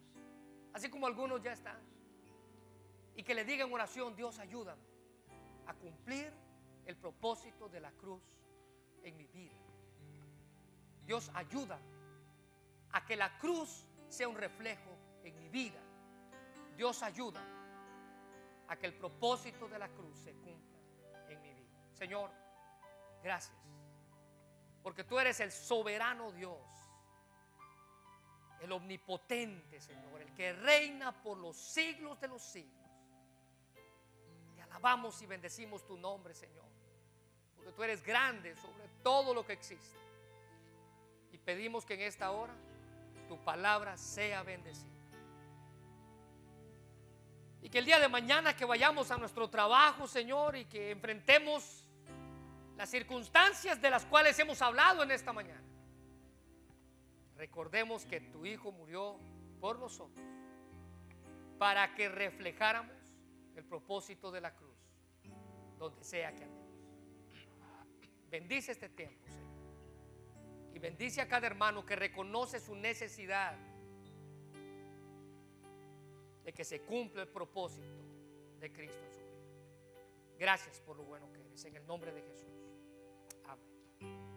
Así 0.72 0.90
como 0.90 1.06
algunos 1.06 1.42
ya 1.42 1.52
están. 1.52 1.78
Y 3.16 3.22
que 3.22 3.34
le 3.34 3.44
diga 3.44 3.64
en 3.64 3.72
oración, 3.72 4.14
Dios 4.14 4.38
ayúdame 4.38 4.82
a 5.66 5.74
cumplir 5.74 6.32
el 6.84 6.96
propósito 6.96 7.68
de 7.68 7.80
la 7.80 7.92
cruz 7.92 8.22
en 9.02 9.16
mi 9.16 9.26
vida. 9.28 9.54
Dios 11.06 11.30
ayúdame 11.34 11.93
a 12.94 13.04
que 13.04 13.16
la 13.16 13.36
cruz 13.38 13.86
sea 14.08 14.28
un 14.28 14.36
reflejo 14.36 14.96
en 15.24 15.36
mi 15.36 15.48
vida. 15.48 15.80
Dios 16.76 17.02
ayuda 17.02 17.42
a 18.68 18.76
que 18.76 18.86
el 18.86 18.94
propósito 18.94 19.68
de 19.68 19.78
la 19.80 19.88
cruz 19.88 20.16
se 20.16 20.32
cumpla 20.34 20.78
en 21.28 21.42
mi 21.42 21.52
vida. 21.52 21.76
Señor, 21.92 22.30
gracias. 23.20 23.56
Porque 24.80 25.02
tú 25.02 25.18
eres 25.18 25.40
el 25.40 25.50
soberano 25.50 26.30
Dios, 26.30 26.60
el 28.60 28.70
omnipotente 28.70 29.80
Señor, 29.80 30.22
el 30.22 30.32
que 30.32 30.52
reina 30.52 31.10
por 31.20 31.36
los 31.38 31.56
siglos 31.56 32.20
de 32.20 32.28
los 32.28 32.42
siglos. 32.42 32.88
Te 34.54 34.62
alabamos 34.62 35.20
y 35.20 35.26
bendecimos 35.26 35.84
tu 35.84 35.96
nombre, 35.96 36.32
Señor. 36.32 36.64
Porque 37.56 37.72
tú 37.72 37.82
eres 37.82 38.04
grande 38.04 38.54
sobre 38.54 38.86
todo 39.02 39.34
lo 39.34 39.44
que 39.44 39.54
existe. 39.54 39.98
Y 41.32 41.38
pedimos 41.38 41.84
que 41.84 41.94
en 41.94 42.02
esta 42.02 42.30
hora 42.30 42.54
tu 43.26 43.36
palabra 43.38 43.96
sea 43.96 44.42
bendecida. 44.42 44.90
Y 47.62 47.70
que 47.70 47.78
el 47.78 47.86
día 47.86 47.98
de 47.98 48.08
mañana 48.08 48.54
que 48.54 48.64
vayamos 48.64 49.10
a 49.10 49.16
nuestro 49.16 49.48
trabajo, 49.48 50.06
Señor, 50.06 50.54
y 50.54 50.66
que 50.66 50.90
enfrentemos 50.90 51.84
las 52.76 52.90
circunstancias 52.90 53.80
de 53.80 53.90
las 53.90 54.04
cuales 54.04 54.38
hemos 54.38 54.60
hablado 54.60 55.02
en 55.02 55.10
esta 55.10 55.32
mañana, 55.32 55.64
recordemos 57.36 58.04
que 58.04 58.20
tu 58.20 58.44
Hijo 58.44 58.70
murió 58.70 59.18
por 59.60 59.78
nosotros 59.78 60.26
para 61.58 61.94
que 61.94 62.08
reflejáramos 62.08 62.92
el 63.56 63.64
propósito 63.64 64.30
de 64.30 64.40
la 64.40 64.54
cruz, 64.54 64.76
donde 65.78 66.04
sea 66.04 66.34
que 66.34 66.44
andemos. 66.44 66.64
Bendice 68.30 68.72
este 68.72 68.88
tiempo, 68.88 69.26
Señor. 69.28 69.43
Y 70.74 70.78
bendice 70.80 71.20
a 71.20 71.28
cada 71.28 71.46
hermano 71.46 71.86
que 71.86 71.94
reconoce 71.94 72.58
su 72.58 72.74
necesidad 72.74 73.56
de 76.44 76.52
que 76.52 76.64
se 76.64 76.82
cumpla 76.82 77.22
el 77.22 77.28
propósito 77.28 78.02
de 78.58 78.72
Cristo 78.72 78.98
en 79.06 79.12
su 79.12 79.20
vida. 79.20 80.36
Gracias 80.38 80.80
por 80.80 80.96
lo 80.96 81.04
bueno 81.04 81.32
que 81.32 81.40
eres, 81.40 81.64
en 81.64 81.76
el 81.76 81.86
nombre 81.86 82.12
de 82.12 82.22
Jesús. 82.22 82.53